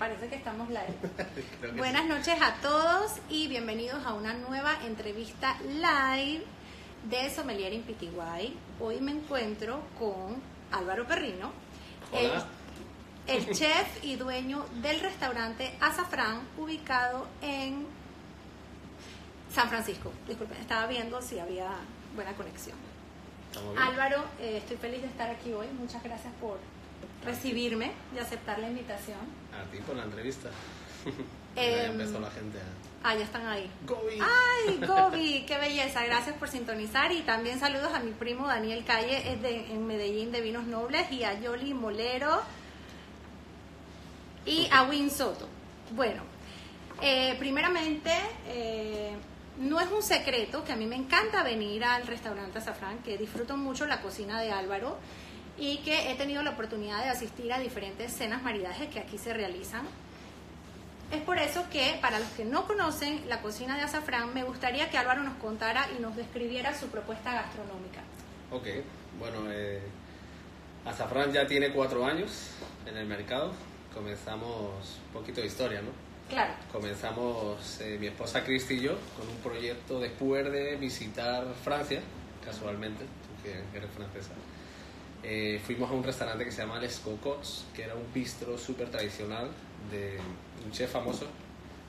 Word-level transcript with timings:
parece 0.00 0.28
que 0.28 0.36
estamos 0.36 0.70
live. 0.70 0.96
Buenas 1.76 2.06
noches 2.06 2.34
a 2.40 2.54
todos 2.62 3.18
y 3.28 3.48
bienvenidos 3.48 4.02
a 4.06 4.14
una 4.14 4.32
nueva 4.32 4.78
entrevista 4.86 5.58
live 5.60 6.42
de 7.04 7.28
Sommelier 7.28 7.74
in 7.74 7.82
Pitiguay. 7.82 8.56
Hoy 8.80 8.98
me 9.02 9.12
encuentro 9.12 9.82
con 9.98 10.40
Álvaro 10.72 11.06
Perrino, 11.06 11.52
el, 12.14 12.30
Hola. 12.30 12.46
el 13.26 13.54
chef 13.54 14.02
y 14.02 14.16
dueño 14.16 14.64
del 14.80 15.00
restaurante 15.00 15.76
Azafrán, 15.82 16.48
ubicado 16.56 17.26
en 17.42 17.86
San 19.54 19.68
Francisco. 19.68 20.14
Disculpen, 20.26 20.56
estaba 20.62 20.86
viendo 20.86 21.20
si 21.20 21.38
había 21.38 21.72
buena 22.14 22.32
conexión. 22.32 22.78
Álvaro, 23.78 24.24
eh, 24.40 24.56
estoy 24.62 24.78
feliz 24.78 25.02
de 25.02 25.08
estar 25.08 25.28
aquí 25.28 25.52
hoy. 25.52 25.66
Muchas 25.78 26.02
gracias 26.02 26.32
por 26.40 26.56
recibirme 27.24 27.92
y 28.14 28.18
aceptar 28.18 28.58
la 28.58 28.68
invitación. 28.68 29.18
A 29.52 29.70
ti 29.70 29.78
por 29.78 29.96
la 29.96 30.04
entrevista. 30.04 30.50
Em, 31.56 31.74
ya 31.74 31.84
empezó 31.86 32.20
la 32.20 32.30
gente 32.30 32.58
a... 32.58 32.62
Ah, 33.02 33.16
ya 33.16 33.24
están 33.24 33.44
ahí. 33.46 33.68
Gobi. 33.84 34.20
¡Ay, 34.20 34.78
Gobi! 34.86 35.44
¡Qué 35.46 35.58
belleza! 35.58 36.04
Gracias 36.04 36.36
por 36.36 36.48
sintonizar. 36.48 37.10
Y 37.10 37.22
también 37.22 37.58
saludos 37.58 37.92
a 37.92 37.98
mi 37.98 38.12
primo 38.12 38.46
Daniel 38.46 38.84
Calle, 38.84 39.32
es 39.32 39.42
de, 39.42 39.72
en 39.72 39.84
Medellín 39.84 40.30
de 40.30 40.42
Vinos 40.42 40.64
Nobles, 40.66 41.10
y 41.10 41.24
a 41.24 41.40
Yoli 41.40 41.74
Molero 41.74 42.40
y 44.46 44.68
a 44.70 44.84
Win 44.84 45.10
Soto. 45.10 45.48
Bueno, 45.92 46.22
eh, 47.02 47.34
primeramente, 47.38 48.12
eh, 48.46 49.16
no 49.58 49.80
es 49.80 49.90
un 49.90 50.02
secreto 50.02 50.62
que 50.64 50.72
a 50.72 50.76
mí 50.76 50.86
me 50.86 50.96
encanta 50.96 51.42
venir 51.42 51.84
al 51.84 52.06
restaurante 52.06 52.58
Azafrán, 52.58 52.98
que 52.98 53.18
disfruto 53.18 53.56
mucho 53.56 53.86
la 53.86 54.00
cocina 54.02 54.40
de 54.40 54.52
Álvaro 54.52 54.98
y 55.60 55.76
que 55.78 56.10
he 56.10 56.14
tenido 56.14 56.42
la 56.42 56.50
oportunidad 56.50 57.04
de 57.04 57.10
asistir 57.10 57.52
a 57.52 57.60
diferentes 57.60 58.12
cenas 58.12 58.42
maridajes 58.42 58.88
que 58.88 58.98
aquí 58.98 59.18
se 59.18 59.34
realizan. 59.34 59.86
Es 61.12 61.20
por 61.22 61.38
eso 61.38 61.66
que, 61.70 61.98
para 62.00 62.18
los 62.18 62.28
que 62.30 62.46
no 62.46 62.66
conocen 62.66 63.28
la 63.28 63.42
cocina 63.42 63.76
de 63.76 63.82
Azafrán, 63.82 64.32
me 64.32 64.42
gustaría 64.42 64.88
que 64.88 64.96
Álvaro 64.96 65.22
nos 65.22 65.34
contara 65.34 65.86
y 65.96 66.00
nos 66.00 66.16
describiera 66.16 66.74
su 66.74 66.86
propuesta 66.86 67.34
gastronómica. 67.34 68.00
Ok, 68.50 68.66
bueno, 69.18 69.52
eh, 69.52 69.82
Azafrán 70.86 71.30
ya 71.30 71.46
tiene 71.46 71.72
cuatro 71.72 72.06
años 72.06 72.52
en 72.86 72.96
el 72.96 73.06
mercado. 73.06 73.52
Comenzamos 73.92 74.98
un 75.08 75.12
poquito 75.12 75.42
de 75.42 75.48
historia, 75.48 75.82
¿no? 75.82 75.90
Claro, 76.30 76.54
Comenzamos 76.72 77.80
eh, 77.80 77.98
mi 78.00 78.06
esposa 78.06 78.44
Cristi 78.44 78.74
y 78.74 78.80
yo 78.82 78.96
con 79.18 79.28
un 79.28 79.36
proyecto 79.42 79.98
después 79.98 80.50
de 80.50 80.76
visitar 80.76 81.44
Francia, 81.64 82.00
casualmente, 82.44 83.04
tú 83.04 83.42
que 83.42 83.76
eres 83.76 83.90
francesa. 83.90 84.30
Eh, 85.22 85.60
fuimos 85.64 85.90
a 85.90 85.92
un 85.94 86.02
restaurante 86.02 86.44
que 86.44 86.50
se 86.50 86.62
llama 86.62 86.78
Les 86.78 86.98
Cocots, 86.98 87.66
que 87.74 87.82
era 87.84 87.94
un 87.94 88.12
bistro 88.12 88.56
súper 88.56 88.88
tradicional 88.90 89.50
de 89.90 90.18
un 90.64 90.72
chef 90.72 90.90
famoso, 90.90 91.26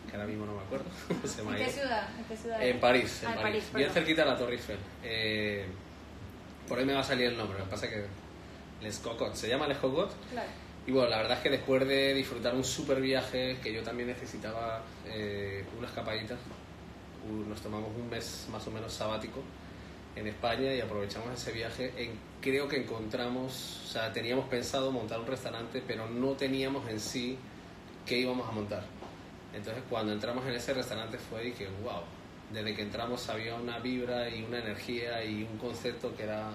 que 0.09 0.15
ahora 0.15 0.27
mismo 0.27 0.45
no 0.45 0.53
me 0.55 0.61
acuerdo. 0.61 0.85
se 1.27 1.41
me 1.43 1.57
¿en 1.57 1.65
qué 1.65 1.71
ciudad? 1.71 2.09
¿En 2.17 2.25
qué 2.25 2.37
ciudad 2.37 2.61
En? 2.61 2.79
París, 2.79 3.23
en 3.23 3.29
Ah, 3.29 3.35
París, 3.35 3.63
París, 3.71 3.73
bien 3.73 3.89
cerquita 3.91 4.23
de 4.23 4.29
la 4.31 4.37
Torre 4.37 4.53
Eiffel. 4.53 4.77
Eh, 5.03 5.65
por 6.67 6.77
ahí 6.79 6.85
me 6.85 6.93
va 6.93 6.99
a 6.99 7.03
salir 7.03 7.27
el 7.27 7.37
nombre, 7.37 7.57
lo 7.59 7.65
que 7.65 7.71
pasa 7.71 7.85
es 7.85 7.93
que 7.93 8.05
Les 8.81 8.97
Cocots, 8.99 9.39
se 9.39 9.47
llama 9.47 9.67
Les 9.67 9.77
Cocots. 9.77 10.13
Claro. 10.31 10.49
Y 10.85 10.91
bueno, 10.91 11.09
la 11.09 11.17
verdad 11.17 11.37
es 11.37 11.43
que 11.43 11.49
después 11.51 11.87
de 11.87 12.13
disfrutar 12.15 12.55
un 12.55 12.63
super 12.63 12.99
viaje, 12.99 13.57
que 13.61 13.71
yo 13.71 13.83
también 13.83 14.09
necesitaba 14.09 14.81
eh, 15.05 15.63
una 15.77 15.87
escapadita, 15.87 16.35
nos 17.47 17.61
tomamos 17.61 17.89
un 17.95 18.09
mes 18.09 18.47
más 18.51 18.65
o 18.67 18.71
menos 18.71 18.91
sabático 18.91 19.41
en 20.15 20.27
España 20.27 20.73
y 20.73 20.81
aprovechamos 20.81 21.33
ese 21.33 21.51
viaje. 21.51 21.93
En, 21.97 22.11
creo 22.41 22.67
que 22.67 22.77
encontramos, 22.77 23.81
o 23.85 23.87
sea, 23.91 24.11
teníamos 24.13 24.45
pensado 24.49 24.91
montar 24.91 25.19
un 25.19 25.27
restaurante, 25.27 25.81
pero 25.85 26.07
no 26.09 26.31
teníamos 26.31 26.87
en 26.89 26.99
sí 26.99 27.37
qué 28.05 28.17
íbamos 28.19 28.47
a 28.47 28.51
montar. 28.51 28.83
Entonces 29.53 29.83
cuando 29.89 30.13
entramos 30.13 30.45
en 30.45 30.53
ese 30.53 30.73
restaurante 30.73 31.17
fue 31.17 31.49
y 31.49 31.51
que, 31.51 31.67
wow, 31.83 32.01
desde 32.53 32.73
que 32.73 32.81
entramos 32.81 33.29
había 33.29 33.55
una 33.55 33.79
vibra 33.79 34.29
y 34.29 34.43
una 34.43 34.59
energía 34.59 35.23
y 35.23 35.43
un 35.43 35.57
concepto 35.57 36.15
que 36.15 36.23
era 36.23 36.51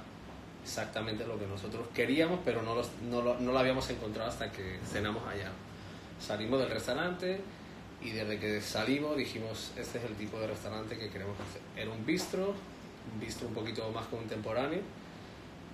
exactamente 0.64 1.26
lo 1.26 1.38
que 1.38 1.46
nosotros 1.46 1.86
queríamos, 1.94 2.40
pero 2.44 2.62
no, 2.62 2.74
los- 2.74 2.90
no, 3.08 3.22
lo, 3.22 3.38
no 3.38 3.52
lo 3.52 3.58
habíamos 3.58 3.88
encontrado 3.90 4.28
hasta 4.30 4.50
que 4.50 4.78
cenamos 4.90 5.22
allá. 5.26 5.50
Salimos 6.20 6.58
del 6.58 6.70
restaurante 6.70 7.40
y 8.02 8.10
desde 8.10 8.38
que 8.38 8.60
salimos 8.60 9.16
dijimos, 9.16 9.72
este 9.76 9.98
es 9.98 10.04
el 10.04 10.14
tipo 10.16 10.38
de 10.40 10.48
restaurante 10.48 10.98
que 10.98 11.08
queremos 11.10 11.36
hacer. 11.40 11.60
Era 11.76 11.90
un 11.90 12.04
bistro, 12.04 12.54
un 13.12 13.20
bistro 13.20 13.48
un 13.48 13.54
poquito 13.54 13.90
más 13.90 14.06
contemporáneo. 14.06 14.80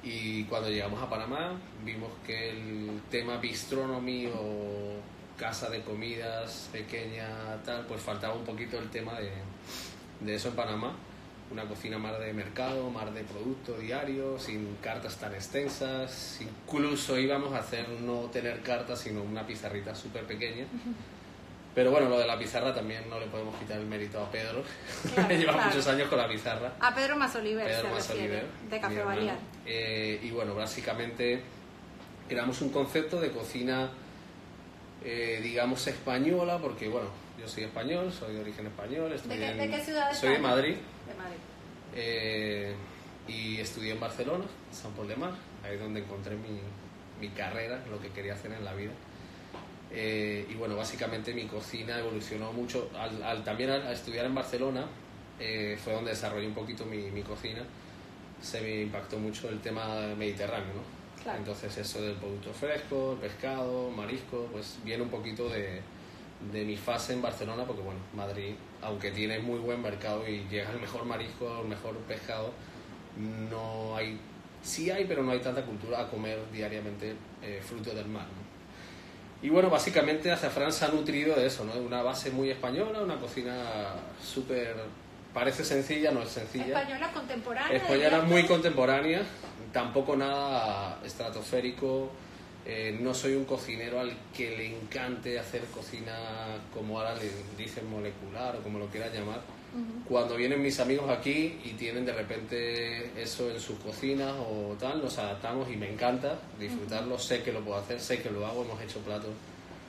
Y 0.02 0.44
cuando 0.44 0.68
llegamos 0.68 1.00
a 1.00 1.08
Panamá 1.08 1.52
vimos 1.84 2.10
que 2.26 2.50
el 2.50 3.00
tema 3.10 3.36
bistronomy 3.36 4.26
o 4.26 4.96
casa 5.38 5.70
de 5.70 5.80
comidas 5.82 6.68
pequeña, 6.72 7.28
tal, 7.64 7.86
pues 7.86 8.00
faltaba 8.02 8.34
un 8.34 8.44
poquito 8.44 8.78
el 8.78 8.90
tema 8.90 9.18
de, 9.20 9.30
de 10.20 10.34
eso 10.34 10.48
en 10.48 10.56
Panamá. 10.56 10.96
Una 11.50 11.64
cocina 11.64 11.98
más 11.98 12.18
de 12.18 12.32
mercado, 12.32 12.88
más 12.90 13.12
de 13.12 13.22
producto 13.24 13.76
diario, 13.76 14.38
sin 14.38 14.76
cartas 14.80 15.18
tan 15.18 15.34
extensas. 15.34 16.40
Incluso 16.40 17.18
íbamos 17.18 17.52
a 17.52 17.58
hacer 17.58 17.88
no 17.90 18.22
tener 18.32 18.62
cartas, 18.62 19.00
sino 19.00 19.22
una 19.22 19.46
pizarrita 19.46 19.94
súper 19.94 20.24
pequeña. 20.24 20.64
Pero 21.74 21.90
bueno, 21.90 22.08
lo 22.10 22.18
de 22.18 22.26
la 22.26 22.38
pizarra 22.38 22.74
también 22.74 23.08
no 23.08 23.18
le 23.18 23.26
podemos 23.26 23.56
quitar 23.56 23.78
el 23.78 23.86
mérito 23.86 24.20
a 24.22 24.30
Pedro. 24.30 24.62
Claro, 25.14 25.28
Lleva 25.34 25.52
claro. 25.54 25.68
muchos 25.70 25.86
años 25.86 26.08
con 26.08 26.18
la 26.18 26.28
pizarra. 26.28 26.72
A 26.80 26.94
Pedro 26.94 27.16
Masoliver 27.16 27.66
Pedro 27.66 27.88
Masoliver, 27.90 28.44
de 28.70 28.80
Café. 28.80 29.02
Eh, 29.64 30.20
y 30.22 30.30
bueno, 30.30 30.54
básicamente 30.54 31.42
creamos 32.28 32.60
un 32.60 32.68
concepto 32.70 33.18
de 33.20 33.30
cocina, 33.30 33.90
eh, 35.04 35.40
digamos, 35.42 35.86
española, 35.86 36.58
porque 36.58 36.88
bueno, 36.88 37.08
yo 37.40 37.48
soy 37.48 37.64
español, 37.64 38.12
soy 38.12 38.34
de 38.34 38.40
origen 38.40 38.66
español. 38.66 39.12
estudié 39.12 39.38
qué- 39.38 39.46
en- 39.48 39.58
de 39.58 39.70
qué 39.70 39.80
ciudad 39.84 40.10
de 40.10 40.14
Soy 40.16 40.32
de? 40.34 40.38
Madrid 40.38 40.74
De 41.06 41.14
Madrid. 41.14 41.36
eh, 41.94 42.74
y 43.28 43.58
estudié 43.60 43.92
en 43.92 44.00
Barcelona, 44.00 44.44
San 44.70 44.92
Pol 44.92 45.08
de 45.08 45.16
Mar, 45.16 45.32
ahí 45.64 45.74
es 45.74 45.80
donde 45.80 46.00
encontré 46.00 46.36
mi, 46.36 46.60
mi 47.20 47.28
carrera, 47.30 47.82
lo 47.90 48.00
que 48.00 48.08
quería 48.10 48.34
hacer 48.34 48.52
en 48.52 48.64
la 48.64 48.74
vida. 48.74 48.92
Eh, 49.94 50.46
y 50.50 50.54
bueno, 50.54 50.76
básicamente 50.76 51.34
mi 51.34 51.44
cocina 51.44 51.98
evolucionó 51.98 52.52
mucho. 52.52 52.90
Al, 52.98 53.22
al- 53.22 53.44
también 53.44 53.70
al, 53.70 53.86
al 53.86 53.92
estudiar 53.92 54.24
en 54.26 54.34
Barcelona 54.34 54.86
eh, 55.38 55.78
fue 55.82 55.92
donde 55.92 56.10
desarrollé 56.12 56.46
un 56.46 56.54
poquito 56.54 56.84
mi, 56.86 57.10
mi 57.10 57.22
cocina. 57.22 57.62
Se 58.40 58.60
me 58.60 58.82
impactó 58.82 59.18
mucho 59.18 59.48
el 59.50 59.60
tema 59.60 59.84
mediterráneo, 60.16 60.74
¿no? 60.74 61.22
Claro. 61.22 61.38
Entonces 61.38 61.76
eso 61.76 62.02
del 62.02 62.14
producto 62.14 62.52
fresco, 62.52 63.12
el 63.12 63.18
pescado, 63.18 63.90
marisco, 63.90 64.48
pues 64.50 64.78
viene 64.84 65.02
un 65.04 65.08
poquito 65.10 65.48
de, 65.48 65.80
de 66.52 66.64
mi 66.64 66.76
fase 66.76 67.12
en 67.12 67.22
Barcelona, 67.22 67.64
porque 67.64 67.82
bueno, 67.82 68.00
Madrid, 68.14 68.54
aunque 68.80 69.10
tiene 69.12 69.38
muy 69.38 69.60
buen 69.60 69.80
mercado 69.80 70.26
y 70.28 70.44
llega 70.50 70.70
el 70.72 70.80
mejor 70.80 71.04
marisco, 71.04 71.60
el 71.62 71.68
mejor 71.68 71.94
pescado, 72.08 72.50
no 73.50 73.96
hay, 73.96 74.18
sí 74.62 74.90
hay, 74.90 75.04
pero 75.04 75.22
no 75.22 75.30
hay 75.32 75.38
tanta 75.40 75.62
cultura 75.64 76.00
a 76.00 76.08
comer 76.08 76.38
diariamente 76.52 77.14
eh, 77.42 77.60
fruto 77.62 77.94
del 77.94 78.06
mar. 78.06 78.24
¿no? 78.24 78.42
Y 79.42 79.48
bueno, 79.48 79.70
básicamente 79.70 80.30
Azafrán 80.30 80.72
se 80.72 80.84
ha 80.84 80.88
nutrido 80.88 81.34
de 81.34 81.46
eso, 81.46 81.64
¿no? 81.64 81.74
De 81.74 81.80
una 81.80 82.00
base 82.00 82.30
muy 82.30 82.50
española, 82.50 83.02
una 83.02 83.16
cocina 83.16 83.94
súper, 84.22 84.76
parece 85.34 85.64
sencilla, 85.64 86.12
no 86.12 86.22
es 86.22 86.28
sencilla. 86.28 86.78
Española 86.78 87.10
contemporánea. 87.12 87.76
Española 87.76 88.20
muy 88.20 88.46
contemporánea, 88.46 89.22
tampoco 89.72 90.16
nada 90.16 90.98
estratosférico. 91.04 92.10
Eh, 92.64 92.96
no 93.00 93.12
soy 93.12 93.34
un 93.34 93.44
cocinero 93.44 93.98
al 93.98 94.12
que 94.34 94.56
le 94.56 94.76
encante 94.76 95.38
hacer 95.38 95.62
cocina 95.74 96.14
como 96.72 96.98
ahora 96.98 97.14
le 97.14 97.30
dicen 97.56 97.90
molecular 97.90 98.56
o 98.56 98.62
como 98.62 98.78
lo 98.78 98.86
quieras 98.86 99.12
llamar. 99.12 99.40
Cuando 100.06 100.36
vienen 100.36 100.60
mis 100.60 100.78
amigos 100.80 101.08
aquí 101.08 101.58
y 101.64 101.70
tienen 101.78 102.04
de 102.04 102.12
repente 102.12 103.10
eso 103.20 103.50
en 103.50 103.58
sus 103.58 103.78
cocinas 103.78 104.34
o 104.38 104.76
tal, 104.78 105.02
nos 105.02 105.16
adaptamos 105.16 105.70
y 105.70 105.76
me 105.76 105.90
encanta 105.90 106.38
disfrutarlo. 106.60 107.18
Sé 107.18 107.42
que 107.42 107.52
lo 107.52 107.60
puedo 107.60 107.78
hacer, 107.78 107.98
sé 107.98 108.20
que 108.20 108.30
lo 108.30 108.46
hago. 108.46 108.64
Hemos 108.64 108.82
hecho 108.82 108.98
platos 108.98 109.30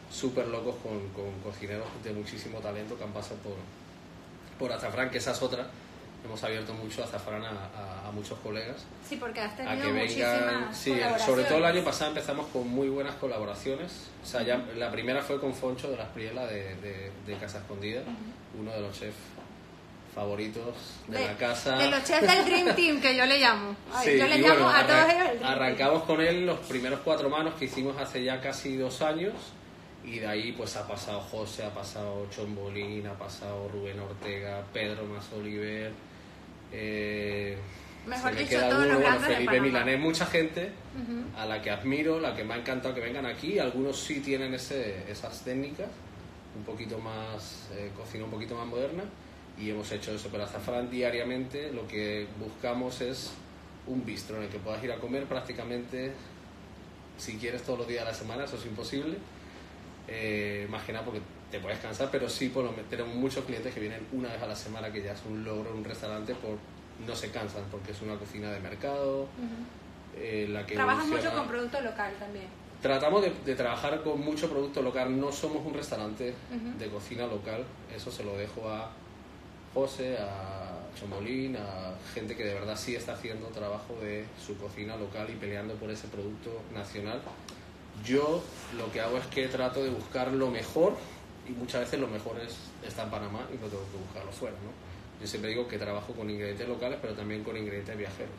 súper 0.09 0.47
locos 0.47 0.75
con, 0.81 1.09
con 1.09 1.37
cocineros 1.43 1.87
de 2.01 2.13
muchísimo 2.13 2.59
talento 2.59 2.97
que 2.97 3.03
han 3.03 3.11
pasado 3.11 3.35
por, 3.41 3.55
por 4.57 4.71
Azafrán, 4.71 5.09
que 5.09 5.17
esa 5.17 5.31
es 5.31 5.41
otra. 5.41 5.67
Hemos 6.25 6.41
abierto 6.43 6.73
mucho 6.73 7.03
Azafrán 7.03 7.43
a, 7.43 7.49
a- 7.49 8.07
a 8.07 8.11
muchos 8.11 8.39
colegas 8.39 8.85
Sí, 9.07 9.17
porque 9.17 9.41
has 9.41 9.53
a 9.53 9.55
tenido 9.57 9.85
que 9.87 9.91
vengan. 9.91 10.73
Sí, 10.73 10.95
sobre 11.25 11.43
todo 11.43 11.57
el 11.57 11.65
año 11.65 11.83
pasado 11.83 12.11
empezamos 12.11 12.47
con 12.47 12.67
muy 12.67 12.87
buenas 12.89 13.15
colaboraciones. 13.15 14.07
O 14.23 14.25
sea, 14.25 14.41
ya 14.43 14.57
la 14.77 14.89
primera 14.91 15.21
fue 15.21 15.39
con 15.39 15.53
Foncho 15.53 15.89
de 15.91 15.97
las 15.97 16.07
Priela 16.09 16.45
de, 16.45 16.75
de, 16.77 17.11
de 17.27 17.35
Casa 17.37 17.59
Escondida, 17.59 18.01
uno 18.57 18.71
de 18.71 18.79
los 18.81 18.97
chefs 18.97 19.15
favoritos 20.15 20.75
de, 21.07 21.25
la 21.25 21.35
casa. 21.37 21.75
De 21.77 21.89
los 21.89 22.03
chefs 22.03 22.21
del 22.27 22.45
Dream 22.45 22.75
Team, 22.75 23.01
que 23.01 23.15
yo 23.17 23.25
le 23.25 23.39
llamo. 23.39 23.75
Ay, 23.93 24.11
Sí, 24.13 24.19
yo 24.19 24.27
le 24.27 24.37
llamo 24.37 24.53
bueno, 24.65 24.69
a 24.69 24.85
todos 24.87 25.05
ellos 25.09 25.29
el 25.31 25.39
Dream 25.39 25.51
Arrancamos 25.53 26.03
con 26.03 26.21
él 26.21 26.45
los 26.45 26.59
primeros 26.59 26.99
cuatro 27.03 27.29
manos 27.29 27.55
que 27.55 27.65
hicimos 27.65 27.97
hace 27.99 28.23
ya 28.23 28.39
casi 28.39 28.77
dos 28.77 29.01
años 29.01 29.33
y 30.05 30.19
de 30.19 30.27
ahí 30.27 30.51
pues 30.51 30.75
ha 30.75 30.87
pasado 30.87 31.19
José, 31.21 31.63
ha 31.63 31.73
pasado 31.73 32.27
Chombolín, 32.29 33.07
ha 33.07 33.13
pasado 33.17 33.67
Rubén 33.69 33.99
Ortega, 33.99 34.61
Pedro 34.71 35.05
Masoliver, 35.05 35.91
eh, 36.73 37.57
Mejor 38.05 38.29
se 38.31 38.35
me 38.35 38.39
dicho, 38.41 38.49
queda 38.49 38.69
todos 38.69 38.81
alguno, 38.83 38.99
los 38.99 39.09
bueno, 39.09 39.25
Felipe. 39.27 39.61
Milanés, 39.61 39.99
mucha 39.99 40.25
gente 40.25 40.71
Ujú. 41.01 41.37
a 41.37 41.45
la 41.45 41.61
que 41.61 41.69
admiro, 41.71 42.19
la 42.19 42.35
que 42.35 42.43
me 42.43 42.53
ha 42.55 42.57
encantado 42.57 42.93
que 42.93 42.99
vengan 43.01 43.25
aquí. 43.25 43.59
Algunos 43.59 43.97
sí 43.99 44.19
tienen 44.19 44.53
ese, 44.53 45.09
esas 45.09 45.43
técnicas, 45.45 45.87
un 46.57 46.63
poquito 46.63 46.99
más, 46.99 47.69
eh, 47.75 47.91
cocina 47.95 48.25
un 48.25 48.31
poquito 48.31 48.55
más 48.55 48.67
moderna, 48.67 49.03
y 49.57 49.69
hemos 49.69 49.89
hecho 49.91 50.13
eso. 50.13 50.27
Pero 50.31 50.43
azafrán 50.43 50.89
diariamente 50.89 51.71
lo 51.71 51.87
que 51.87 52.27
buscamos 52.39 52.99
es 53.01 53.31
un 53.87 54.05
bistro 54.05 54.37
en 54.37 54.43
el 54.43 54.49
que 54.49 54.59
puedas 54.59 54.83
ir 54.83 54.91
a 54.91 54.97
comer 54.97 55.23
prácticamente, 55.25 56.11
si 57.17 57.37
quieres, 57.37 57.61
todos 57.63 57.79
los 57.79 57.87
días 57.87 58.03
de 58.03 58.11
la 58.11 58.17
semana, 58.17 58.43
eso 58.45 58.57
es 58.57 58.65
imposible. 58.65 59.17
Eh, 60.09 60.67
más 60.69 60.83
que 60.83 60.91
nada 60.91 61.05
porque 61.05 61.21
te 61.53 61.59
puedes 61.59 61.77
cansar, 61.77 62.09
pero 62.11 62.27
sí 62.27 62.49
por 62.49 62.63
lo 62.63 62.71
menos 62.71 62.89
tenemos 62.89 63.13
muchos 63.13 63.45
clientes 63.45 63.71
que 63.71 63.79
vienen 63.79 64.07
una 64.11 64.29
vez 64.29 64.41
a 64.41 64.47
la 64.47 64.55
semana, 64.55 64.91
que 64.91 65.03
ya 65.03 65.13
es 65.13 65.21
un 65.23 65.43
logro 65.45 65.69
en 65.69 65.77
un 65.77 65.83
restaurante, 65.83 66.33
por 66.33 66.57
no 67.05 67.15
se 67.15 67.29
cansan 67.29 67.61
porque 67.69 67.91
es 67.91 68.01
una 68.01 68.15
cocina 68.15 68.51
de 68.51 68.59
mercado. 68.59 69.27
Eh, 70.17 70.47
la 70.49 70.65
que 70.65 70.73
Trabajas 70.73 71.05
mucho 71.05 71.31
con 71.31 71.47
producto 71.47 71.79
local 71.81 72.11
también. 72.17 72.47
Tratamos 72.81 73.21
de, 73.21 73.31
de 73.45 73.53
trabajar 73.53 74.01
con 74.01 74.19
mucho 74.19 74.49
producto 74.49 74.81
local, 74.81 75.19
no 75.19 75.31
somos 75.31 75.63
un 75.63 75.75
restaurante 75.75 76.33
de 76.79 76.87
cocina 76.87 77.27
local, 77.27 77.63
eso 77.95 78.11
se 78.11 78.23
lo 78.23 78.35
dejo 78.35 78.67
a 78.67 78.89
José, 79.75 80.17
a 80.17 80.79
Chomolín, 80.99 81.55
a 81.55 81.93
gente 82.15 82.35
que 82.35 82.45
de 82.45 82.55
verdad 82.55 82.75
sí 82.75 82.95
está 82.95 83.13
haciendo 83.13 83.45
trabajo 83.49 83.95
de 84.01 84.25
su 84.43 84.57
cocina 84.57 84.97
local 84.97 85.27
y 85.29 85.35
peleando 85.35 85.75
por 85.75 85.91
ese 85.91 86.07
producto 86.07 86.49
nacional. 86.73 87.21
Yo 88.03 88.43
lo 88.75 88.91
que 88.91 89.01
hago 89.01 89.17
es 89.17 89.27
que 89.27 89.47
trato 89.47 89.83
de 89.83 89.91
buscar 89.91 90.31
lo 90.31 90.49
mejor 90.49 90.95
y 91.47 91.51
muchas 91.51 91.81
veces 91.81 91.99
lo 91.99 92.07
mejor 92.07 92.39
es, 92.39 92.55
está 92.87 93.03
en 93.03 93.09
Panamá 93.11 93.47
y 93.51 93.55
no 93.55 93.67
tengo 93.67 93.83
que 93.91 93.97
buscarlo 93.97 94.31
fuera. 94.31 94.55
¿no? 94.57 94.71
Yo 95.21 95.27
siempre 95.27 95.49
digo 95.51 95.67
que 95.67 95.77
trabajo 95.77 96.13
con 96.13 96.29
ingredientes 96.29 96.67
locales 96.67 96.97
pero 97.01 97.13
también 97.13 97.43
con 97.43 97.55
ingredientes 97.57 97.97
viajeros. 97.97 98.35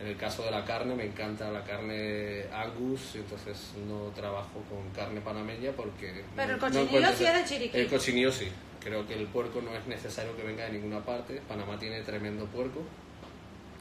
En 0.00 0.08
el 0.08 0.16
caso 0.16 0.42
de 0.42 0.50
la 0.50 0.64
carne, 0.64 0.96
me 0.96 1.04
encanta 1.06 1.48
la 1.52 1.62
carne 1.62 2.44
Angus, 2.52 3.14
entonces 3.14 3.70
no 3.86 4.06
trabajo 4.14 4.60
con 4.68 4.90
carne 4.90 5.20
panameña 5.20 5.70
porque... 5.72 6.24
Pero 6.34 6.54
el 6.54 6.58
cochinillo 6.58 7.12
sí 7.16 7.24
es 7.24 7.34
de 7.34 7.44
Chiriquí. 7.44 7.78
El 7.78 7.88
cochinillo 7.88 8.32
sí. 8.32 8.48
Creo 8.82 9.06
que 9.06 9.14
el 9.14 9.26
puerco 9.28 9.60
no 9.62 9.72
es 9.76 9.86
necesario 9.86 10.36
que 10.36 10.42
venga 10.42 10.64
de 10.64 10.72
ninguna 10.72 11.04
parte. 11.04 11.40
Panamá 11.46 11.78
tiene 11.78 12.00
tremendo 12.02 12.46
puerco. 12.46 12.82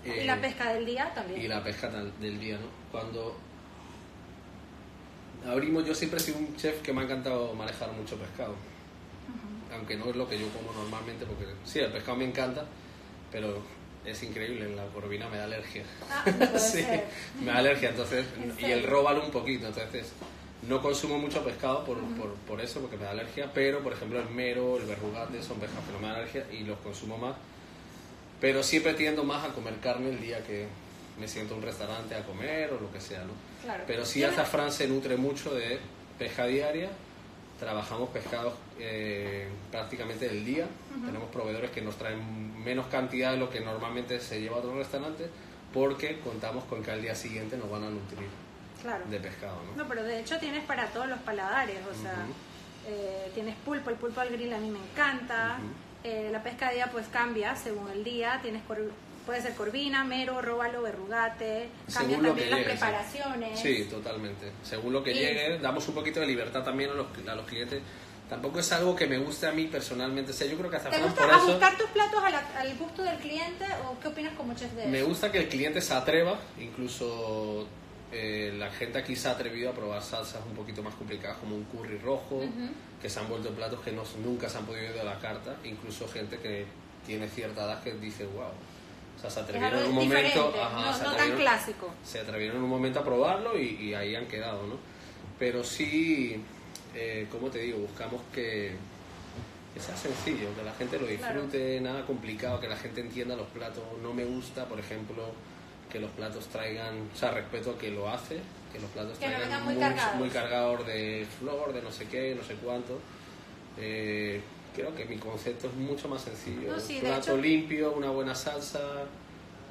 Y 0.06 0.10
Eh, 0.12 0.26
la 0.26 0.40
pesca 0.40 0.72
del 0.74 0.86
día 0.86 1.12
también. 1.16 1.42
y 1.42 1.48
la 1.48 1.64
pesca 1.64 1.90
del 1.90 2.40
día, 2.40 2.56
¿no? 2.60 2.68
Cuando 2.92 3.36
abrimos, 5.48 5.86
yo 5.86 5.96
siempre 5.96 6.20
he 6.20 6.24
sido 6.24 6.38
un 6.38 6.56
chef 6.56 6.82
que 6.82 6.94
me 6.94 7.02
ha 7.02 7.04
encantado 7.06 7.54
manejar 7.54 7.92
mucho 7.92 8.18
pescado. 8.18 8.56
Aunque 9.74 9.96
no 9.96 10.06
es 10.10 10.16
lo 10.16 10.28
que 10.28 10.38
yo 10.38 10.48
como 10.50 10.74
normalmente, 10.74 11.26
porque 11.26 11.46
sí, 11.64 11.80
el 11.80 11.92
pescado 11.92 12.18
me 12.18 12.26
encanta, 12.26 12.66
pero 13.32 13.62
es 14.06 14.22
increíble, 14.24 14.66
en 14.66 14.76
la 14.76 14.86
corvina 14.88 15.30
me 15.30 15.38
da 15.38 15.46
alergia. 15.46 15.84
Ah, 16.10 16.26
no 16.40 16.60
sí, 16.60 16.82
ser. 16.82 17.06
me 17.40 17.48
da 17.48 17.58
alergia, 17.58 17.90
entonces, 17.90 18.26
¿En 18.38 18.66
y 18.66 18.72
el 18.72 18.84
róbalo 18.84 19.24
un 19.24 19.32
poquito, 19.32 19.68
entonces 19.68 20.12
no 20.68 20.82
consumo 20.82 21.18
mucho 21.18 21.44
pescado 21.44 21.84
por, 21.86 21.98
por, 22.16 22.34
por 22.34 22.62
eso, 22.62 22.82
porque 22.82 22.98
me 22.98 23.06
da 23.06 23.12
alergia, 23.12 23.52
pero 23.54 23.80
por 23.80 23.94
ejemplo 23.94 24.20
el 24.20 24.30
mero, 24.30 24.78
el 24.78 24.86
verrugate 24.86 25.42
son 25.42 25.60
pescados 25.60 25.86
que 25.86 25.94
no 25.94 26.00
me 26.00 26.08
dan 26.08 26.18
alergia 26.18 26.46
y 26.52 26.64
los 26.64 26.78
consumo 26.80 27.18
más. 27.18 27.36
Pero 28.40 28.64
siempre 28.64 28.94
tiendo 28.94 29.24
más 29.24 29.46
a 29.46 29.54
comer 29.54 29.76
carne 29.80 30.10
el 30.10 30.22
día 30.22 30.44
que 30.44 30.68
me 31.22 31.28
siento 31.28 31.54
a 31.54 31.58
un 31.58 31.64
restaurante 31.64 32.16
a 32.16 32.24
comer 32.26 32.72
o 32.74 32.82
lo 32.82 32.92
que 32.92 33.00
sea, 33.00 33.20
¿no? 33.24 33.32
Claro. 33.64 33.84
Pero 33.86 34.04
sí, 34.06 34.20
Tiene- 34.20 34.34
Azafrán 34.34 34.72
se 34.72 34.88
nutre 34.88 35.16
mucho 35.16 35.54
de 35.54 35.80
pesca 36.18 36.46
diaria. 36.48 36.90
Trabajamos 37.60 38.10
pescados 38.10 38.56
eh, 38.80 39.48
prácticamente 39.70 40.28
del 40.28 40.44
día. 40.44 40.66
Tenemos 41.06 41.30
proveedores 41.30 41.70
que 41.70 41.82
nos 41.82 41.96
traen 41.96 42.64
menos 42.64 42.88
cantidad 42.88 43.32
de 43.32 43.38
lo 43.38 43.52
que 43.52 43.60
normalmente 43.62 44.20
se 44.20 44.42
lleva 44.42 44.56
a 44.56 44.60
otros 44.60 44.76
restaurantes 44.76 45.30
porque 45.72 46.20
contamos 46.22 46.64
con 46.66 46.82
que 46.84 46.90
al 46.92 47.02
día 47.04 47.14
siguiente 47.14 47.56
nos 47.58 47.70
van 47.70 47.84
a 47.84 47.90
nutrir 47.92 48.28
Claro. 48.82 49.06
de 49.10 49.20
pescado, 49.20 49.58
¿no? 49.64 49.84
No, 49.84 49.88
pero 49.88 50.04
de 50.04 50.20
hecho 50.20 50.40
tienes 50.40 50.64
para 50.66 50.88
todos 50.88 51.08
los 51.08 51.20
paladares, 51.20 51.78
o 51.86 51.94
sea, 52.02 52.14
Ujú. 52.14 52.34
eh, 52.90 53.32
tienes 53.36 53.56
pulpo, 53.64 53.92
el 53.92 53.96
pulpo 53.96 54.20
al 54.22 54.30
grill 54.32 54.52
a 54.54 54.58
mí 54.58 54.70
me 54.72 54.80
encanta, 54.80 55.58
Ujú. 55.60 55.68
eh, 56.04 56.30
la 56.32 56.42
pesca 56.42 56.70
de 56.70 56.76
día 56.76 56.90
pues 56.92 57.08
cambia 57.10 57.56
según 57.56 57.90
el 57.92 58.04
día, 58.04 58.40
tienes 58.42 58.64
puede 59.26 59.42
ser 59.42 59.54
corvina, 59.56 60.04
mero, 60.04 60.42
róbalo, 60.42 60.82
verrugate, 60.82 61.70
Según 61.88 62.24
lo 62.24 62.30
también 62.30 62.36
que 62.36 62.50
las 62.52 62.60
llegue, 62.60 62.70
preparaciones. 62.72 63.60
Sí, 63.60 63.86
totalmente. 63.90 64.52
Según 64.64 64.94
lo 64.94 65.04
que 65.04 65.12
Y- 65.12 65.16
llegue, 65.16 65.60
damos 65.60 65.88
un 65.88 65.96
poquito 65.96 66.20
de 66.20 66.28
libertad 66.28 66.64
también 66.64 66.90
a 66.92 66.94
los, 66.94 67.08
a 67.28 67.36
los 67.36 67.46
clientes. 67.46 67.82
Tampoco 68.30 68.60
es 68.60 68.72
algo 68.72 68.96
que 68.96 69.08
me 69.08 69.18
guste 69.18 69.46
a 69.48 69.52
mí 69.52 69.66
personalmente. 69.66 70.32
O 70.32 70.34
sea, 70.34 70.48
yo 70.48 70.58
creo 70.58 70.70
que 70.72 70.78
¿Te 70.78 70.88
Azafrán 70.88 71.04
gusta 71.04 71.22
por 71.22 71.34
eso... 71.34 71.60
tus 71.78 71.90
platos 71.90 72.24
a 72.24 72.30
la- 72.30 72.48
al 72.60 72.78
gusto 72.78 73.04
del 73.04 73.18
cliente 73.18 73.66
o 73.86 74.00
qué 74.00 74.08
opinas 74.08 74.34
como 74.36 74.54
chef 74.54 74.72
de 74.74 74.84
eso? 74.84 74.90
Me 74.90 75.04
gusta 75.04 75.32
que 75.32 75.38
el 75.40 75.50
cliente 75.50 75.82
se 75.82 75.94
atreva, 75.94 76.40
incluso 76.58 77.68
eh, 78.14 78.54
la 78.58 78.70
gente 78.72 78.98
aquí 79.00 79.16
se 79.16 79.28
ha 79.28 79.32
atrevido 79.32 79.70
a 79.70 79.74
probar 79.74 80.02
salsas 80.02 80.42
un 80.50 80.56
poquito 80.56 80.82
más 80.84 80.94
complicadas 80.96 81.38
como 81.38 81.56
un 81.56 81.64
curry 81.66 81.98
rojo, 81.98 82.42
que 83.02 83.10
se 83.10 83.20
han 83.20 83.28
vuelto 83.30 83.50
platos 83.52 83.80
que 83.82 83.92
no, 83.92 84.04
nunca 84.24 84.48
se 84.50 84.58
han 84.58 84.66
podido 84.66 84.86
ir 84.86 84.94
de 84.94 85.04
la 85.04 85.20
carta, 85.20 85.56
incluso 85.64 86.08
gente 86.08 86.38
que 86.38 86.66
tiene 87.06 87.28
cierta 87.28 87.66
edad 87.66 87.84
que 87.84 87.94
dice 87.94 88.26
wow. 88.26 88.46
O 89.22 89.24
sea, 89.24 89.30
se 89.30 89.40
atrevieron 89.42 89.80
en 89.80 89.86
un 89.90 89.96
momento, 89.96 90.54
ajá, 90.60 90.82
no, 90.82 90.94
se 90.94 91.04
no 91.04 91.12
tan 91.12 91.14
atrevieron- 91.20 91.40
clásico. 91.42 91.94
se 92.04 92.20
atrevieron 92.22 92.58
en 92.58 92.64
un 92.64 92.70
momento 92.72 93.00
a 93.00 93.04
probarlo 93.04 93.56
y, 93.60 93.76
y 93.80 93.94
ahí 93.94 94.16
han 94.16 94.26
quedado, 94.26 94.66
¿no? 94.66 94.78
Pero 95.38 95.64
sí, 95.64 96.42
eh, 96.96 97.28
como 97.32 97.50
te 97.50 97.60
digo, 97.60 97.78
buscamos 97.80 98.20
que, 98.34 98.76
que 99.76 99.80
sea 99.80 99.96
sencillo, 99.96 100.48
que 100.56 100.64
la 100.64 100.74
gente 100.74 100.98
lo 101.00 101.06
disfrute, 101.06 101.80
nada 101.82 102.04
complicado, 102.06 102.60
que 102.60 102.68
la 102.68 102.78
gente 102.78 103.02
entienda 103.02 103.36
los 103.36 103.48
platos. 103.50 103.84
No 104.02 104.12
me 104.12 104.26
gusta, 104.26 104.66
por 104.66 104.80
ejemplo, 104.80 105.24
que 105.92 106.00
los 106.00 106.10
platos 106.12 106.48
traigan, 106.48 107.10
o 107.14 107.16
sea, 107.18 107.30
respeto 107.32 107.72
a 107.72 107.78
que 107.78 107.92
lo 107.92 108.10
hace, 108.10 108.40
que 108.74 108.80
los 108.80 108.90
platos 108.90 109.20
Que 109.20 109.28
traigan 109.28 109.64
muy 109.66 109.76
cargados. 109.78 110.16
muy 110.16 110.30
cargador 110.30 110.84
de 110.86 111.28
flor, 111.40 111.74
de 111.74 111.82
no 111.84 111.92
sé 111.92 112.08
qué, 112.08 112.34
no 112.34 112.44
sé 112.44 112.56
cuánto. 112.56 113.00
Eh, 113.78 114.42
creo 114.76 114.94
que 114.96 115.06
mi 115.06 115.18
concepto 115.18 115.68
es 115.68 115.74
mucho 115.76 116.08
más 116.08 116.22
sencillo. 116.22 116.72
No, 116.74 116.80
sí, 116.80 116.96
un 116.98 117.02
de 117.04 117.08
plato 117.08 117.22
hecho- 117.34 117.38
limpio, 117.38 117.92
una 117.94 118.10
buena 118.10 118.36
salsa, 118.36 118.80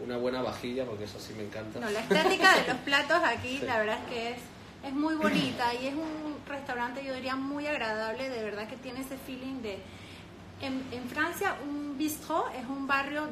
una 0.04 0.16
buena 0.16 0.42
vajilla, 0.42 0.84
porque 0.84 1.04
eso 1.04 1.18
sí 1.20 1.32
me 1.36 1.44
encanta. 1.44 1.80
No, 1.80 1.90
la 1.90 2.00
estética 2.00 2.58
de 2.60 2.68
los 2.68 2.76
platos 2.78 3.20
aquí, 3.24 3.58
Sí. 3.58 3.66
la 3.66 3.78
verdad 3.78 3.98
es 4.04 4.08
que 4.12 4.30
es, 4.30 4.36
es 4.86 4.92
muy 4.92 5.14
bonita 5.14 5.74
y 5.74 5.86
es 5.88 5.94
un 5.94 6.36
restaurante, 6.48 7.04
yo 7.04 7.14
diría, 7.14 7.36
muy 7.36 7.66
agradable. 7.66 8.28
De 8.30 8.42
verdad 8.42 8.66
que 8.68 8.76
tiene 8.76 9.00
ese 9.00 9.16
feeling 9.26 9.60
de. 9.62 9.78
En, 10.62 10.82
en 10.92 11.08
Francia, 11.08 11.56
un 11.66 11.96
bistrot 11.96 12.54
es 12.54 12.66
un 12.68 12.86
barrio 12.86 13.24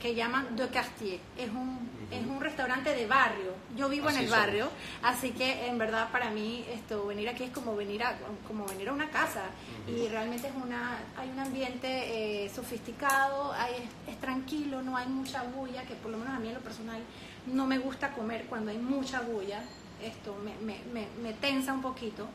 que 0.00 0.14
llaman 0.14 0.54
de 0.56 0.66
quartier. 0.68 1.18
Es 1.36 1.48
un, 1.50 1.78
es 2.10 2.26
un 2.26 2.40
restaurante 2.40 2.94
de 2.94 3.06
barrio. 3.06 3.52
Yo 3.76 3.88
vivo 3.88 4.08
en 4.08 4.16
Así 4.16 4.24
el 4.24 4.30
somos. 4.30 4.44
barrio, 4.46 4.68
así 5.02 5.30
que 5.30 5.66
en 5.66 5.78
verdad 5.78 6.10
para 6.10 6.30
mí 6.30 6.64
esto 6.72 7.06
venir 7.06 7.28
aquí 7.28 7.44
es 7.44 7.50
como 7.50 7.76
venir 7.76 8.02
a, 8.02 8.16
como 8.48 8.66
venir 8.66 8.88
a 8.88 8.92
una 8.92 9.08
casa. 9.10 9.42
Y 9.86 10.08
realmente 10.08 10.48
es 10.48 10.54
una, 10.54 10.98
hay 11.16 11.28
un 11.30 11.38
ambiente 11.38 12.44
eh, 12.44 12.48
sofisticado, 12.48 13.52
hay- 13.52 13.74
es, 14.06 14.14
es 14.14 14.20
tranquilo, 14.20 14.82
no 14.82 14.96
hay 14.96 15.06
mucha 15.08 15.42
bulla, 15.44 15.82
que 15.84 15.94
por 15.94 16.10
lo 16.10 16.18
menos 16.18 16.34
a 16.34 16.38
mí 16.40 16.48
en 16.48 16.54
lo 16.54 16.60
personal 16.60 17.00
no 17.46 17.66
me 17.66 17.78
gusta 17.78 18.10
comer 18.12 18.46
cuando 18.46 18.70
hay 18.70 18.78
mucha 18.78 19.20
bulla. 19.20 19.62
Esto 20.02 20.34
me, 20.44 20.54
me, 20.64 20.78
me, 20.92 21.06
me 21.22 21.32
tensa 21.34 21.72
un 21.72 21.82
poquito. 21.82 22.26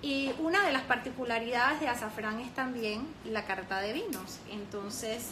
Y 0.00 0.32
una 0.40 0.64
de 0.66 0.72
las 0.72 0.82
particularidades 0.82 1.78
de 1.78 1.86
Azafrán 1.88 2.40
es 2.40 2.52
también 2.54 3.06
la 3.24 3.44
carta 3.44 3.78
de 3.80 3.92
vinos. 3.92 4.38
Entonces, 4.50 5.28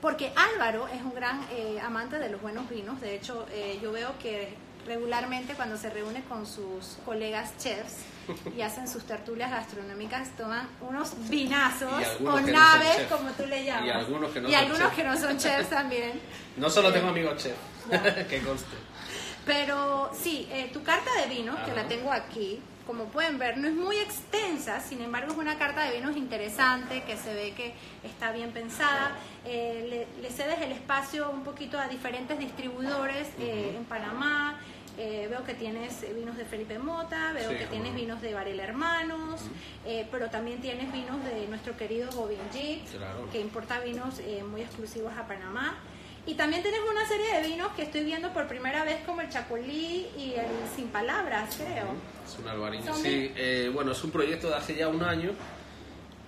porque 0.00 0.32
Álvaro 0.36 0.88
es 0.88 1.00
un 1.02 1.14
gran 1.14 1.40
eh, 1.52 1.78
amante 1.82 2.18
de 2.18 2.28
los 2.28 2.40
buenos 2.40 2.68
vinos. 2.68 3.00
De 3.00 3.14
hecho, 3.14 3.46
eh, 3.52 3.78
yo 3.82 3.92
veo 3.92 4.12
que 4.22 4.54
regularmente 4.86 5.54
cuando 5.54 5.76
se 5.76 5.90
reúne 5.90 6.22
con 6.24 6.46
sus 6.46 6.96
colegas 7.04 7.52
chefs 7.58 7.96
y 8.56 8.62
hacen 8.62 8.88
sus 8.88 9.04
tertulias 9.04 9.50
gastronómicas, 9.50 10.30
toman 10.36 10.68
unos 10.80 11.12
vinazos 11.28 11.92
o 12.20 12.22
no 12.22 12.40
naves, 12.40 12.96
chefs. 12.96 13.12
como 13.12 13.30
tú 13.32 13.46
le 13.46 13.64
llamas. 13.64 13.86
Y 13.86 13.90
algunos 13.90 14.30
que 14.32 14.40
no 14.40 14.48
Y 14.48 14.52
son 14.52 14.60
algunos 14.62 14.82
chefs. 14.88 14.96
que 14.96 15.04
no 15.04 15.16
son 15.18 15.38
chefs 15.38 15.70
también. 15.70 16.20
No 16.56 16.70
solo 16.70 16.88
Eh, 16.88 16.92
tengo 16.92 17.08
amigos 17.08 17.42
chef, 17.42 17.56
ya. 17.90 18.26
que 18.28 18.40
conste. 18.40 18.76
Pero 19.44 20.10
sí, 20.18 20.46
eh, 20.50 20.70
tu 20.72 20.82
carta 20.82 21.10
de 21.22 21.34
vinos, 21.34 21.58
que 21.60 21.74
la 21.74 21.86
tengo 21.88 22.12
aquí, 22.12 22.60
como 22.88 23.04
pueden 23.04 23.38
ver, 23.38 23.58
no 23.58 23.68
es 23.68 23.74
muy 23.74 23.96
extensa, 23.98 24.80
sin 24.80 25.02
embargo 25.02 25.32
es 25.32 25.36
una 25.38 25.58
carta 25.58 25.82
de 25.84 25.98
vinos 25.98 26.16
interesante, 26.16 27.02
que 27.02 27.18
se 27.18 27.34
ve 27.34 27.52
que 27.54 27.74
está 28.02 28.32
bien 28.32 28.50
pensada. 28.50 29.12
Eh, 29.44 30.06
le, 30.16 30.22
le 30.22 30.30
cedes 30.30 30.58
el 30.62 30.72
espacio 30.72 31.30
un 31.30 31.44
poquito 31.44 31.78
a 31.78 31.86
diferentes 31.86 32.38
distribuidores 32.38 33.28
eh, 33.40 33.74
en 33.76 33.84
Panamá. 33.84 34.58
Eh, 34.96 35.26
veo 35.28 35.44
que 35.44 35.52
tienes 35.52 36.00
vinos 36.16 36.38
de 36.38 36.46
Felipe 36.46 36.78
Mota, 36.78 37.32
veo 37.34 37.50
Sí, 37.50 37.56
que 37.58 37.66
tienes 37.66 37.92
no. 37.92 37.98
vinos 37.98 38.22
de 38.22 38.32
Varela 38.32 38.64
Hermanos, 38.64 39.42
pero 40.10 40.30
también 40.30 40.60
tienes 40.62 40.90
vinos 40.90 41.22
de 41.24 41.46
nuestro 41.46 41.76
querido 41.76 42.10
Bobin 42.12 42.40
G, 42.54 42.80
Claro. 42.90 43.28
que 43.30 43.38
importa 43.38 43.80
vinos 43.80 44.18
eh, 44.20 44.42
muy 44.50 44.62
exclusivos 44.62 45.12
a 45.16 45.28
Panamá. 45.28 45.76
Y 46.28 46.34
también 46.34 46.62
tenés 46.62 46.80
una 46.88 47.06
serie 47.08 47.40
de 47.40 47.48
vinos 47.48 47.72
que 47.74 47.82
estoy 47.84 48.04
viendo 48.04 48.30
por 48.34 48.46
primera 48.46 48.84
vez, 48.84 48.98
como 49.06 49.22
el 49.22 49.30
Chacolí 49.30 50.08
y 50.16 50.34
el 50.36 50.46
Sin 50.76 50.88
Palabras, 50.88 51.56
creo. 51.56 51.86
Es 52.26 52.38
un 52.38 52.46
albariño. 52.46 52.94
Sí, 52.94 53.32
eh, 53.34 53.70
bueno, 53.72 53.92
es 53.92 54.04
un 54.04 54.10
proyecto 54.10 54.48
de 54.50 54.56
hace 54.56 54.74
ya 54.74 54.88
un 54.88 55.02
año 55.02 55.30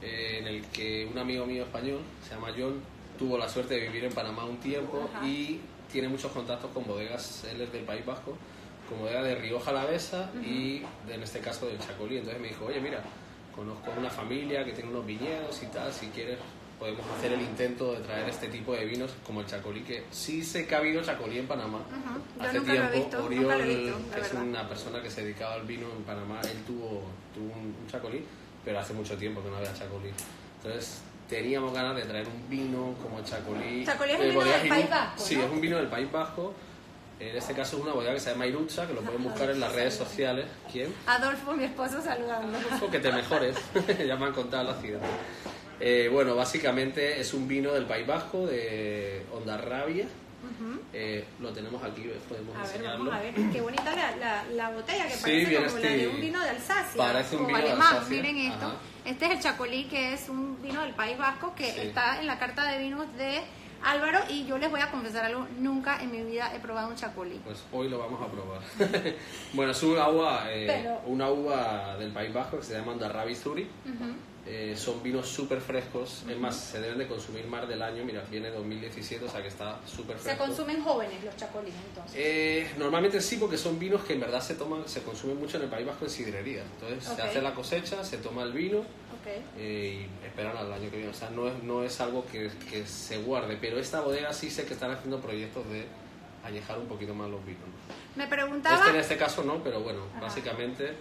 eh, 0.00 0.38
en 0.40 0.46
el 0.46 0.64
que 0.68 1.06
un 1.06 1.18
amigo 1.18 1.44
mío 1.44 1.64
español, 1.64 2.00
se 2.26 2.34
llama 2.34 2.48
John, 2.58 2.80
tuvo 3.18 3.36
la 3.36 3.46
suerte 3.46 3.74
de 3.74 3.80
vivir 3.88 4.04
en 4.04 4.12
Panamá 4.14 4.46
un 4.46 4.56
tiempo 4.56 5.10
Ajá. 5.14 5.26
y 5.26 5.60
tiene 5.92 6.08
muchos 6.08 6.32
contactos 6.32 6.70
con 6.72 6.86
bodegas, 6.86 7.44
él 7.52 7.60
es 7.60 7.70
del 7.70 7.84
País 7.84 8.06
Vasco, 8.06 8.34
con 8.88 9.00
bodegas 9.00 9.24
de 9.24 9.34
Rioja 9.34 9.70
Alavesa 9.70 10.30
y 10.42 10.78
de- 11.06 11.14
en 11.14 11.22
este 11.22 11.40
caso 11.40 11.66
del 11.66 11.78
Chacolí. 11.78 12.16
Entonces 12.16 12.40
me 12.40 12.48
dijo, 12.48 12.64
oye, 12.64 12.80
mira, 12.80 13.02
conozco 13.54 13.90
una 13.98 14.08
familia 14.08 14.64
que 14.64 14.72
tiene 14.72 14.88
unos 14.88 15.04
viñedos 15.04 15.62
y 15.62 15.66
tal, 15.66 15.92
si 15.92 16.06
quieres 16.06 16.38
podemos 16.80 17.04
hacer 17.18 17.34
el 17.34 17.42
intento 17.42 17.92
de 17.92 18.00
traer 18.00 18.28
este 18.30 18.48
tipo 18.48 18.74
de 18.74 18.86
vinos 18.86 19.10
como 19.24 19.42
el 19.42 19.46
Chacolí, 19.46 19.82
que 19.82 20.04
sí 20.10 20.42
sé 20.42 20.66
que 20.66 20.74
ha 20.74 20.78
habido 20.78 21.02
Chacolí 21.02 21.38
en 21.38 21.46
Panamá. 21.46 21.80
Hace 22.40 22.60
tiempo, 22.60 22.88
visto, 22.94 23.24
Oriol, 23.24 23.62
visto, 23.62 23.96
que 24.14 24.20
es 24.22 24.32
una 24.32 24.66
persona 24.66 25.02
que 25.02 25.10
se 25.10 25.22
dedicaba 25.22 25.54
al 25.54 25.66
vino 25.66 25.86
en 25.94 26.02
Panamá, 26.04 26.40
él 26.42 26.64
tuvo, 26.66 27.02
tuvo 27.34 27.52
un, 27.52 27.76
un 27.78 27.86
Chacolí, 27.86 28.24
pero 28.64 28.80
hace 28.80 28.94
mucho 28.94 29.16
tiempo 29.18 29.42
que 29.42 29.50
no 29.50 29.58
había 29.58 29.74
Chacolí. 29.74 30.10
Entonces 30.56 31.02
teníamos 31.28 31.74
ganas 31.74 31.96
de 31.96 32.02
traer 32.02 32.26
un 32.26 32.48
vino 32.48 32.94
como 33.02 33.18
el 33.18 33.24
Chacolí. 33.24 33.84
Chacolí 33.84 34.12
es 34.12 34.18
un 34.18 34.24
de 34.24 34.30
vino 34.30 34.44
del 34.44 34.68
País 34.68 34.90
Vasco, 34.90 35.22
es 35.22 35.50
un 35.52 35.60
vino 35.60 35.76
del 35.76 35.88
País 35.88 36.10
Vasco. 36.10 36.54
En 37.20 37.36
este 37.36 37.52
caso 37.52 37.76
es 37.76 37.82
una 37.82 37.92
bodega 37.92 38.14
que 38.14 38.20
se 38.20 38.30
llama 38.30 38.46
Irucha, 38.46 38.86
que 38.86 38.94
lo 38.94 39.02
pueden 39.02 39.22
buscar 39.22 39.50
en 39.50 39.60
las 39.60 39.70
redes 39.74 39.94
sociales. 39.94 40.46
¿Quién? 40.72 40.94
Adolfo, 41.06 41.52
mi 41.52 41.64
esposo, 41.64 42.00
saludando. 42.00 42.56
Adolfo, 42.56 42.90
que 42.90 42.98
te 42.98 43.12
mejores. 43.12 43.56
ya 44.06 44.16
me 44.16 44.24
han 44.24 44.32
contado 44.32 44.64
la 44.64 44.80
ciudad. 44.80 45.02
Eh, 45.80 46.08
bueno, 46.12 46.34
básicamente 46.36 47.20
es 47.20 47.32
un 47.32 47.48
vino 47.48 47.72
del 47.72 47.86
País 47.86 48.06
Vasco, 48.06 48.46
de 48.46 49.22
Ondarrabia. 49.32 50.06
Eh, 50.92 51.24
lo 51.40 51.50
tenemos 51.52 51.82
aquí, 51.82 52.10
podemos 52.28 52.54
A 52.56 52.60
ver, 52.62 52.66
enseñarlo. 52.70 53.04
vamos 53.10 53.14
a 53.14 53.20
ver. 53.20 53.34
Qué 53.52 53.60
bonita 53.60 53.94
la, 53.94 54.16
la, 54.16 54.44
la 54.52 54.70
botella, 54.70 55.04
que 55.06 55.14
Sí, 55.14 55.20
parece 55.22 55.54
como 55.56 55.66
la 55.66 55.72
de 55.88 55.94
este- 55.96 56.08
un 56.08 56.20
vino 56.20 56.40
de 56.40 56.48
Alsacia. 56.50 56.96
parece 57.04 57.36
un 57.36 57.42
o 57.42 57.46
vino 57.46 57.58
de 57.58 57.64
alemán. 57.64 57.94
Alsacia. 57.94 58.16
Miren 58.22 58.36
esto. 58.38 58.66
Ajá. 58.66 58.74
Este 59.04 59.24
es 59.26 59.30
el 59.32 59.40
Chacolí, 59.40 59.84
que 59.84 60.12
es 60.14 60.28
un 60.28 60.60
vino 60.62 60.82
del 60.82 60.92
País 60.94 61.16
Vasco, 61.16 61.54
que 61.54 61.64
Sí. 61.72 61.80
está 61.80 62.20
en 62.20 62.26
la 62.26 62.38
carta 62.38 62.64
de 62.70 62.78
vinos 62.78 63.06
de 63.16 63.40
Álvaro. 63.82 64.18
Y 64.28 64.44
yo 64.46 64.58
les 64.58 64.70
voy 64.70 64.80
a 64.80 64.90
confesar 64.90 65.24
algo, 65.24 65.46
nunca 65.58 66.02
en 66.02 66.10
mi 66.10 66.22
vida 66.22 66.52
he 66.54 66.58
probado 66.58 66.88
un 66.88 66.96
Chacolí. 66.96 67.40
Pues 67.44 67.62
hoy 67.72 67.88
lo 67.88 67.98
vamos 67.98 68.20
a 68.20 68.26
probar. 68.30 68.60
bueno, 69.54 69.72
es 69.72 69.82
una 69.82 70.08
uva, 70.08 70.44
eh, 70.52 70.66
Pero- 70.66 71.00
una 71.06 71.30
uva 71.30 71.96
del 71.98 72.12
País 72.12 72.32
Vasco 72.34 72.58
que 72.58 72.64
se 72.64 72.74
llama 72.74 72.92
Ondarrabi 72.92 73.34
Zuri. 73.34 73.62
Ujú. 73.62 74.12
Eh, 74.46 74.74
son 74.76 75.02
vinos 75.02 75.28
súper 75.28 75.60
frescos, 75.60 76.24
es 76.28 76.36
más, 76.38 76.56
se 76.56 76.80
deben 76.80 76.96
de 76.98 77.06
consumir 77.06 77.46
más 77.46 77.68
del 77.68 77.82
año, 77.82 78.02
mira, 78.04 78.24
viene 78.30 78.50
2017, 78.50 79.26
o 79.26 79.28
sea 79.28 79.42
que 79.42 79.48
está 79.48 79.78
súper 79.86 80.16
Se 80.16 80.22
fresco. 80.24 80.46
consumen 80.46 80.82
jóvenes 80.82 81.22
los 81.22 81.36
Chacolís, 81.36 81.74
entonces. 81.88 82.14
Eh, 82.16 82.70
normalmente 82.78 83.20
sí, 83.20 83.36
porque 83.36 83.58
son 83.58 83.78
vinos 83.78 84.02
que 84.02 84.14
en 84.14 84.20
verdad 84.20 84.40
se 84.40 84.54
toman, 84.54 84.88
se 84.88 85.02
consumen 85.02 85.38
mucho 85.38 85.58
en 85.58 85.64
el 85.64 85.68
País 85.68 85.86
Vasco 85.86 86.06
en 86.06 86.10
sidrería. 86.10 86.62
Entonces 86.62 87.06
Ok. 87.10 87.16
se 87.16 87.22
hace 87.22 87.42
la 87.42 87.54
cosecha, 87.54 88.02
se 88.02 88.16
toma 88.16 88.42
el 88.44 88.52
vino 88.52 88.78
Ok. 88.78 88.86
eh, 89.58 90.08
y 90.22 90.26
esperan 90.26 90.56
al 90.56 90.72
año 90.72 90.90
que 90.90 90.96
viene. 90.96 91.10
O 91.10 91.14
sea, 91.14 91.28
no 91.30 91.46
es, 91.46 91.62
no 91.62 91.84
es 91.84 92.00
algo 92.00 92.24
que, 92.26 92.50
que 92.70 92.86
se 92.86 93.18
guarde, 93.18 93.58
pero 93.60 93.78
esta 93.78 94.00
bodega 94.00 94.32
sí 94.32 94.50
sé 94.50 94.64
que 94.64 94.72
están 94.72 94.90
haciendo 94.90 95.20
proyectos 95.20 95.68
de 95.68 95.84
añejar 96.44 96.78
un 96.78 96.86
poquito 96.86 97.14
más 97.14 97.28
los 97.28 97.44
vinos. 97.44 97.60
Me 98.16 98.26
preguntaba. 98.26 98.74
Este 98.78 98.88
en 98.90 98.96
este 98.96 99.16
caso 99.18 99.44
no, 99.44 99.62
pero 99.62 99.80
bueno, 99.82 100.00
Ajá. 100.12 100.22
básicamente 100.22 100.94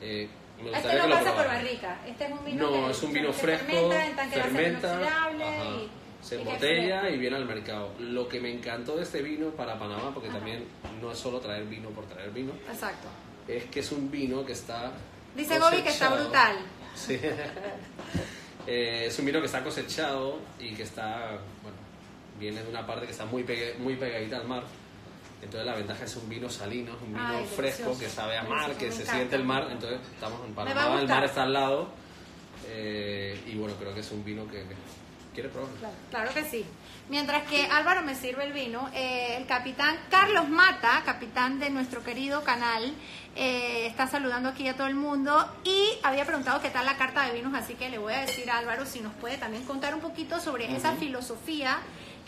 eh, 0.00 0.28
me 0.62 0.70
Este 0.76 0.94
no 0.96 1.04
que 1.06 1.10
pasa 1.14 1.34
por 1.34 1.46
barrica. 1.46 1.98
Este 2.06 2.24
es 2.26 2.32
un 2.32 2.44
vino 2.44 2.70
No, 2.70 2.84
que 2.86 2.90
es 2.90 3.02
un 3.02 3.12
vino 3.12 3.32
fresco, 3.32 3.66
fermenta 3.66 4.06
en 4.06 4.16
tanque 4.16 4.36
de 4.36 4.42
ajá, 4.42 5.30
y- 5.40 5.88
se 6.20 6.34
embotella 6.40 7.08
y 7.10 7.18
viene 7.18 7.36
al 7.36 7.44
mercado. 7.46 7.92
Lo 8.00 8.28
que 8.28 8.40
me 8.40 8.52
encantó 8.52 8.96
de 8.96 9.04
este 9.04 9.22
vino 9.22 9.50
para 9.50 9.78
Panamá, 9.78 10.10
porque 10.12 10.28
Ajá. 10.28 10.38
también 10.38 10.64
no 11.00 11.12
es 11.12 11.18
solo 11.18 11.38
traer 11.40 11.64
vino 11.64 11.90
por 11.90 12.06
traer 12.06 12.30
vino, 12.30 12.52
Exacto. 12.70 13.06
es 13.46 13.64
que 13.66 13.80
es 13.80 13.92
un 13.92 14.10
vino 14.10 14.44
que 14.44 14.52
está 14.52 14.92
Dice 15.36 15.58
Gobi 15.60 15.82
que 15.82 15.90
está 15.90 16.08
brutal. 16.10 16.56
Sí. 16.96 17.18
Eh, 18.70 19.04
es 19.06 19.18
un 19.18 19.24
vino 19.24 19.40
que 19.40 19.46
está 19.46 19.64
cosechado 19.64 20.40
y 20.58 20.74
que 20.74 20.82
está, 20.82 21.38
bueno, 21.62 21.78
viene 22.38 22.62
de 22.62 22.68
una 22.68 22.86
parte 22.86 23.06
que 23.06 23.12
está 23.12 23.24
muy, 23.24 23.42
pegue- 23.42 23.76
muy 23.78 23.94
pegadita 23.96 24.36
al 24.36 24.46
mar. 24.46 24.62
Entonces 25.42 25.64
la 25.66 25.76
ventaja 25.76 26.04
es 26.04 26.16
un 26.16 26.28
vino 26.28 26.50
salino, 26.50 26.92
es 26.94 27.00
un 27.02 27.12
vino 27.14 27.26
Ay, 27.26 27.44
fresco 27.46 27.82
delicioso. 27.90 28.00
que 28.00 28.08
sabe 28.08 28.36
a 28.38 28.42
mar, 28.42 28.72
que 28.74 28.90
se 28.90 29.02
encanta. 29.02 29.12
siente 29.14 29.36
el 29.36 29.44
mar. 29.44 29.68
Entonces 29.70 30.00
estamos 30.14 30.44
en 30.46 30.54
Panamá, 30.54 31.00
el 31.00 31.08
mar 31.08 31.24
está 31.24 31.42
al 31.44 31.52
lado. 31.52 31.90
eh, 32.66 33.40
y 33.46 33.54
bueno, 33.56 33.74
creo 33.78 33.94
que 33.94 34.00
es 34.00 34.10
un 34.10 34.24
vino 34.24 34.46
que... 34.48 34.64
¿Quieres 35.34 35.52
probar? 35.52 35.70
Claro, 35.78 35.94
claro 36.10 36.34
que 36.34 36.44
sí. 36.44 36.64
Mientras 37.08 37.44
que 37.44 37.64
Álvaro 37.66 38.02
me 38.02 38.16
sirve 38.16 38.44
el 38.44 38.52
vino, 38.52 38.90
eh, 38.92 39.36
el 39.36 39.46
capitán 39.46 39.96
Carlos 40.10 40.48
Mata, 40.48 41.00
capitán 41.04 41.60
de 41.60 41.70
nuestro 41.70 42.02
querido 42.02 42.42
canal, 42.42 42.92
eh, 43.36 43.86
está 43.86 44.08
saludando 44.08 44.48
aquí 44.48 44.66
a 44.66 44.74
todo 44.76 44.88
el 44.88 44.96
mundo 44.96 45.48
y 45.62 45.90
había 46.02 46.24
preguntado 46.24 46.60
qué 46.60 46.70
tal 46.70 46.84
la 46.86 46.96
carta 46.96 47.22
de 47.24 47.34
vinos, 47.34 47.54
así 47.54 47.74
que 47.74 47.88
le 47.88 47.98
voy 47.98 48.14
a 48.14 48.22
decir 48.22 48.50
a 48.50 48.58
Álvaro 48.58 48.84
si 48.84 48.98
nos 48.98 49.14
puede 49.14 49.38
también 49.38 49.62
contar 49.64 49.94
un 49.94 50.00
poquito 50.00 50.40
sobre 50.40 50.74
esa 50.74 50.96
filosofía 50.96 51.78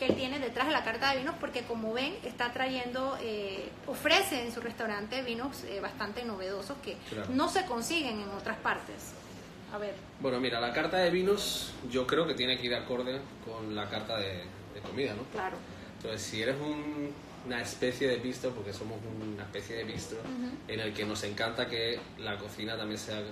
que 0.00 0.07
él 0.07 0.16
tiene 0.16 0.38
detrás 0.38 0.66
de 0.66 0.73
la 0.73 0.83
carta 0.83 1.11
de 1.12 1.19
vinos, 1.19 1.35
porque 1.38 1.62
como 1.64 1.92
ven, 1.92 2.16
está 2.25 2.50
trayendo, 2.54 3.19
eh, 3.21 3.69
ofrece 3.87 4.42
en 4.47 4.50
su 4.50 4.62
restaurante 4.62 5.21
vinos 5.23 5.62
eh, 5.64 5.78
bastante 5.80 6.25
novedosos 6.25 6.78
que 6.83 6.97
Claro. 7.11 7.28
no 7.35 7.50
se 7.50 7.66
consiguen 7.66 8.19
en 8.19 8.28
otras 8.30 8.57
partes. 8.57 9.12
A 9.75 9.76
ver. 9.76 9.95
Bueno, 10.21 10.40
mira, 10.40 10.59
la 10.59 10.73
carta 10.73 10.97
de 10.97 11.11
vinos 11.11 11.73
yo 11.90 12.07
creo 12.07 12.26
que 12.26 12.33
tiene 12.33 12.57
que 12.59 12.66
ir 12.66 12.75
acorde 12.75 13.21
con 13.45 13.75
la 13.76 13.90
carta 13.90 14.16
de, 14.16 14.38
de 14.75 14.80
comida, 14.83 15.12
¿no? 15.12 15.23
Claro. 15.33 15.59
Entonces, 15.99 16.23
si 16.23 16.40
eres 16.42 16.57
un- 16.59 17.12
una 17.47 17.61
especie 17.61 18.09
de 18.09 18.16
bistro, 18.16 18.52
porque 18.52 18.73
somos 18.73 18.99
una 19.35 19.42
especie 19.45 19.76
de 19.76 19.85
bistro, 19.85 20.19
en 20.66 20.80
el 20.80 20.95
que 20.95 21.04
nos 21.04 21.23
encanta 21.25 21.69
que 21.69 22.00
la 22.19 22.38
cocina 22.38 22.75
también 22.76 22.99
sea 22.99 23.23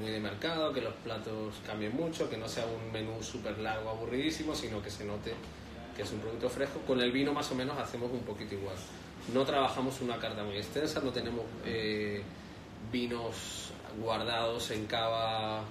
muy 0.00 0.10
de 0.10 0.18
mercado, 0.20 0.72
que 0.72 0.80
los 0.80 0.94
platos 1.04 1.54
cambien 1.64 1.94
mucho, 1.96 2.28
que 2.28 2.36
no 2.36 2.48
sea 2.48 2.64
un 2.66 2.90
menú 2.92 3.22
súper 3.22 3.58
largo, 3.58 3.90
aburridísimo, 3.90 4.54
sino 4.56 4.82
que 4.82 4.90
se 4.90 5.04
note 5.04 5.32
que 5.96 6.02
es 6.02 6.12
un 6.12 6.20
producto 6.20 6.48
fresco. 6.50 6.78
Con 6.86 7.00
el 7.00 7.10
vino 7.10 7.32
más 7.32 7.50
o 7.50 7.54
menos 7.54 7.76
hacemos 7.78 8.10
un 8.12 8.20
poquito 8.20 8.54
igual. 8.54 8.76
No 9.32 9.44
trabajamos 9.44 10.00
una 10.02 10.18
carta 10.18 10.44
muy 10.44 10.56
extensa, 10.58 11.00
no 11.00 11.10
tenemos 11.10 11.44
eh, 11.64 12.22
vinos 12.92 13.70
guardados 14.00 14.70
en 14.70 14.86
cava 14.86 15.62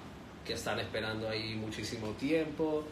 que 0.46 0.54
están 0.54 0.80
esperando 0.80 1.30
ahí 1.30 1.56
muchísimo 1.56 2.10
tiempo. 2.14 2.84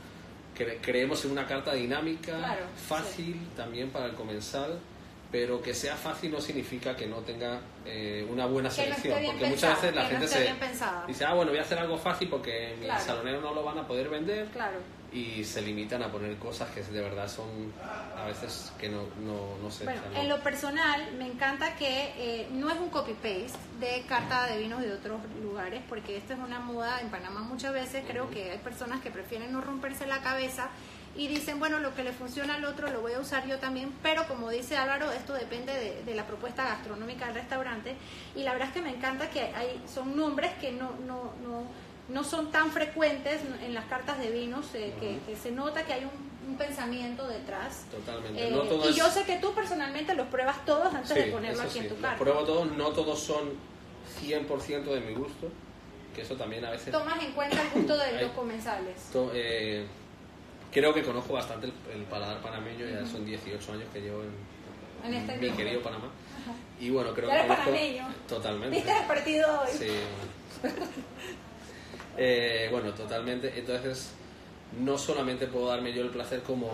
Cre- 0.58 0.78
creemos 0.82 1.26
en 1.26 1.32
una 1.32 1.46
carta 1.48 1.74
dinámica, 1.74 2.38
Claro, 2.38 2.66
fácil 2.88 3.40
también 3.56 3.90
para 3.90 4.06
el 4.06 4.14
comensal, 4.14 4.80
pero 5.32 5.62
que 5.62 5.74
sea 5.74 5.96
fácil 5.96 6.32
no 6.32 6.40
significa 6.40 6.96
que 6.96 7.08
no 7.08 7.18
tenga 7.18 7.60
eh, 7.86 8.26
una 8.30 8.46
buena 8.46 8.70
no 8.70 8.76
selección, 8.76 9.20
bien 9.20 9.32
porque 9.32 9.46
pensada, 9.50 9.74
muchas 9.74 9.82
veces 9.82 9.96
la 9.96 10.04
no 10.04 10.10
gente 10.10 10.26
esté 10.26 10.38
se 10.38 11.08
dice, 11.08 11.26
ah, 11.26 11.34
bueno, 11.34 11.52
voy 11.52 11.60
a 11.60 11.64
hacer 11.64 11.80
algo 11.80 11.98
fácil 11.98 12.30
porque 12.30 12.76
mi 12.80 12.86
Claro. 12.86 13.04
salonero 13.04 13.42
no 13.42 13.54
lo 13.54 13.64
van 13.64 13.80
a 13.80 13.88
poder 13.88 14.10
vender 14.10 14.46
Claro. 14.54 14.78
Y 15.14 15.44
se 15.44 15.62
limitan 15.62 16.02
a 16.02 16.12
poner 16.12 16.36
cosas 16.38 16.70
que 16.72 16.82
de 16.82 17.02
verdad 17.02 17.28
son 17.28 17.72
a 18.18 18.26
veces 18.26 18.72
que 18.80 18.90
no, 18.90 19.04
no, 19.22 19.58
no 19.62 19.70
sé. 19.70 19.84
Bueno, 19.84 20.00
o 20.02 20.04
sea, 20.04 20.12
no- 20.14 20.20
en 20.22 20.30
lo 20.30 20.40
personal 20.42 21.12
me 21.18 21.28
encanta 21.28 21.76
que 21.76 22.14
eh, 22.18 22.48
no 22.52 22.70
es 22.70 22.80
un 22.80 22.90
copy-paste 22.90 23.58
de 23.80 24.04
carta 24.08 24.48
de 24.48 24.58
vinos 24.58 24.82
de 24.82 24.92
otros 24.94 25.20
lugares, 25.42 25.82
porque 25.88 26.18
esto 26.18 26.34
es 26.34 26.40
una 26.40 26.60
moda 26.60 27.00
en 27.02 27.10
Panamá 27.10 27.42
muchas 27.42 27.74
veces. 27.74 28.04
Creo 28.08 28.30
que 28.30 28.52
hay 28.52 28.58
personas 28.58 29.02
que 29.02 29.12
prefieren 29.12 29.52
no 29.52 29.62
romperse 29.62 30.08
la 30.08 30.22
cabeza 30.22 30.70
y 31.16 31.28
dicen, 31.28 31.60
bueno, 31.60 31.78
lo 31.78 31.94
que 31.94 32.04
le 32.04 32.12
funciona 32.12 32.56
al 32.56 32.66
otro 32.66 32.90
lo 32.90 33.02
voy 33.02 33.14
a 33.14 33.20
usar 33.20 33.46
yo 33.48 33.60
también, 33.60 33.94
pero 34.02 34.28
como 34.28 34.50
dice 34.50 34.78
Álvaro, 34.78 35.12
esto 35.12 35.34
depende 35.34 35.72
de, 35.74 36.04
de 36.04 36.16
la 36.16 36.26
propuesta 36.26 36.64
gastronómica 36.64 37.26
del 37.28 37.36
restaurante. 37.36 37.96
Y 38.36 38.42
la 38.42 38.54
verdad 38.54 38.70
es 38.70 38.74
que 38.74 38.82
me 38.82 38.90
encanta 38.90 39.30
que 39.30 39.42
hay, 39.42 39.80
son 39.94 40.16
nombres 40.18 40.52
que 40.60 40.72
no, 40.72 40.92
no, 41.06 41.34
no, 41.44 41.68
no 42.10 42.24
son 42.24 42.52
tan 42.52 42.72
frecuentes 42.72 43.42
en 43.64 43.74
las 43.74 43.86
cartas 43.86 44.20
de 44.20 44.30
vinos, 44.30 44.66
eh, 44.74 44.94
que, 45.00 45.20
que 45.26 45.36
se 45.36 45.52
nota 45.52 45.84
que 45.86 45.94
hay 45.94 46.04
un, 46.04 46.50
un 46.52 46.58
pensamiento 46.58 47.28
detrás. 47.28 47.86
Totalmente. 47.92 48.48
Eh, 48.48 48.52
no 48.52 48.62
todo 48.64 48.90
y 48.90 48.94
yo 48.94 49.10
sé 49.10 49.24
que 49.24 49.38
tú 49.38 49.54
personalmente 49.54 50.14
los 50.16 50.28
pruebas 50.28 50.64
todos 50.66 50.94
antes 50.94 51.10
Sí, 51.10 51.16
de 51.24 51.32
ponerlo 51.32 51.64
aquí 51.64 51.80
en 51.80 51.88
tu 51.88 51.94
los 51.94 52.02
carta. 52.02 52.18
pruebo 52.20 52.44
todos, 52.44 52.72
no 52.76 52.90
todos 52.90 53.20
son 53.20 53.52
100% 54.22 54.84
de 54.84 55.00
mi 55.00 55.14
gusto, 55.14 55.48
que 56.14 56.22
eso 56.24 56.36
también 56.36 56.66
a 56.66 56.72
veces... 56.72 56.92
Tomas 56.92 57.24
en 57.24 57.32
cuenta 57.32 57.62
el 57.62 57.70
gusto 57.70 57.98
de 57.98 58.22
los 58.22 58.32
comensales. 58.34 59.02
to- 59.14 59.32
eh, 59.34 59.86
creo 60.72 60.94
que 60.94 61.04
conozco 61.04 61.34
bastante 61.34 61.68
el, 61.68 61.74
el 61.96 62.04
paladar 62.04 62.42
panameño, 62.42 62.86
ya 62.86 63.06
son 63.06 63.26
18 63.26 63.72
años 63.74 63.86
que 63.94 64.02
llevo 64.02 64.22
en, 64.24 65.08
En 65.08 65.14
este 65.14 65.38
mi 65.38 65.50
querido 65.52 65.82
Panamá. 65.82 66.10
Y 66.80 66.90
bueno, 66.90 67.14
creo 67.14 67.30
Ya 67.30 67.36
que 67.36 67.40
eres 67.46 67.48
conozco... 67.58 67.72
panameño. 67.72 68.08
Totalmente. 68.28 68.76
¿Viste 68.76 68.92
el 68.92 69.06
partido 69.06 69.62
hoy? 69.62 69.70
Sí. 69.72 69.88
Eh, 72.18 72.68
bueno, 72.72 72.94
totalmente. 72.94 73.52
Entonces, 73.56 74.12
no 74.80 74.98
solamente 74.98 75.48
puedo 75.48 75.68
darme 75.68 75.94
yo 75.94 76.02
el 76.04 76.10
placer 76.10 76.42
como 76.42 76.70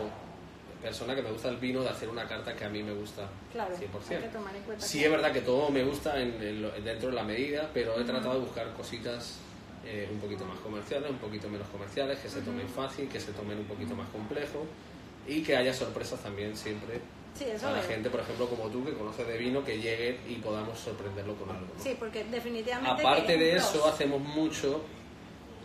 persona 0.81 1.13
que 1.13 1.21
me 1.21 1.31
gusta 1.31 1.49
el 1.49 1.57
vino 1.57 1.81
de 1.81 1.89
hacer 1.89 2.07
una 2.07 2.25
carta 2.25 2.55
que 2.55 2.63
a 2.63 2.69
mí 2.69 2.81
me 2.81 2.93
gusta 2.93 3.27
Claro, 3.51 3.75
100%. 3.75 4.23
hay 4.23 4.29
que 4.29 4.33
tomar 4.37 4.55
en 4.55 4.63
cuenta. 4.63 4.85
Sí 4.85 4.99
que- 4.99 5.05
es 5.05 5.11
verdad 5.11 5.33
que 5.33 5.41
todo 5.41 5.69
me 5.69 5.83
gusta 5.83 6.21
en- 6.21 6.41
en 6.41 6.83
dentro 6.85 7.09
de 7.09 7.15
la 7.15 7.23
medida, 7.23 7.69
pero 7.73 7.99
he 7.99 8.03
tratado 8.05 8.35
de 8.35 8.39
buscar 8.41 8.71
cositas 8.73 9.39
eh, 9.85 10.07
un 10.11 10.19
poquito 10.19 10.45
más 10.45 10.59
comerciales, 10.59 11.09
un 11.09 11.17
poquito 11.17 11.49
menos 11.49 11.67
comerciales, 11.69 12.19
que 12.19 12.29
se 12.29 12.41
tomen 12.41 12.67
fácil, 12.67 13.07
que 13.07 13.19
se 13.19 13.31
tomen 13.31 13.57
un 13.57 13.63
poquito 13.65 13.95
más 13.95 14.07
complejo 14.09 14.65
y 15.25 15.41
que 15.41 15.55
haya 15.55 15.73
sorpresas 15.73 16.21
también 16.21 16.55
siempre 16.55 16.99
Sí, 17.33 17.45
eso 17.45 17.67
a 17.67 17.71
la 17.71 17.79
veo. 17.79 17.87
gente, 17.87 18.09
por 18.09 18.19
ejemplo, 18.19 18.47
como 18.49 18.67
tú, 18.69 18.83
que 18.85 18.91
conoces 18.93 19.25
de 19.25 19.37
vino, 19.37 19.63
que 19.63 19.79
llegue 19.79 20.19
y 20.27 20.35
podamos 20.35 20.77
sorprenderlo 20.77 21.33
con 21.35 21.49
algo. 21.49 21.65
¿no? 21.75 21.81
Sí, 21.83 21.95
porque 21.97 22.25
definitivamente. 22.25 23.01
Aparte 23.01 23.33
es 23.33 23.39
de 23.39 23.55
eso, 23.55 23.87
hacemos 23.87 24.19
mucho, 24.21 24.81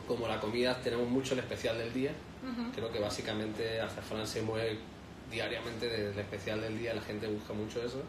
como 0.06 0.28
la 0.28 0.40
comida, 0.40 0.76
tenemos 0.82 1.08
mucho 1.08 1.34
el 1.34 1.40
especial 1.40 1.78
del 1.78 1.92
día. 1.92 2.12
Ujú. 2.42 2.73
Creo 2.75 2.92
que 2.92 2.99
básicamente 2.99 3.80
Azafrán 3.80 4.26
se 4.26 4.42
mueve 4.42 4.78
diariamente 5.30 5.88
del 5.88 6.18
especial 6.18 6.61
del 6.61 6.78
día, 6.78 6.94
la 6.94 7.02
gente 7.02 7.26
busca 7.26 7.52
mucho 7.52 7.82
eso. 7.82 8.02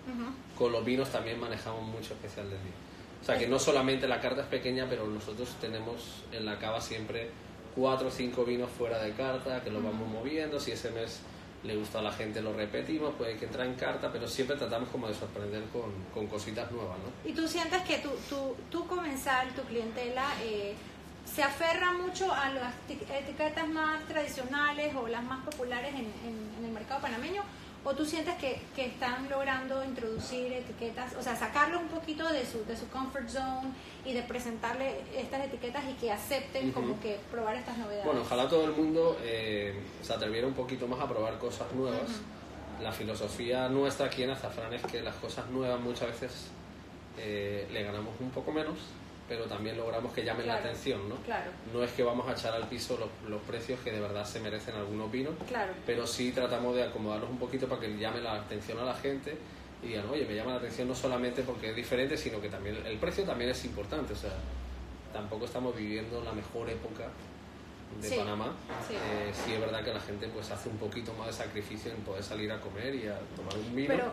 Con 0.58 0.72
los 0.72 0.86
vinos 0.86 1.12
también 1.12 1.40
manejamos 1.40 1.84
mucho 1.84 2.14
especial 2.14 2.50
del 2.50 2.62
día. 2.62 2.74
O 3.22 3.26
sea 3.26 3.38
que 3.38 3.48
no 3.48 3.58
solamente 3.58 4.08
la 4.08 4.20
carta 4.22 4.42
es 4.42 4.48
pequeña, 4.48 4.86
pero 4.88 5.08
nosotros 5.08 5.56
tenemos 5.60 6.24
en 6.32 6.46
la 6.46 6.60
cava 6.60 6.80
siempre 6.80 7.30
cuatro 7.76 8.10
o 8.10 8.12
cinco 8.12 8.46
vinos 8.46 8.70
fuera 8.70 9.02
de 9.02 9.12
carta, 9.14 9.62
que 9.64 9.72
los 9.72 9.84
vamos 9.84 10.08
moviendo, 10.08 10.60
si 10.60 10.72
ese 10.72 10.92
mes 10.92 11.22
le 11.64 11.76
gusta 11.76 12.00
a 12.00 12.02
la 12.04 12.12
gente 12.12 12.42
lo 12.42 12.54
repetimos, 12.54 13.16
puede 13.16 13.38
que 13.38 13.46
entra 13.46 13.66
en 13.66 13.74
carta, 13.74 14.12
pero 14.12 14.28
siempre 14.28 14.56
tratamos 14.56 14.90
como 14.90 15.08
de 15.08 15.16
sorprender 15.16 15.64
con, 15.74 15.92
con 16.14 16.28
cositas 16.28 16.72
nuevas, 16.72 16.98
¿no? 17.00 17.30
¿Y 17.30 17.34
tú 17.34 17.48
sientes 17.48 17.82
que 17.82 17.98
tu, 17.98 18.10
tu, 18.30 18.56
tu 18.70 18.88
comensal, 18.88 19.50
tu 19.56 19.64
clientela, 19.64 20.28
eh, 20.44 20.76
se 21.26 21.44
aferra 21.44 21.94
mucho 21.94 22.32
a 22.32 22.50
las 22.50 22.74
etiquetas 22.90 23.68
más 23.68 24.04
tradicionales 24.08 24.96
o 24.96 25.08
las 25.08 25.24
más 25.24 25.44
populares 25.44 25.94
en, 25.94 26.06
en, 26.28 26.66
el 26.66 26.72
mercado 26.72 27.02
panameño? 27.02 27.42
¿O 27.84 27.94
tú 27.94 28.04
sientes 28.04 28.34
que, 28.36 28.60
que, 28.76 28.88
están 28.88 29.30
logrando 29.30 29.84
introducir 29.84 30.52
etiquetas, 30.52 31.14
o 31.20 31.22
sea, 31.22 31.36
sacarlo 31.36 31.80
un 31.80 31.88
poquito 31.88 32.28
de 32.34 32.44
su, 32.44 32.66
de 32.66 32.76
su 32.76 32.88
comfort 32.88 33.30
zone 33.30 33.74
y 34.04 34.14
de 34.14 34.24
presentarle 34.24 35.02
estas 35.16 35.46
etiquetas 35.46 35.84
y 35.92 35.94
que 35.94 36.12
acepten 36.12 36.72
como 36.72 37.00
que 37.00 37.20
probar 37.30 37.56
estas 37.56 37.78
novedades? 37.78 38.06
Bueno, 38.06 38.22
ojalá 38.22 38.50
todo 38.50 38.66
el 38.66 38.72
mundo 38.72 39.20
eh, 39.22 39.80
se 40.02 40.14
atreviera 40.14 40.48
un 40.48 40.56
poquito 40.56 40.88
más 40.88 41.00
a 41.00 41.08
probar 41.08 41.38
cosas 41.38 41.72
nuevas. 41.74 42.10
La 42.82 42.92
filosofía 42.92 43.70
nuestra 43.70 44.08
aquí 44.08 44.24
en 44.24 44.32
Azafrán 44.32 44.74
es 44.74 44.82
que 44.82 45.04
las 45.04 45.16
cosas 45.18 45.48
nuevas 45.52 45.80
muchas 45.80 46.08
veces 46.08 46.48
eh, 47.20 47.68
le 47.72 47.84
ganamos 47.84 48.16
un 48.20 48.32
poco 48.32 48.52
menos 48.52 48.80
pero 49.28 49.46
también 49.46 49.78
logramos 49.78 50.14
que 50.14 50.24
llamen 50.24 50.48
la 50.48 50.56
atención, 50.56 51.10
¿no? 51.10 51.16
Claro. 51.18 51.52
No 51.74 51.84
es 51.84 51.92
que 51.92 52.04
vamos 52.04 52.28
a 52.28 52.34
echar 52.34 52.54
al 52.54 52.68
piso 52.68 52.98
los, 52.98 53.30
los, 53.30 53.42
precios 53.42 53.80
que 53.80 53.92
de 53.92 54.00
verdad 54.00 54.26
se 54.26 54.40
merecen 54.40 54.76
algunos 54.76 55.12
vinos, 55.12 55.34
claro. 55.48 55.74
pero 55.86 56.06
sí 56.06 56.32
tratamos 56.32 56.76
de 56.76 56.84
acomodarlos 56.84 57.30
un 57.30 57.40
poquito 57.40 57.68
para 57.68 57.82
que 57.82 57.98
llame 57.98 58.22
la 58.22 58.36
atención 58.36 58.78
a 58.80 58.84
la 58.84 58.94
gente 58.94 59.36
y 59.84 59.88
digan, 59.88 60.08
oye, 60.10 60.26
me 60.26 60.36
llama 60.36 60.52
la 60.52 60.58
atención 60.58 60.88
no 60.88 60.96
solamente 60.96 61.42
porque 61.42 61.72
es 61.72 61.76
diferente, 61.76 62.18
sino 62.18 62.40
que 62.40 62.50
también 62.50 62.78
el 62.86 62.98
precio 62.98 63.24
también 63.24 63.50
es 63.50 63.66
importante, 63.66 64.14
o 64.14 64.16
sea, 64.16 64.34
tampoco 65.12 65.46
estamos 65.46 65.76
viviendo 65.76 66.24
la 66.24 66.32
mejor 66.32 66.70
época 66.70 67.08
de 68.02 68.18
Panamá. 68.18 68.54
Sí. 68.88 68.94
Eh, 68.94 69.32
sí. 69.34 69.54
es 69.54 69.60
verdad 69.60 69.84
que 69.84 69.94
la 69.94 70.00
gente 70.00 70.28
pues 70.28 70.52
hace 70.52 70.70
un 70.70 70.78
poquito 70.78 71.14
más 71.14 71.28
de 71.28 71.34
sacrificio 71.34 71.92
en 71.92 71.98
poder 72.02 72.24
salir 72.24 72.52
a 72.52 72.60
comer 72.60 72.94
y 72.96 73.08
a 73.08 73.18
tomar 73.36 73.58
un 73.58 73.76
vino. 73.76 73.88
Pero, 73.88 74.12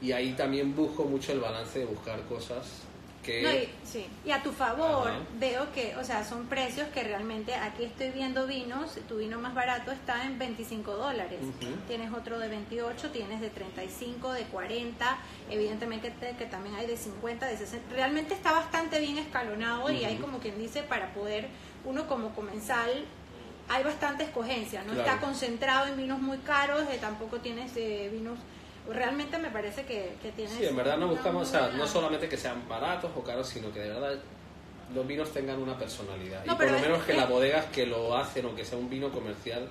Y 0.00 0.12
ahí 0.12 0.32
también 0.32 0.76
busco 0.76 1.04
mucho 1.04 1.32
el 1.32 1.40
balance 1.40 1.80
de 1.80 1.86
buscar 1.86 2.20
cosas 2.22 2.84
y, 3.26 3.68
sí. 3.84 4.06
y 4.24 4.30
a 4.30 4.42
tu 4.42 4.52
favor 4.52 5.10
veo 5.38 5.70
que, 5.72 5.96
o 5.96 6.04
sea, 6.04 6.24
son 6.24 6.46
precios 6.46 6.88
que 6.88 7.02
realmente 7.02 7.54
aquí 7.54 7.84
estoy 7.84 8.10
viendo 8.10 8.46
vinos, 8.46 8.98
tu 9.08 9.18
vino 9.18 9.38
más 9.38 9.54
barato 9.54 9.92
está 9.92 10.24
en 10.24 10.38
25 10.38 10.94
dólares, 10.94 11.40
tienes 11.86 12.12
otro 12.12 12.38
de 12.38 12.48
28, 12.48 13.10
tienes 13.10 13.40
de 13.40 13.50
35, 13.50 14.32
de 14.32 14.44
40, 14.44 15.18
evidentemente 15.50 16.14
que, 16.38 16.46
también 16.46 16.76
hay 16.76 16.86
de 16.86 16.96
50, 16.96 17.46
de 17.46 17.56
60, 17.56 17.94
realmente 17.94 18.34
está 18.34 18.52
bastante 18.52 18.98
bien 19.00 19.18
escalonado 19.18 19.90
y 19.90 20.04
hay 20.04 20.16
como 20.16 20.38
quien 20.38 20.58
dice 20.58 20.82
para 20.82 21.12
poder, 21.12 21.48
uno 21.84 22.06
como 22.06 22.34
comensal, 22.34 23.04
hay 23.68 23.84
bastante 23.84 24.24
escogencia, 24.24 24.82
no 24.84 24.94
está 24.94 25.18
concentrado 25.18 25.86
en 25.86 25.96
vinos 25.98 26.20
muy 26.20 26.38
caros, 26.38 26.82
eh, 26.90 26.98
tampoco 26.98 27.38
tienes 27.38 27.76
eh, 27.76 28.08
vinos 28.10 28.38
realmente 28.88 29.38
me 29.38 29.50
parece 29.50 29.84
que, 29.84 30.14
que 30.22 30.32
tiene... 30.32 30.50
Sí, 30.50 30.64
en 30.64 30.76
verdad 30.76 30.96
no 30.96 31.08
buscamos, 31.08 31.48
o 31.48 31.50
sea, 31.50 31.68
no 31.68 31.86
solamente 31.86 32.28
que 32.28 32.36
sean 32.36 32.68
baratos 32.68 33.10
o 33.16 33.22
caros, 33.22 33.48
sino 33.48 33.72
que 33.72 33.80
de 33.80 33.88
verdad 33.88 34.18
los 34.94 35.06
vinos 35.06 35.32
tengan 35.32 35.60
una 35.60 35.76
personalidad. 35.78 36.44
y 36.44 36.48
por 36.48 36.70
lo 36.70 36.78
menos 36.78 37.02
que 37.04 37.14
las 37.14 37.28
bodegas 37.28 37.66
que 37.66 37.86
lo 37.86 38.16
hacen, 38.16 38.46
o 38.46 38.54
que 38.54 38.64
sea 38.64 38.78
un 38.78 38.88
vino 38.88 39.10
comercial, 39.10 39.68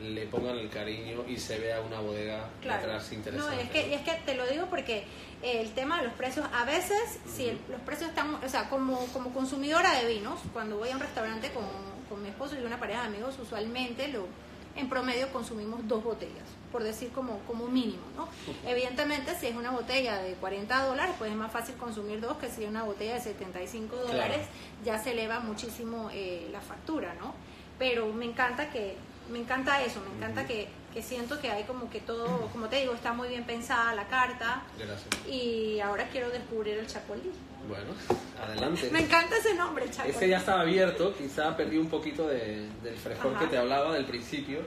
le 0.00 0.26
pongan 0.26 0.58
el 0.58 0.68
cariño 0.68 1.24
y 1.28 1.36
se 1.36 1.58
vea 1.58 1.80
una 1.80 2.00
bodega 2.00 2.48
detrás 2.60 3.12
interesante. 3.12 3.54
No, 3.54 3.60
es 3.62 3.70
que, 3.70 3.94
es 3.94 4.00
que 4.00 4.14
te 4.24 4.34
lo 4.34 4.46
digo 4.46 4.66
porque 4.66 5.04
el 5.42 5.70
tema 5.72 5.98
de 5.98 6.04
los 6.04 6.14
precios, 6.14 6.46
a 6.52 6.64
veces, 6.64 7.18
si 7.26 7.52
los 7.68 7.80
precios 7.82 8.08
están, 8.10 8.34
o 8.34 8.48
sea, 8.48 8.68
como, 8.68 9.06
como 9.12 9.32
consumidora 9.32 9.92
de 10.00 10.06
vinos, 10.06 10.40
cuando 10.52 10.78
voy 10.78 10.90
a 10.90 10.94
un 10.94 11.00
restaurante 11.00 11.50
con, 11.50 11.64
con 12.08 12.22
mi 12.22 12.30
esposo 12.30 12.56
y 12.58 12.64
una 12.64 12.80
pareja 12.80 13.02
de 13.02 13.08
amigos, 13.08 13.38
usualmente 13.40 14.08
lo 14.08 14.26
en 14.74 14.88
promedio 14.88 15.30
consumimos 15.32 15.86
dos 15.86 16.02
botellas, 16.02 16.48
por 16.72 16.82
decir 16.82 17.10
como, 17.10 17.38
como 17.40 17.68
mínimo, 17.68 18.02
¿no? 18.16 18.28
Evidentemente, 18.66 19.36
si 19.38 19.46
es 19.46 19.54
una 19.54 19.70
botella 19.70 20.18
de 20.18 20.34
40 20.34 20.84
dólares, 20.86 21.14
pues 21.18 21.30
es 21.30 21.36
más 21.36 21.52
fácil 21.52 21.76
consumir 21.76 22.20
dos 22.20 22.38
que 22.38 22.48
si 22.48 22.64
es 22.64 22.70
una 22.70 22.82
botella 22.82 23.14
de 23.14 23.20
75 23.20 23.94
dólares, 23.96 24.46
ya 24.84 24.98
se 24.98 25.12
eleva 25.12 25.40
muchísimo 25.40 26.10
eh, 26.12 26.48
la 26.50 26.60
factura, 26.60 27.14
¿no? 27.20 27.34
Pero 27.78 28.12
me 28.12 28.24
encanta 28.24 28.70
que, 28.70 28.96
me 29.30 29.38
encanta 29.38 29.82
eso, 29.82 30.00
me 30.00 30.16
encanta 30.16 30.46
que, 30.46 30.68
que 30.92 31.02
siento 31.02 31.40
que 31.40 31.50
hay 31.50 31.64
como 31.64 31.90
que 31.90 32.00
todo, 32.00 32.48
como 32.52 32.68
te 32.68 32.76
digo, 32.76 32.94
está 32.94 33.12
muy 33.12 33.28
bien 33.28 33.44
pensada 33.44 33.94
la 33.94 34.06
carta. 34.08 34.62
Gracias. 34.78 35.28
Y 35.28 35.80
ahora 35.80 36.08
quiero 36.08 36.30
descubrir 36.30 36.78
el 36.78 36.86
chacolí. 36.86 37.30
Bueno, 37.68 37.94
adelante. 38.42 38.90
Me 38.90 39.00
encanta 39.00 39.36
ese 39.36 39.54
nombre, 39.54 39.88
Chacolí. 39.90 40.10
Este 40.10 40.28
ya 40.28 40.38
estaba 40.38 40.62
abierto, 40.62 41.14
quizá 41.16 41.56
perdí 41.56 41.78
un 41.78 41.88
poquito 41.88 42.28
de, 42.28 42.68
del 42.82 42.96
frescor 42.96 43.38
que 43.38 43.46
te 43.46 43.58
hablaba 43.58 43.94
del 43.94 44.04
principio, 44.04 44.60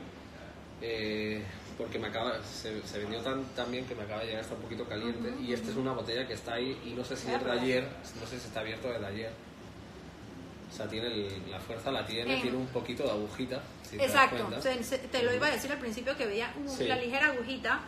eh, 0.82 1.44
porque 1.78 2.00
me 2.00 2.08
acaba, 2.08 2.42
se, 2.44 2.82
se 2.88 3.00
vendió 3.00 3.20
tan, 3.20 3.44
tan, 3.56 3.70
bien 3.72 3.86
que 3.86 3.96
me 3.96 4.04
acaba 4.04 4.22
de 4.22 4.28
llegar, 4.28 4.42
está 4.42 4.56
un 4.56 4.62
poquito 4.62 4.86
caliente. 4.86 5.34
Y 5.42 5.54
esta 5.54 5.72
es 5.72 5.78
una 5.78 5.92
botella 5.92 6.26
que 6.28 6.34
está 6.34 6.54
ahí, 6.54 6.80
y 6.86 6.92
no 6.92 7.04
sé 7.04 7.18
si 7.18 7.30
es 7.30 7.44
de 7.44 7.52
ayer, 7.52 7.88
no 8.20 8.28
sé 8.28 8.40
si 8.40 8.48
está 8.48 8.62
abierto 8.62 8.88
desde 8.88 9.06
ayer. 9.06 9.32
O 10.72 10.78
sea, 10.78 10.88
tiene 10.88 11.10
la 11.50 11.60
fuerza 11.60 11.92
la 11.92 12.06
tiene, 12.06 12.42
tiene 12.42 12.58
un 12.58 12.68
poquito 12.68 13.04
de 13.04 13.12
agujita. 13.12 13.62
Exacto, 13.94 14.50
te, 15.12 15.24
lo 15.24 15.34
iba 15.34 15.48
a 15.48 15.52
decir 15.52 15.72
al 15.72 15.80
principio 15.80 16.16
que 16.18 16.26
veía 16.26 16.54
una 16.58 16.96
ligera 16.96 17.28
agujita. 17.28 17.82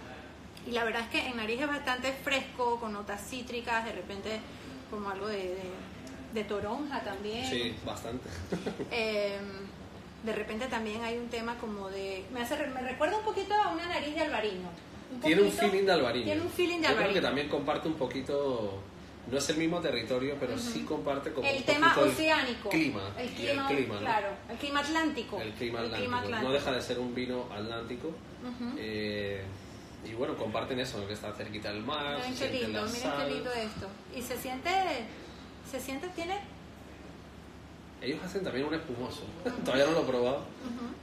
Y 0.66 0.72
la 0.72 0.84
verdad 0.84 1.04
es 1.04 1.10
que 1.10 1.26
en 1.26 1.38
nariz 1.38 1.62
es 1.62 1.68
bastante 1.68 2.12
fresco, 2.12 2.80
con 2.80 2.92
notas 2.92 3.26
cítricas, 3.30 3.86
de 3.86 3.94
repente 3.94 4.40
como 4.90 5.10
algo 5.10 5.28
de, 5.28 5.56
de, 6.34 6.44
toronja 6.44 7.02
también. 7.02 7.46
Sí, 7.50 7.76
bastante. 7.86 8.30
Em, 8.92 9.68
de 10.28 10.34
repente 10.34 10.68
también 10.68 11.02
hay 11.04 11.18
un 11.18 11.30
tema 11.30 11.56
como 11.58 11.90
de... 11.90 12.26
Me, 12.34 12.42
hace, 12.42 12.58
me 12.68 12.82
recuerda 12.82 13.18
un 13.18 13.24
poquito 13.24 13.54
a 13.54 13.70
una 13.70 13.88
nariz 13.88 14.14
de 14.14 14.20
albarino. 14.22 14.70
tiene 15.24 15.42
un 15.42 15.52
feeling 15.52 15.86
de 15.86 15.92
albarino. 15.94 16.26
Tiene 16.26 16.42
un 16.42 16.50
feeling 16.50 16.76
de 16.80 16.82
Yo 16.84 16.88
albarino. 16.90 17.12
creo 17.12 17.14
que 17.14 17.28
también 17.28 17.48
comparte 17.50 17.88
un 17.88 17.94
poquito... 17.96 18.84
No 19.32 19.38
es 19.38 19.50
el 19.50 19.58
mismo 19.58 19.80
territorio, 19.80 20.36
pero 20.40 20.58
sí 20.58 20.84
comparte 20.84 21.32
como 21.34 21.48
el 21.48 21.64
tema 21.64 21.94
oceánico. 21.98 22.70
Clima, 22.70 23.12
el 23.18 23.30
clima. 23.30 23.70
el 23.70 23.76
clima, 23.78 24.00
Claro, 24.00 24.28
el 24.50 24.58
clima 24.58 24.80
atlántico. 24.80 25.42
El 25.42 25.52
clima, 25.52 25.80
atlántico. 25.82 26.42
No 26.44 26.52
deja 26.52 26.72
de 26.72 26.82
ser 26.82 27.00
un 27.00 27.14
vino 27.16 27.46
atlántico. 27.52 28.12
eh, 28.78 29.44
y 30.06 30.14
bueno, 30.14 30.38
comparten 30.38 30.80
eso, 30.80 31.06
que 31.08 31.14
está 31.14 31.34
cerquita 31.34 31.72
del 31.74 31.84
mar. 31.84 32.18
Miren 32.20 32.36
qué 32.38 32.50
lindo, 32.50 32.86
miren 32.86 33.12
qué 33.18 33.34
lindo 33.34 33.52
esto. 33.52 33.88
Y 34.16 34.22
se 34.22 34.38
siente, 34.38 34.70
se 35.70 35.80
siente, 35.80 36.08
tiene... 36.10 36.40
Ellos 38.02 38.20
hacen 38.24 38.44
también 38.44 38.66
un 38.66 38.74
espumoso. 38.74 39.24
Todavía 39.66 39.86
no 39.86 39.92
lo 39.92 40.02
he 40.02 40.06
probado, 40.06 40.42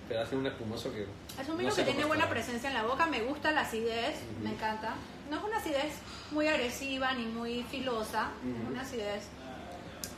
pero 0.08 0.20
hacen 0.20 0.38
un 0.38 0.46
espumoso 0.46 0.92
que... 0.92 1.06
Es 1.40 1.48
un 1.48 1.58
vino 1.58 1.74
que 1.74 1.82
tiene 1.82 2.04
buena 2.04 2.28
presencia 2.28 2.68
en 2.68 2.74
la 2.74 2.84
boca, 2.84 3.06
me 3.06 3.22
gusta 3.22 3.50
la 3.52 3.62
acidez, 3.62 4.16
me 4.42 4.50
encanta. 4.50 4.94
No 5.30 5.38
es 5.38 5.44
una 5.44 5.56
acidez 5.56 5.94
muy 6.30 6.46
agresiva 6.46 7.12
ni 7.14 7.24
muy 7.24 7.62
filosa, 7.64 8.30
es 8.42 8.70
una 8.70 8.82
acidez 8.82 9.24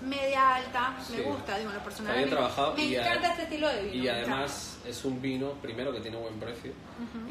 media 0.02 0.56
alta, 0.56 0.96
me 1.10 1.22
gusta, 1.22 1.58
digo, 1.58 1.72
lo 1.72 1.80
personal. 1.80 2.12
Está 2.12 2.18
bien 2.18 2.30
trabajado 2.30 2.74
me 2.74 2.96
encanta 2.96 3.30
este 3.30 3.42
estilo 3.44 3.68
de 3.68 3.82
vino. 3.82 4.04
Y 4.04 4.08
además 4.08 4.78
es 4.86 5.04
un 5.04 5.22
vino, 5.22 5.52
primero, 5.62 5.92
que 5.92 6.00
tiene 6.00 6.16
buen 6.18 6.38
precio, 6.38 6.72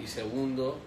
y 0.01 0.07
segundo, 0.07 0.79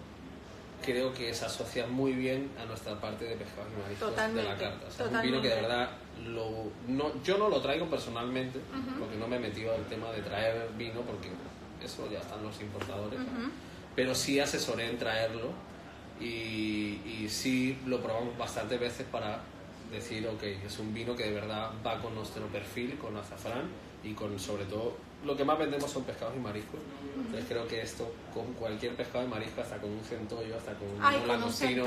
creo 0.83 1.13
que 1.13 1.33
se 1.33 1.45
asocia 1.45 1.87
muy 1.87 2.13
bien 2.13 2.49
a 2.61 2.65
nuestra 2.65 2.99
parte 2.99 3.25
de 3.25 3.35
pescados 3.35 3.71
y 3.89 4.35
de 4.35 4.43
la 4.43 4.57
carta. 4.57 4.87
es 4.87 4.99
un 4.99 5.21
vino 5.21 5.41
que 5.41 5.49
de 5.49 5.61
verdad 5.61 5.89
lo, 6.25 6.71
no, 6.87 7.23
yo 7.23 7.37
no 7.37 7.49
lo 7.49 7.61
traigo 7.61 7.85
personalmente, 7.87 8.59
porque 8.99 9.15
no 9.17 9.27
me 9.27 9.37
he 9.37 9.39
metido 9.39 9.73
al 9.73 9.85
tema 9.85 10.11
de 10.11 10.21
traer 10.21 10.69
vino, 10.77 11.01
porque 11.01 11.29
eso 11.83 12.09
ya 12.11 12.19
están 12.19 12.43
los 12.43 12.59
importadores, 12.61 13.19
pero 13.95 14.15
sí 14.15 14.39
asesoré 14.39 14.89
en 14.89 14.97
traerlo 14.97 15.51
y, 16.19 17.01
y 17.05 17.27
sí 17.29 17.77
lo 17.85 18.01
probamos 18.01 18.37
bastantes 18.37 18.79
veces 18.79 19.05
para 19.11 19.41
decir, 19.91 20.27
ok, 20.27 20.43
es 20.43 20.79
un 20.79 20.93
vino 20.93 21.15
que 21.15 21.23
de 21.23 21.31
verdad 21.31 21.71
va 21.85 21.99
con 22.01 22.13
nuestro 22.15 22.45
perfil, 22.47 22.97
con 22.97 23.15
azafrán 23.17 23.63
y 24.03 24.13
con 24.13 24.37
sobre 24.39 24.65
todo 24.65 24.95
lo 25.25 25.35
que 25.35 25.43
más 25.43 25.57
vendemos 25.57 25.91
son 25.91 26.03
pescados 26.03 26.35
y 26.35 26.39
mariscos. 26.39 26.79
Entonces 27.15 27.45
creo 27.47 27.67
que 27.67 27.81
esto 27.81 28.11
con 28.33 28.53
cualquier 28.53 28.95
pescado 28.95 29.25
y 29.25 29.27
marisco, 29.27 29.61
hasta 29.61 29.77
con 29.77 29.91
un 29.91 30.03
centollo, 30.03 30.55
hasta 30.57 30.73
con 30.73 30.87
un 30.89 31.27
langostino, 31.27 31.85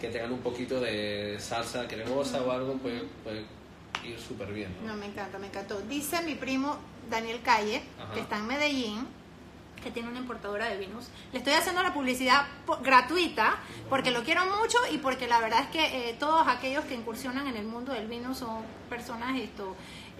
que 0.00 0.08
tengan 0.08 0.32
un 0.32 0.40
poquito 0.40 0.80
de 0.80 1.36
salsa 1.38 1.86
cremosa 1.86 2.42
o 2.42 2.50
algo, 2.50 2.74
puede, 2.74 3.02
puede 3.22 3.44
ir 4.04 4.18
súper 4.18 4.52
bien. 4.52 4.74
¿no? 4.84 4.94
me 4.94 5.06
encanta, 5.06 5.38
me 5.38 5.48
encantó. 5.48 5.80
Dice 5.82 6.22
mi 6.22 6.34
primo 6.34 6.78
Daniel 7.10 7.40
Calle, 7.42 7.82
que 8.14 8.20
está 8.20 8.38
en 8.38 8.46
Medellín, 8.46 9.06
que 9.82 9.90
tiene 9.90 10.08
una 10.08 10.18
importadora 10.18 10.68
de 10.68 10.78
vinos. 10.78 11.08
Le 11.32 11.38
estoy 11.38 11.52
haciendo 11.52 11.82
la 11.82 11.92
publicidad 11.94 12.46
gratuita 12.82 13.56
porque 13.88 14.10
lo 14.10 14.24
quiero 14.24 14.44
mucho 14.46 14.78
y 14.90 14.98
porque 14.98 15.28
la 15.28 15.38
verdad 15.38 15.60
es 15.60 15.68
que 15.68 16.10
eh, 16.10 16.16
todos 16.18 16.48
aquellos 16.48 16.84
que 16.86 16.94
incursionan 16.94 17.46
en 17.46 17.56
el 17.56 17.66
mundo 17.66 17.92
del 17.92 18.08
vino 18.08 18.34
son 18.34 18.62
personas 18.88 19.38
esto 19.38 19.76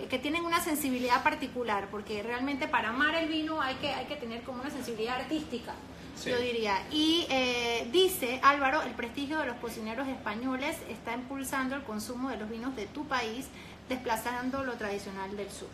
que 0.08 0.18
tienen 0.18 0.44
una 0.44 0.62
sensibilidad 0.62 1.22
particular, 1.22 1.88
porque 1.90 2.22
realmente 2.22 2.68
para 2.68 2.90
amar 2.90 3.14
el 3.14 3.28
vino 3.28 3.60
hay 3.62 3.76
que, 3.76 3.88
hay 3.88 4.06
que 4.06 4.16
tener 4.16 4.42
como 4.42 4.60
una 4.60 4.70
sensibilidad 4.70 5.20
artística. 5.20 5.74
Sí. 6.16 6.30
yo 6.30 6.38
diría. 6.38 6.82
Y 6.90 7.26
eh, 7.28 7.88
dice 7.92 8.40
Álvaro, 8.42 8.82
el 8.82 8.92
prestigio 8.92 9.38
de 9.38 9.46
los 9.46 9.56
cocineros 9.56 10.08
españoles 10.08 10.76
está 10.88 11.12
impulsando 11.12 11.76
el 11.76 11.82
consumo 11.82 12.30
de 12.30 12.38
los 12.38 12.48
vinos 12.48 12.74
de 12.74 12.86
tu 12.86 13.06
país, 13.06 13.46
desplazando 13.88 14.64
lo 14.64 14.74
tradicional 14.74 15.36
del 15.36 15.50
sur. 15.50 15.68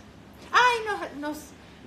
Ay, 0.50 0.84
nos, 0.86 1.16
nos 1.20 1.38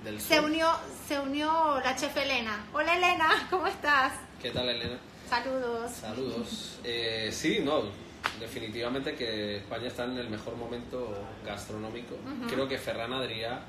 Del 0.04 0.20
se 0.20 0.40
unió, 0.40 0.68
se 1.06 1.20
unió 1.20 1.80
la 1.84 1.96
chef 1.96 2.16
Elena. 2.16 2.64
Hola 2.72 2.96
Elena, 2.96 3.46
¿cómo 3.50 3.66
estás? 3.66 4.14
¿Qué 4.40 4.50
tal, 4.50 4.68
Elena? 4.68 4.98
Saludos. 5.28 5.92
Saludos. 5.92 6.78
Eh, 6.84 7.30
sí, 7.32 7.60
no, 7.62 7.82
definitivamente 8.40 9.14
que 9.14 9.56
España 9.58 9.88
está 9.88 10.04
en 10.04 10.18
el 10.18 10.28
mejor 10.28 10.56
momento 10.56 11.14
gastronómico. 11.44 12.14
Ujú. 12.14 12.48
Creo 12.52 12.68
que 12.68 12.78
Ferran 12.78 13.12
Adrià, 13.12 13.60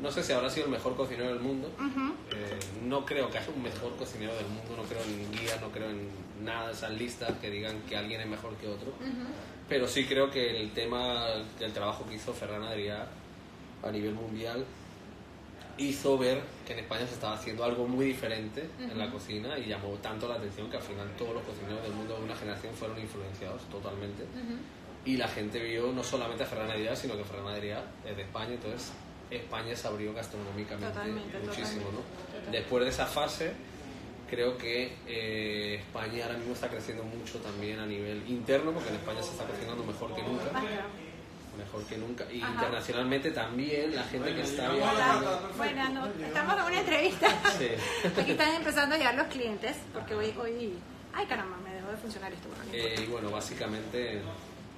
no 0.00 0.10
sé 0.10 0.22
si 0.22 0.32
habrá 0.32 0.48
sido 0.50 0.66
el 0.66 0.72
mejor 0.72 0.96
cocinero 0.96 1.28
del 1.30 1.40
mundo. 1.40 1.70
Ujú. 1.78 2.14
Eh, 2.32 2.58
no 2.84 3.04
creo 3.04 3.30
que 3.30 3.38
haya 3.38 3.50
un 3.50 3.62
mejor 3.62 3.96
cocinero 3.96 4.34
del 4.34 4.46
mundo, 4.46 4.76
no 4.76 4.82
creo 4.84 5.02
en 5.02 5.32
guías, 5.32 5.60
no 5.60 5.70
creo 5.70 5.90
en 5.90 6.08
nada 6.44 6.68
de 6.68 6.72
esas 6.72 6.92
listas 6.92 7.32
que 7.40 7.50
digan 7.50 7.80
que 7.88 7.96
alguien 7.96 8.20
es 8.20 8.26
mejor 8.26 8.54
que 8.56 8.68
otro. 8.68 8.90
Ujú. 9.00 9.26
Pero 9.68 9.86
sí 9.86 10.04
creo 10.06 10.30
que 10.30 10.60
el 10.60 10.72
tema, 10.72 11.26
el 11.60 11.72
trabajo 11.72 12.06
que 12.08 12.14
hizo 12.14 12.32
Ferran 12.32 12.62
Adrià 12.62 13.06
a 13.82 13.90
nivel 13.90 14.14
mundial 14.14 14.64
hizo 15.78 16.18
ver 16.18 16.40
que 16.66 16.72
en 16.72 16.80
España 16.80 17.06
se 17.06 17.14
estaba 17.14 17.34
haciendo 17.34 17.64
algo 17.64 17.86
muy 17.86 18.06
diferente 18.06 18.68
en 18.78 18.98
la 18.98 19.10
cocina 19.10 19.58
y 19.58 19.66
llamó 19.66 19.90
tanto 20.02 20.28
la 20.28 20.34
atención 20.34 20.68
que 20.70 20.76
al 20.76 20.82
final 20.82 21.08
todos 21.16 21.34
los 21.34 21.42
cocineros 21.44 21.82
del 21.82 21.92
mundo 21.92 22.16
de 22.16 22.24
una 22.24 22.36
generación 22.36 22.74
fueron 22.74 22.98
influenciados 22.98 23.62
totalmente. 23.70 24.24
Ujú. 24.24 24.56
Y 25.04 25.16
la 25.16 25.28
gente 25.28 25.58
vio 25.60 25.92
no 25.92 26.02
solamente 26.02 26.42
a 26.42 26.46
Ferran 26.46 26.70
Adrià, 26.70 26.94
sino 26.96 27.16
que 27.16 27.24
Ferran 27.24 27.46
Adrià 27.46 27.82
es 28.04 28.16
de 28.16 28.22
España, 28.22 28.54
entonces 28.54 28.92
España 29.30 29.74
se 29.76 29.86
abrió 29.86 30.12
gastronómicamente 30.12 30.88
Totalmente, 30.92 31.38
muchísimo. 31.38 31.84
totalmente, 31.84 31.92
¿no? 31.92 32.26
totalmente. 32.26 32.58
Después 32.58 32.84
de 32.84 32.90
esa 32.90 33.06
fase, 33.06 33.52
creo 34.28 34.58
que 34.58 34.92
eh, 35.06 35.76
España 35.76 36.24
ahora 36.26 36.38
mismo 36.38 36.54
está 36.54 36.68
creciendo 36.68 37.04
mucho 37.04 37.38
también 37.38 37.78
a 37.78 37.86
nivel 37.86 38.22
interno, 38.28 38.72
porque 38.72 38.88
en 38.90 38.96
España 38.96 39.22
se 39.22 39.30
está 39.30 39.44
cocinando 39.44 39.84
mejor 39.84 40.14
que 40.14 40.22
nunca. 40.22 40.50
Mejor 41.58 41.84
que 41.86 41.96
nunca. 41.98 42.24
Y 42.32 42.40
Ajá. 42.40 42.52
internacionalmente 42.52 43.30
también 43.32 43.94
la 43.94 44.04
gente 44.04 44.34
que 44.34 44.42
está 44.42 44.70
Hola, 44.70 44.76
viajando. 44.94 45.50
buenas 45.56 45.92
noches. 45.92 46.22
Estamos 46.22 46.56
en 46.58 46.64
una 46.64 46.80
entrevista. 46.80 47.28
Sí. 47.58 47.68
Aquí 48.20 48.30
están 48.30 48.54
empezando 48.54 48.94
a 48.94 48.98
llegar 48.98 49.14
los 49.16 49.26
clientes, 49.26 49.76
porque 49.92 50.14
hoy, 50.14 50.34
hoy... 50.40 50.78
Ay, 51.12 51.26
caramba, 51.26 51.56
me 51.64 51.74
dejó 51.74 51.90
de 51.90 51.96
funcionar 51.96 52.32
esto. 52.32 52.48
bueno, 52.48 52.64
no. 52.64 52.72
Eh, 52.74 52.94
y 53.02 53.06
bueno, 53.06 53.30
básicamente 53.30 54.22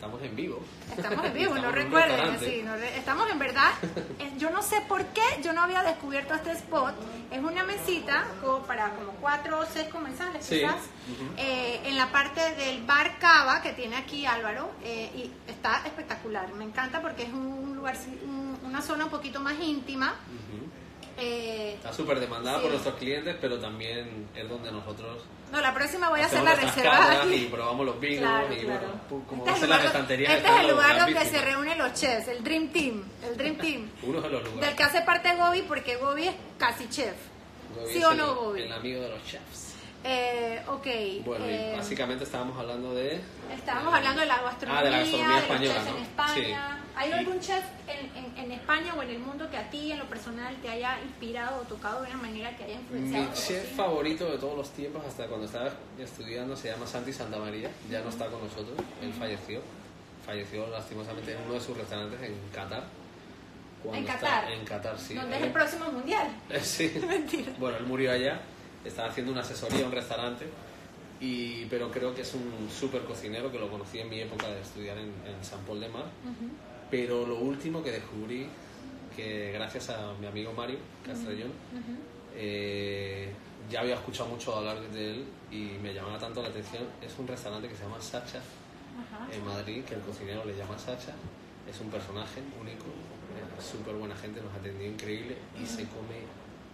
estamos 0.01 0.23
en 0.23 0.35
vivo. 0.35 0.63
Estamos 0.97 1.25
en 1.27 1.35
vivo, 1.35 1.51
no 1.51 1.57
Estamos 1.57 1.77
un 1.77 1.83
recuerden, 1.85 2.11
restaurante. 2.17 2.47
sí, 2.51 2.63
no 2.65 2.75
re- 2.77 2.97
estamos 2.97 3.31
en 3.31 3.39
verdad, 3.39 3.71
yo 4.39 4.49
no 4.51 4.63
sé 4.63 4.81
por 4.89 5.05
qué 5.07 5.21
yo 5.45 5.53
no 5.53 5.63
había 5.63 5.83
descubierto 5.83 6.33
este 6.35 6.53
spot, 6.53 6.95
es 7.31 7.39
una 7.39 7.65
mesita 7.65 8.25
como 8.43 8.61
para 8.63 8.89
como 8.95 9.13
cuatro 9.21 9.61
o 9.61 9.67
seis 9.67 9.89
comensales 9.89 10.45
Sí. 10.47 10.61
quizás, 10.61 10.77
eh, 11.37 11.83
en 11.85 11.99
la 11.99 12.11
parte 12.11 12.41
del 12.55 12.83
bar 12.87 13.19
Cava 13.19 13.61
que 13.61 13.73
tiene 13.75 13.97
aquí 13.97 14.25
Álvaro, 14.25 14.71
eh, 14.83 15.11
y 15.15 15.51
está 15.51 15.83
espectacular, 15.85 16.51
me 16.55 16.65
encanta 16.65 17.03
porque 17.03 17.25
es 17.25 17.33
un 17.33 17.75
lugar, 17.77 17.95
un- 18.25 18.59
una 18.65 18.81
zona 18.81 19.05
un 19.05 19.11
poquito 19.11 19.39
más 19.41 19.61
íntima. 19.61 20.15
Eh, 21.21 21.75
Está 21.77 21.93
súper 21.93 22.19
demandada 22.21 22.57
Sí. 22.59 22.63
por 22.63 22.71
nuestros 22.73 22.95
clientes, 22.97 23.37
pero 23.41 23.59
también 23.59 24.29
es 24.35 24.49
donde 24.49 24.73
nosotros 24.73 25.23
no, 25.53 25.61
la 25.61 25.75
próxima 25.75 26.09
voy 26.11 26.21
a 26.21 26.27
hacer 26.27 26.45
la 26.45 26.55
reserva 26.55 27.25
y 27.27 27.47
probamos 27.47 27.85
los 27.85 27.99
vinos 27.99 28.21
Claro, 28.31 28.55
y 28.55 28.59
claro. 28.61 28.87
bueno, 29.09 29.25
como 29.27 29.45
Este 29.47 29.57
es 29.59 29.63
el 29.65 29.69
las 29.71 29.79
lugar- 29.81 29.87
estanterías. 29.87 30.35
Este 30.35 30.49
es 30.49 30.61
el 30.61 30.69
lugar 30.71 30.99
donde 31.01 31.25
se 31.27 31.41
reúnen 31.43 31.79
los 31.79 31.93
chefs, 31.95 32.29
el 32.29 32.45
Dream 32.45 32.69
Team, 32.69 33.03
el 33.25 33.37
Dream 33.37 33.57
Team. 33.61 33.91
Uno 34.05 34.21
de 34.21 34.29
los 34.31 34.45
Del 34.45 34.53
lugares. 34.55 34.77
que 34.77 34.83
hace 34.85 35.01
parte 35.03 35.35
Gobi, 35.35 35.63
porque 35.63 35.97
Gobi 35.97 36.29
es 36.29 36.35
casi 36.57 36.89
chef. 36.89 37.17
Gobi 37.75 37.93
¿Sí 37.93 38.05
o 38.05 38.13
el- 38.13 38.17
no, 38.19 38.35
Gobi? 38.37 38.63
El 38.63 38.73
amigo 38.73 39.01
de 39.03 39.09
los 39.09 39.25
chefs. 39.25 39.70
Eh, 40.03 40.63
ok. 40.67 40.87
Bueno, 41.27 41.45
eh, 41.47 41.75
básicamente 41.77 42.25
estábamos 42.25 42.59
hablando 42.59 42.95
de... 42.95 43.21
estábamos 43.55 43.93
hablando 43.95 44.21
de 44.23 44.27
la 44.27 44.41
gastronomía, 44.43 44.81
Ah, 44.81 44.85
de 44.85 44.91
la 44.91 44.99
gastronomía 44.99 45.39
española, 45.39 45.83
¿no? 45.85 45.97
en 45.97 46.03
España. 46.03 46.35
Sí. 46.35 46.55
¿Hay 46.97 47.13
algún 47.13 47.41
chef 47.41 47.65
en, 47.87 48.25
en- 48.25 48.39
en 48.45 48.53
España 48.53 48.95
o 48.95 49.03
en 49.03 49.11
el 49.11 49.19
mundo 49.19 49.49
que 49.51 49.57
a 49.59 49.69
ti, 49.71 49.93
en 49.93 49.99
lo 49.99 50.07
personal, 50.07 50.55
te 50.63 50.69
haya 50.71 50.99
inspirado 51.03 51.61
o 51.61 51.65
tocado 51.65 52.03
de 52.03 52.09
una 52.09 52.17
manera 52.19 52.57
que 52.57 52.65
haya 52.65 52.75
influenciado? 52.75 53.25
Mi 53.29 53.35
chef 53.35 53.63
cocina? 53.63 53.77
favorito 53.77 54.31
de 54.31 54.39
todos 54.39 54.57
los 54.57 54.71
tiempos, 54.71 55.05
hasta 55.07 55.27
cuando 55.27 55.47
estaba 55.47 55.71
estudiando, 55.99 56.57
se 56.57 56.71
llama 56.71 56.87
Santi 56.87 57.13
Santamaría. 57.13 57.71
Ya 57.91 58.01
no 58.01 58.09
está 58.09 58.27
con 58.27 58.43
nosotros, 58.43 58.77
él 59.03 59.13
falleció. 59.13 59.61
Falleció 60.25 60.67
lastimosamente 60.69 61.33
en 61.33 61.39
uno 61.45 61.55
de 61.55 61.61
sus 61.61 61.77
restaurantes 61.77 62.21
en 62.23 62.35
Qatar. 62.55 62.85
¿En 63.85 63.95
está- 64.07 64.15
Qatar? 64.15 64.53
En 64.53 64.65
Qatar, 64.65 64.99
sí. 64.99 65.15
¿Dónde 65.15 65.37
es 65.37 65.43
el 65.43 65.53
próximo 65.53 65.91
mundial? 65.91 66.29
Sí. 66.63 66.93
Mentira. 67.07 67.53
Bueno, 67.59 67.79
él 67.79 67.87
murió 67.87 68.13
allá, 68.13 68.41
estaba 68.85 69.09
haciendo 69.09 69.33
una 69.33 69.43
asesoría 69.43 69.85
a 69.85 69.87
un 69.87 69.93
restaurante, 69.93 70.47
y, 71.21 71.67
pero 71.67 71.91
creo 71.91 72.15
que 72.15 72.23
es 72.23 72.33
un 72.35 72.69
súper 72.71 73.03
cocinero 73.05 73.53
que 73.53 73.59
lo 73.59 73.69
conocí 73.69 73.99
en 73.99 74.09
mi 74.09 74.21
época 74.21 74.49
de 74.49 74.61
estudiar 74.61 74.97
en, 74.97 75.09
en 75.27 75.45
San 75.45 75.61
Paul 75.67 75.81
de 75.81 75.89
Mar. 75.89 76.05
Ujú. 76.25 76.49
Pero 76.91 77.27
lo 77.27 77.37
último 77.39 77.83
que 77.83 77.93
descubrí, 77.93 78.47
que 79.15 79.53
gracias 79.53 79.91
a 79.91 80.13
mi 80.21 80.27
amigo 80.27 80.53
Mario 80.53 80.79
Castrellón, 81.05 81.49
Ujú. 81.51 81.97
eh, 82.35 83.31
ya 83.71 83.81
había 83.81 83.95
escuchado 83.95 84.29
mucho 84.31 84.57
hablar 84.57 84.81
de 84.81 85.11
él 85.11 85.25
y 85.53 85.77
me 85.83 85.93
llamaba 85.93 86.19
tanto 86.19 86.43
la 86.43 86.49
atención, 86.49 86.85
es 87.03 87.13
un 87.19 87.29
restaurante 87.29 87.69
que 87.69 87.77
se 87.77 87.83
llama 87.83 88.01
Sacha 88.01 88.39
Ajá. 88.39 89.29
en 89.33 89.45
Madrid, 89.45 89.85
que 89.85 89.95
el 89.95 90.01
cocinero 90.01 90.45
le 90.45 90.57
llama 90.57 90.79
Sacha, 90.79 91.13
es 91.71 91.81
un 91.81 91.91
personaje 91.91 92.41
único, 92.61 92.87
es 93.59 93.65
súper 93.65 93.95
buena 93.95 94.17
gente, 94.17 94.41
nos 94.41 94.53
atendió 94.55 94.89
increíble 94.89 95.37
y 95.63 95.67
se 95.67 95.83
come. 95.85 96.25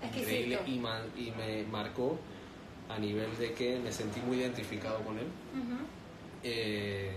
Increíble 0.02 0.58
y, 0.66 1.30
me 1.30 1.62
marcó 1.70 2.18
a 2.88 2.98
nivel 2.98 3.36
de 3.38 3.52
que 3.52 3.78
me 3.78 3.92
sentí 3.92 4.20
muy 4.20 4.38
identificado 4.38 4.98
con 5.00 5.18
él 5.18 5.26
Ujú. 5.54 5.76
eh, 6.44 7.12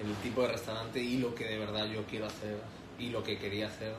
en 0.00 0.06
el 0.08 0.14
tipo 0.16 0.42
de 0.42 0.48
restaurante 0.48 1.00
y 1.02 1.18
lo 1.18 1.34
que 1.34 1.44
de 1.44 1.58
verdad 1.58 1.86
yo 1.86 2.02
quiero 2.04 2.26
hacer 2.26 2.56
y 2.98 3.10
lo 3.10 3.22
que 3.22 3.38
quería 3.38 3.66
hacer 3.68 3.94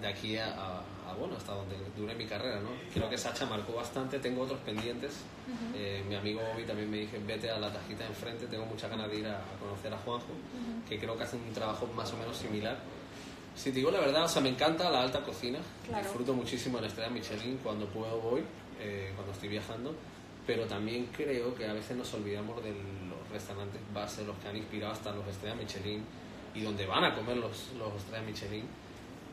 de 0.00 0.06
aquí 0.08 0.36
a, 0.36 0.46
a- 0.54 0.82
a, 1.10 1.14
bueno 1.18 1.36
hasta 1.36 1.52
donde 1.54 1.76
dure 1.96 2.14
mi 2.14 2.24
carrera 2.26 2.60
no 2.60 2.68
creo 2.94 3.08
que 3.10 3.18
Sacha 3.18 3.44
marcó 3.46 3.72
bastante 3.74 4.18
tengo 4.18 4.42
otros 4.42 4.60
pendientes 4.60 5.12
Ujú. 5.50 5.74
Eh, 5.76 6.04
mi 6.08 6.14
amigo 6.14 6.40
Bobby 6.52 6.62
también 6.64 6.88
me 6.90 6.98
dije 6.98 7.18
vete 7.26 7.50
a 7.50 7.58
la 7.58 7.72
tajita 7.72 8.06
enfrente 8.06 8.46
tengo 8.46 8.64
muchas 8.66 8.88
ganas 8.90 9.10
de 9.10 9.16
ir 9.18 9.26
a, 9.26 9.38
a 9.38 9.58
conocer 9.60 9.92
a 9.92 9.98
Juanjo 9.98 10.26
Ujú. 10.26 10.88
que 10.88 10.98
creo 10.98 11.16
que 11.16 11.24
hace 11.24 11.36
un 11.36 11.52
trabajo 11.52 11.86
más 11.96 12.12
o 12.12 12.16
menos 12.18 12.36
similar 12.36 12.78
si 13.56 13.70
te 13.70 13.76
digo 13.76 13.90
la 13.90 14.00
verdad 14.00 14.24
o 14.24 14.28
sea 14.28 14.40
me 14.42 14.48
encanta 14.50 14.88
la 14.90 15.02
alta 15.02 15.20
cocina 15.22 15.58
Claro. 15.86 16.02
disfruto 16.04 16.32
muchísimo 16.34 16.80
la 16.80 16.86
estrella 16.86 17.10
Michelin 17.10 17.58
cuando 17.62 17.86
puedo 17.86 18.18
voy 18.20 18.42
eh, 18.80 19.12
cuando 19.14 19.32
estoy 19.32 19.48
viajando 19.48 19.94
pero 20.46 20.64
también 20.66 21.06
creo 21.16 21.54
que 21.54 21.66
a 21.68 21.72
veces 21.72 21.96
nos 21.96 22.12
olvidamos 22.14 22.62
de 22.64 22.70
los 22.70 23.28
restaurantes 23.30 23.80
base, 23.94 24.24
los 24.24 24.36
que 24.38 24.48
han 24.48 24.56
inspirado 24.56 24.92
hasta 24.92 25.12
los 25.12 25.26
estrellas 25.28 25.58
Michelin 25.58 26.02
y 26.54 26.62
donde 26.62 26.86
van 26.86 27.04
a 27.04 27.14
comer 27.14 27.36
los, 27.36 27.68
los 27.78 27.94
estrellas 27.94 28.26
Michelin. 28.26 28.64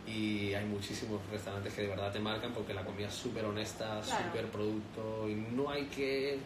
Y 0.05 0.53
hay 0.53 0.63
muchísimos 0.65 1.19
restaurantes 1.31 1.73
que 1.73 1.81
de 1.81 1.87
verdad 1.87 2.11
te 2.11 2.19
marcan 2.19 2.53
porque 2.53 2.73
la 2.73 2.83
comida 2.85 3.07
es 3.07 3.13
súper 3.15 3.45
honesta, 3.45 3.99
Claro. 4.05 4.25
súper 4.25 4.45
producto 4.51 5.27
y 5.27 5.33
no 5.33 5.69
hay 5.71 5.85
que 5.85 6.37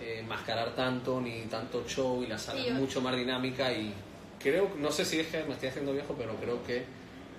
eh, 0.00 0.24
mascarar 0.28 0.74
tanto 0.76 1.20
ni 1.20 1.42
tanto 1.42 1.84
show 1.88 2.22
y 2.22 2.26
la 2.28 2.38
sala 2.38 2.60
Sí, 2.62 2.68
es 2.68 2.74
mucho 2.74 3.00
más 3.00 3.16
dinámica 3.16 3.72
y 3.72 3.92
creo, 4.40 4.70
no 4.78 4.90
sé 4.90 5.04
si 5.04 5.20
es 5.20 5.28
que 5.28 5.42
me 5.44 5.52
estoy 5.54 5.68
haciendo 5.68 5.92
viejo, 5.92 6.14
pero 6.18 6.34
creo 6.36 6.62
que 6.64 6.84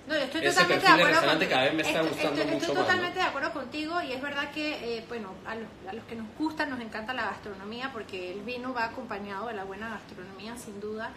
No, 0.06 0.14
yo 0.14 0.20
estoy 0.24 0.40
Ese 0.46 0.50
totalmente 0.60 0.84
perfil 0.86 0.96
de 0.98 1.04
restaurante 1.12 1.44
con- 1.44 1.50
cada 1.52 1.64
vez 1.64 1.74
me 1.74 1.82
está 1.82 1.92
estoy- 2.00 2.08
gustando 2.08 2.36
estoy, 2.40 2.54
mucho 2.54 2.64
estoy 2.66 2.74
más, 2.76 2.84
totalmente 2.86 3.18
¿no? 3.18 3.22
de 3.24 3.28
acuerdo 3.28 3.52
contigo 3.52 4.02
y 4.02 4.12
es 4.12 4.22
verdad 4.22 4.50
que, 4.52 4.96
eh, 4.98 5.04
bueno, 5.08 5.28
a 5.46 5.54
los, 5.54 5.68
a 5.88 5.92
los 5.92 6.04
que 6.06 6.16
nos 6.16 6.26
gusta, 6.38 6.66
nos 6.66 6.80
encanta 6.80 7.12
la 7.14 7.24
gastronomía 7.26 7.90
porque 7.92 8.32
el 8.32 8.40
vino 8.40 8.72
va 8.74 8.84
acompañado 8.86 9.46
de 9.48 9.54
la 9.54 9.64
buena 9.64 9.88
gastronomía, 9.90 10.56
sin 10.56 10.80
duda. 10.80 11.10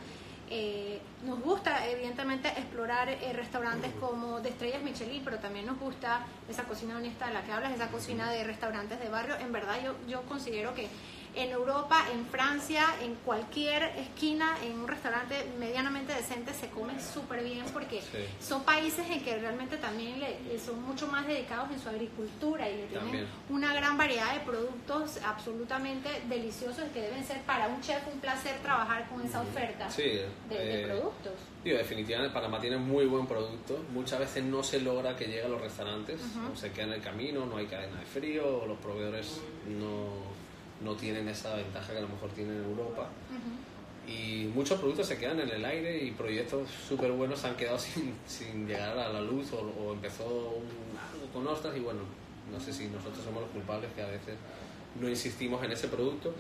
Eh, 0.48 1.00
nos 1.26 1.40
gusta, 1.42 1.88
evidentemente, 1.88 2.48
explorar 2.50 3.10
eh, 3.10 3.34
restaurantes 3.34 3.92
como 4.00 4.40
de 4.42 4.50
estrellas 4.50 4.84
Michelin, 4.84 5.24
pero 5.26 5.40
también 5.40 5.66
nos 5.66 5.80
gusta 5.80 6.24
esa 6.48 6.66
cocina 6.66 6.96
honesta 6.98 7.26
de 7.26 7.34
la 7.34 7.42
que 7.42 7.52
hablas, 7.52 7.74
esa 7.74 7.88
cocina 7.88 8.30
de 8.32 8.44
restaurantes 8.44 9.00
de 9.00 9.10
barrio. 9.10 9.36
En 9.38 9.52
verdad, 9.52 9.78
yo, 9.84 9.96
yo 10.08 10.22
considero 10.24 10.76
que 10.76 10.88
en 11.36 11.52
Europa, 11.52 12.06
en 12.14 12.26
Francia, 12.28 12.86
en 13.02 13.16
cualquier 13.26 13.84
esquina, 13.98 14.56
en 14.64 14.80
un 14.80 14.88
restaurante 14.88 15.46
medianamente 15.60 16.14
decente, 16.14 16.54
se 16.54 16.70
come 16.70 16.94
súper 17.02 17.44
bien 17.44 17.66
porque 17.74 18.02
Sí. 18.02 18.20
son 18.40 18.64
países 18.64 19.10
en 19.10 19.24
que 19.24 19.36
realmente 19.38 19.78
también 19.78 20.20
le, 20.20 20.60
son 20.60 20.82
mucho 20.84 21.08
más 21.08 21.26
dedicados 21.28 21.70
en 21.72 21.80
su 21.80 21.90
agricultura 21.90 22.70
y 22.70 22.74
tienen 22.88 22.94
También. 22.94 23.28
una 23.50 23.74
gran 23.74 23.98
variedad 23.98 24.34
de 24.34 24.40
productos 24.42 25.18
absolutamente 25.24 26.10
deliciosos 26.30 26.86
que 26.94 27.02
deben 27.02 27.24
ser 27.26 27.42
para 27.42 27.68
un 27.68 27.82
chef 27.82 28.02
un 28.14 28.20
placer 28.20 28.58
trabajar 28.62 29.08
con 29.10 29.22
esa 29.26 29.42
oferta 29.42 29.90
Sí, 29.90 30.04
de, 30.04 30.28
de 30.50 30.82
eh, 30.84 30.88
productos. 30.88 31.34
Digo, 31.64 31.78
definitivamente 31.78 32.34
Panamá 32.34 32.60
tiene 32.60 32.78
muy 32.78 33.06
buen 33.06 33.26
producto. 33.26 33.80
Muchas 33.94 34.20
veces 34.20 34.44
no 34.44 34.62
se 34.64 34.80
logra 34.80 35.16
que 35.16 35.26
llegue 35.26 35.44
a 35.44 35.48
los 35.48 35.60
restaurantes, 35.62 36.20
o 36.52 36.56
se 36.56 36.72
queda 36.72 36.86
en 36.86 36.94
el 36.94 37.02
camino, 37.02 37.46
no 37.46 37.58
hay 37.58 37.66
cadena 37.66 38.00
de 38.00 38.06
frío, 38.06 38.66
los 38.68 38.78
proveedores 38.80 39.42
no, 39.68 40.10
no 40.84 40.96
tienen 40.96 41.28
esa 41.28 41.56
ventaja 41.56 41.92
que 41.94 41.98
a 42.00 42.02
lo 42.02 42.08
mejor 42.10 42.30
tienen 42.32 42.58
en 42.58 42.64
Europa. 42.66 43.08
Y 44.08 44.52
muchos 44.54 44.80
productos 44.80 45.08
se 45.08 45.18
quedan 45.18 45.40
en 45.40 45.50
el 45.50 45.66
aire 45.66 46.04
y 46.04 46.12
proyectos 46.12 46.70
súper 46.88 47.12
buenos 47.12 47.44
han 47.44 47.56
quedado 47.56 47.80
sin, 47.80 48.14
sin 48.28 48.68
llegar 48.68 48.98
a 48.98 49.10
la 49.10 49.22
luz 49.22 49.52
o, 49.54 49.58
o 49.62 49.94
empezó 49.94 50.26
un- 50.26 50.98
algo 51.14 51.28
con 51.34 51.48
ostras 51.48 51.76
y 51.76 51.80
bueno, 51.80 52.02
no 52.52 52.60
sé 52.60 52.72
si 52.72 52.86
nosotros 52.88 53.24
somos 53.26 53.42
los 53.42 53.50
culpables 53.52 53.90
que 53.96 54.02
a 54.04 54.08
veces 54.08 54.36
no 55.02 55.10
insistimos 55.10 55.64
en 55.64 55.72
ese 55.72 55.88
producto. 55.88 56.34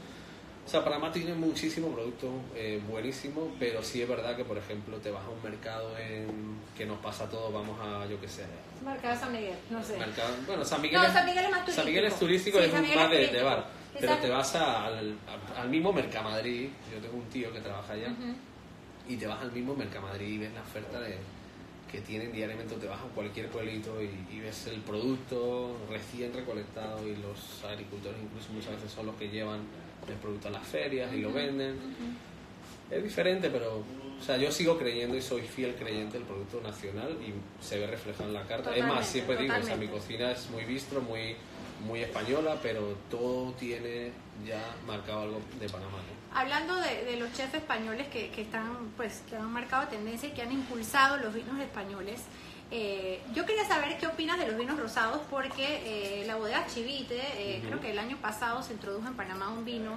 O 0.63 0.67
sea, 0.69 0.83
Panamá 0.83 1.11
tiene 1.11 1.33
muchísimo 1.35 1.89
producto 1.89 2.27
eh, 2.55 2.81
buenísimo, 2.87 3.51
pero 3.59 3.83
sí 3.83 4.01
es 4.01 4.09
verdad 4.09 4.35
que, 4.35 4.43
por 4.45 4.57
ejemplo, 4.57 4.97
te 4.97 5.11
vas 5.11 5.23
a 5.23 5.29
un 5.29 5.41
mercado 5.43 5.95
en 5.99 6.55
que 6.75 6.85
nos 6.87 6.97
pasa 6.99 7.25
a 7.25 7.29
todos, 7.29 7.53
vamos 7.53 7.79
a, 7.79 8.05
yo 8.07 8.19
qué 8.19 8.27
sé. 8.27 8.43
Mercado 8.83 9.19
San 9.19 9.31
Miguel, 9.31 9.55
no 9.69 9.83
sé. 9.83 9.97
Mercado, 9.97 10.29
bueno, 10.47 10.65
San 10.65 10.81
Miguel, 10.81 10.99
No, 11.01 11.07
es, 11.07 11.13
San 11.13 11.25
Miguel 11.25 11.45
es 11.45 11.51
más 11.51 11.59
turístico. 11.65 11.75
San 11.75 11.85
Miguel 11.85 12.05
es 12.05 12.19
turístico, 12.19 12.57
Sí, 12.59 12.63
es 12.65 12.71
San 12.71 12.83
un 12.85 12.95
más 12.95 13.09
de, 13.11 13.27
de 13.27 13.43
bar. 13.43 13.67
Pero 13.99 14.17
te 14.17 14.29
vas 14.29 14.55
a- 14.55 14.85
al, 14.87 15.15
al 15.57 15.69
mismo 15.69 15.93
Mercamadrid, 15.93 16.69
yo 16.93 16.99
tengo 17.01 17.15
un 17.17 17.29
tío 17.29 17.51
que 17.53 17.59
trabaja 17.61 17.93
allá, 17.93 18.09
Ujú. 18.09 18.33
y 19.07 19.17
te 19.17 19.27
vas 19.27 19.41
al 19.41 19.51
mismo 19.51 19.75
Mercamadrid 19.75 20.27
y 20.27 20.37
ves 20.39 20.53
la 20.53 20.61
oferta 20.61 20.99
de, 20.99 21.17
que 21.91 22.01
tienen 22.01 22.31
diariamente, 22.31 22.75
te 22.75 22.87
vas 22.87 22.99
a 22.99 23.03
cualquier 23.15 23.47
pueblito 23.49 24.01
y, 24.01 24.09
y 24.35 24.39
ves 24.41 24.67
el 24.67 24.81
producto 24.81 25.77
recién 25.89 26.33
recolectado 26.33 27.07
y 27.07 27.15
los 27.15 27.63
agricultores 27.63 28.17
incluso 28.21 28.51
muchas 28.53 28.71
veces 28.75 28.91
son 28.91 29.05
los 29.05 29.15
que 29.15 29.29
llevan 29.29 29.61
el 30.07 30.15
producto 30.15 30.47
a 30.49 30.51
las 30.51 30.67
ferias 30.67 31.13
y 31.13 31.21
lo 31.21 31.31
venden. 31.31 31.75
Es 32.91 33.01
diferente, 33.03 33.49
pero 33.49 33.77
o 34.19 34.23
sea, 34.23 34.37
yo 34.37 34.51
sigo 34.51 34.77
creyendo 34.77 35.15
y 35.17 35.21
soy 35.21 35.41
fiel 35.41 35.75
creyente 35.75 36.17
del 36.17 36.27
producto 36.27 36.61
nacional 36.61 37.17
y 37.21 37.33
se 37.63 37.79
ve 37.79 37.87
reflejado 37.87 38.29
en 38.29 38.33
la 38.33 38.41
carta. 38.43 38.69
es 38.71 38.75
Totalmente, 38.75 38.95
más, 38.95 39.07
siempre 39.07 39.37
digo, 39.37 39.53
o 39.53 39.55
sea, 39.63 39.75
mi 39.75 39.87
totalmente. 39.87 39.97
cocina 39.97 40.31
es 40.31 40.49
muy 40.51 40.65
bistro, 40.65 41.01
muy, 41.01 41.35
muy 41.81 42.01
española, 42.01 42.57
pero 42.61 42.97
todo 43.09 43.51
tiene 43.53 44.11
ya 44.45 44.75
marcado 44.85 45.21
algo 45.21 45.41
de 45.59 45.69
Panamá. 45.69 45.97
¿no? 45.97 46.37
Hablando 46.39 46.75
de, 46.75 47.05
de 47.05 47.17
los 47.17 47.31
chefs 47.33 47.53
españoles 47.53 48.07
que, 48.07 48.29
que 48.29 48.41
están, 48.41 48.91
pues, 48.97 49.23
que 49.29 49.35
han 49.35 49.51
marcado 49.51 49.87
tendencia 49.87 50.29
y 50.29 50.31
que 50.33 50.41
han 50.41 50.51
impulsado 50.51 51.17
los 51.17 51.33
vinos 51.33 51.59
españoles, 51.59 52.21
eh, 52.71 53.21
yo 53.33 53.45
quería 53.45 53.65
saber 53.65 53.97
qué 53.97 54.07
opinas 54.07 54.39
de 54.39 54.47
los 54.47 54.57
vinos 54.57 54.79
rosados 54.79 55.21
porque 55.29 56.21
eh, 56.21 56.25
la 56.25 56.35
bodega 56.35 56.65
Chivite, 56.67 57.15
eh, 57.37 57.61
creo 57.65 57.79
que 57.79 57.91
el 57.91 57.99
año 57.99 58.17
pasado 58.17 58.63
se 58.63 58.73
introdujo 58.73 59.07
en 59.07 59.13
Panamá 59.15 59.49
un 59.49 59.63
vino 59.63 59.93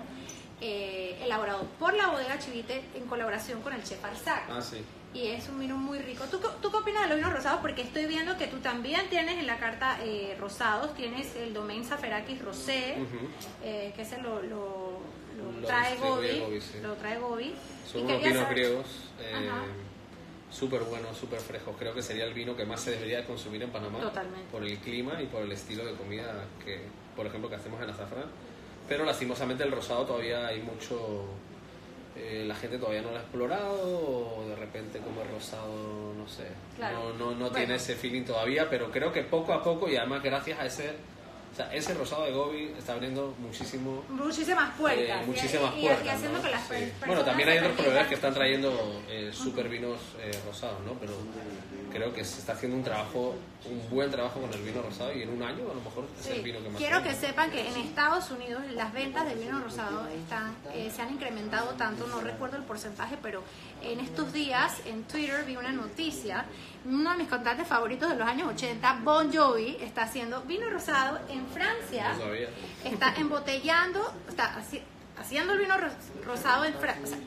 eh, 0.61 1.19
elaborado 1.23 1.65
por 1.79 1.95
la 1.95 2.09
bodega 2.09 2.39
Chivite 2.39 2.85
en 2.95 3.07
colaboración 3.07 3.63
con 3.63 3.73
el 3.73 3.83
chef 3.83 4.05
Arzac. 4.05 4.45
Ah, 4.51 4.61
sí. 4.61 4.85
Y 5.15 5.29
es 5.29 5.49
un 5.49 5.59
vino 5.59 5.77
muy 5.77 5.99
rico. 6.01 6.25
¿Tú, 6.31 6.39
¿Tú 6.61 6.71
qué 6.71 6.77
opinas 6.77 7.03
de 7.05 7.09
los 7.09 7.17
vinos 7.19 7.33
rosados? 7.33 7.61
Porque 7.61 7.83
estoy 7.83 8.07
viendo 8.07 8.37
que 8.37 8.47
tú 8.47 8.59
también 8.59 9.09
tienes 9.09 9.39
en 9.39 9.47
la 9.47 9.59
carta 9.59 9.99
eh, 10.03 10.37
rosados, 10.39 10.95
tienes 10.95 11.35
el 11.37 11.55
Domaine 11.55 11.85
Zaferakis 11.85 12.43
Rosé, 12.43 12.97
Ujú. 13.01 13.27
eh, 13.65 13.93
que 13.97 14.03
ese 14.03 14.19
lo, 14.19 14.43
lo, 14.43 15.01
lo 15.39 15.53
Lo 15.61 15.67
trae 15.67 15.97
Gobi, 15.97 16.39
Gobi, 16.41 16.61
sí. 16.61 16.79
lo 16.83 16.95
trae 16.95 17.19
Gobi. 17.19 17.55
Son 17.91 18.03
unos 18.05 18.19
vinos 18.23 18.35
saber- 18.43 18.55
griegos 18.55 18.87
eh, 19.21 19.51
súper 20.51 20.83
buenos, 20.83 21.17
súper 21.17 21.41
frescos. 21.41 21.75
Creo 21.79 21.95
que 21.95 22.03
sería 22.03 22.25
el 22.25 22.35
vino 22.35 22.55
que 22.55 22.67
más 22.67 22.81
se 22.83 22.91
debería 22.93 23.25
consumir 23.27 23.63
en 23.63 23.71
Panamá. 23.71 24.01
Totalmente. 24.01 24.51
Por 24.53 24.63
el 24.63 24.77
clima 24.79 25.21
y 25.23 25.27
por 25.27 25.43
el 25.43 25.53
estilo 25.53 25.85
de 25.87 25.95
comida 25.95 26.45
que, 26.65 26.83
por 27.17 27.27
ejemplo, 27.27 27.49
que 27.49 27.57
hacemos 27.57 27.83
en 27.83 27.89
Azafrán. 27.91 28.27
Pero 28.89 29.05
lastimosamente 29.05 29.65
el 29.65 29.73
rosado 29.73 30.05
todavía 30.05 30.47
hay 30.47 30.61
mucho... 30.63 31.25
eh, 32.19 32.45
la 32.47 32.55
gente 32.55 32.79
todavía 32.79 33.03
no 33.03 33.11
lo 33.11 33.17
ha 33.17 33.21
explorado 33.21 33.73
o 34.39 34.45
de 34.49 34.57
repente 34.57 34.99
como 34.99 35.23
el 35.23 35.29
rosado, 35.29 36.13
no 36.17 36.29
sé, 36.29 36.45
Claro. 36.77 37.13
no, 37.13 37.13
no, 37.13 37.31
no 37.31 37.37
Bueno. 37.37 37.51
tiene 37.57 37.75
ese 37.77 37.95
feeling 37.95 38.25
todavía, 38.25 38.69
pero 38.69 38.91
creo 38.91 39.13
que 39.13 39.23
poco 39.23 39.53
a 39.53 39.63
poco 39.63 39.89
y 39.89 39.97
además 39.97 40.23
gracias 40.23 40.59
a 40.59 40.67
ese, 40.67 40.93
sea, 41.59 41.75
ese 41.75 41.95
rosado 41.95 42.25
de 42.25 42.33
Gobi 42.33 42.73
está 42.79 42.93
abriendo 42.95 43.35
muchísimo 43.39 44.05
Muchísimas 44.09 44.75
puertas. 44.77 45.23
eh, 45.23 45.27
muchísimas 45.27 45.75
y, 45.75 45.79
y- 45.79 45.83
puertas. 45.83 46.07
y 46.07 46.09
haciendo 46.09 46.39
¿no? 46.39 46.45
que 46.45 46.51
las 46.51 46.63
Sí. 46.63 46.69
personas 46.69 47.07
Bueno, 47.07 47.25
también 47.25 47.49
hay 47.51 47.59
otros 47.59 47.73
proveedores 47.73 48.07
que 48.09 48.15
están 48.15 48.35
trayendo 48.35 49.03
eh, 49.09 49.31
super 49.33 49.69
vinos 49.69 49.99
eh, 50.21 50.31
rosados, 50.47 50.81
¿no? 50.87 50.93
Pero 50.95 51.13
creo 51.93 52.13
que 52.13 52.25
se 52.25 52.39
está 52.41 52.53
haciendo 52.53 52.77
un 52.77 52.85
trabajo, 52.85 53.35
un 53.65 53.91
buen 53.91 54.11
trabajo 54.11 54.41
con 54.41 54.53
el 54.53 54.61
vino 54.63 54.83
rosado 54.83 55.13
y 55.13 55.23
en 55.23 55.31
un 55.31 55.43
año 55.43 55.65
a 55.71 55.75
lo 55.75 55.81
mejor 55.81 56.05
es 56.19 56.27
Sí. 56.27 56.33
el 56.33 56.43
vino 56.43 56.63
que 56.63 56.69
más 56.69 56.79
Quiero 56.79 57.03
que 57.03 57.15
sepan 57.15 57.51
que 57.51 57.67
en 57.67 57.77
Estados 57.77 58.31
Unidos 58.31 58.63
las 58.73 58.93
ventas 58.93 59.27
de 59.27 59.35
vino 59.35 59.59
rosado 59.61 60.07
están, 60.09 60.55
eh, 60.75 60.91
se 60.95 61.03
han 61.03 61.11
incrementado 61.13 61.71
tanto, 61.75 62.07
no 62.07 62.21
recuerdo 62.21 62.57
el 62.57 62.65
porcentaje, 62.65 63.17
pero 63.23 63.43
en 63.83 64.01
estos 64.01 64.33
días 64.33 64.77
en 64.87 65.05
Twitter 65.05 65.45
vi 65.45 65.57
una 65.57 65.73
noticia, 65.73 66.45
uno 66.85 67.11
de 67.13 67.17
mis 67.19 67.29
cantantes 67.29 67.67
favoritos 67.67 68.09
de 68.11 68.17
los 68.17 68.27
años 68.29 68.49
80, 68.53 69.01
Bon 69.03 69.33
Jovi, 69.33 69.77
está 69.81 70.03
haciendo 70.03 70.43
vino 70.43 70.69
rosado 70.71 71.19
en 71.29 71.47
Francia, 71.49 72.13
No 72.15 72.25
sabía. 72.25 72.49
está 72.85 73.15
embotellando, 73.17 74.13
está 74.29 74.55
haci- 74.59 74.83
haciendo 75.19 75.53
el 75.55 75.59
vino 75.61 75.77
ro- 75.77 75.89
rosado 76.25 76.65
en 76.65 76.75
Francia, 76.75 77.19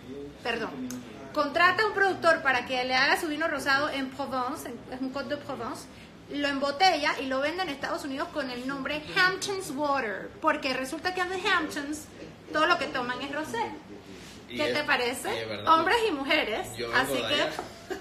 perdón, 0.44 0.72
contrata 1.34 1.84
a 1.84 1.88
un 1.88 1.94
productor 1.94 2.42
para 2.42 2.66
que 2.66 2.84
le 2.84 2.96
haga 2.96 3.20
su 3.20 3.28
vino 3.28 3.48
rosado 3.48 3.90
en 3.90 4.10
Provence, 4.10 4.68
en- 4.70 4.80
es 4.94 5.02
un 5.02 5.10
Côte 5.12 5.36
de 5.36 5.38
Provence, 5.38 5.86
lo 6.32 6.48
embotella 6.48 7.20
y 7.20 7.26
lo 7.26 7.42
vende 7.42 7.64
en 7.64 7.70
Estados 7.70 8.06
Unidos 8.06 8.30
con 8.34 8.50
el 8.50 8.66
nombre 8.68 9.04
Hamptons 9.18 9.72
Water, 9.76 10.30
porque 10.42 10.74
resulta 10.74 11.14
que 11.14 11.22
en 11.22 11.30
The 11.30 11.48
Hamptons 11.50 12.06
todo 12.54 12.66
lo 12.68 12.78
que 12.78 12.88
toman 12.88 13.22
es 13.22 13.32
rosé. 13.34 13.62
Y 14.52 14.58
¿Qué 14.58 14.68
es- 14.70 14.74
te 14.74 14.84
parece? 14.84 15.46
verdad. 15.46 15.74
Hombres 15.74 15.98
y 16.08 16.12
mujeres. 16.12 16.68
Yo 16.78 16.94
Así 16.94 17.14
que. 17.14 17.92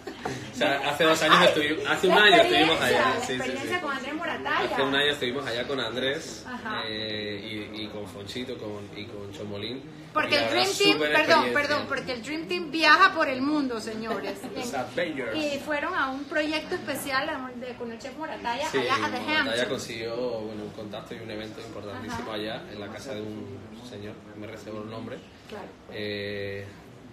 O 0.53 0.55
sea, 0.61 0.91
hace 0.91 1.05
dos 1.05 1.21
años 1.23 1.43
estuvimos, 1.49 1.87
hace 1.89 2.07
un 2.09 2.19
año 2.19 2.37
estuvimos 2.43 2.81
allá. 2.81 2.99
La 3.15 3.21
sí, 3.21 3.27
sí, 3.29 3.33
experiencia 3.35 3.77
sí. 3.79 3.83
con 3.83 3.93
Andrés 3.97 4.15
Moratalla. 4.15 4.73
Hace 4.75 4.83
un 4.83 4.95
año 4.95 5.13
estuvimos 5.13 5.47
allá 5.47 5.67
con 5.67 5.81
Andrés 5.81 6.47
eh, 6.87 7.71
y, 7.75 7.83
y 7.83 7.89
con 7.89 8.07
Fonchito 8.07 8.57
con, 8.59 8.87
y 8.97 9.05
con 9.07 9.33
Chomolín. 9.33 9.83
Porque 10.13 10.37
el 10.37 10.51
Dream 10.51 10.69
Team, 10.77 10.99
perdón, 10.99 11.45
perdón, 11.55 11.85
porque 11.89 12.13
el 12.13 12.23
Dream 12.23 12.47
Team 12.47 12.71
viaja 12.71 13.15
por 13.15 13.29
el 13.29 13.41
mundo, 13.43 13.81
señores. 13.81 14.39
Avengers. 14.75 15.37
Y 15.37 15.59
fueron 15.61 15.95
a 15.95 16.11
un 16.11 16.25
proyecto 16.25 16.75
especial 16.75 17.29
de- 17.57 17.75
con 17.77 17.91
el 17.93 17.99
chef 17.99 18.17
Moratalla 18.19 18.69
Sí, 18.71 18.79
allá 18.79 19.07
a 19.07 19.11
The 19.11 19.21
Moratalla 19.21 19.69
consiguió 19.69 20.17
bueno, 20.17 20.65
un 20.65 20.71
contacto 20.71 21.15
y 21.15 21.19
un 21.21 21.31
evento 21.31 21.61
importantísimo 21.61 22.23
Ajá. 22.23 22.33
allá 22.35 22.63
en 22.71 22.81
la 22.81 22.89
casa 22.89 23.15
de 23.15 23.23
un 23.23 23.59
señor, 23.89 24.15
me 24.37 24.47
reservo 24.47 24.83
el 24.83 24.91
nombre. 24.91 25.19
Claro. 25.51 25.69
Eh, 25.93 26.65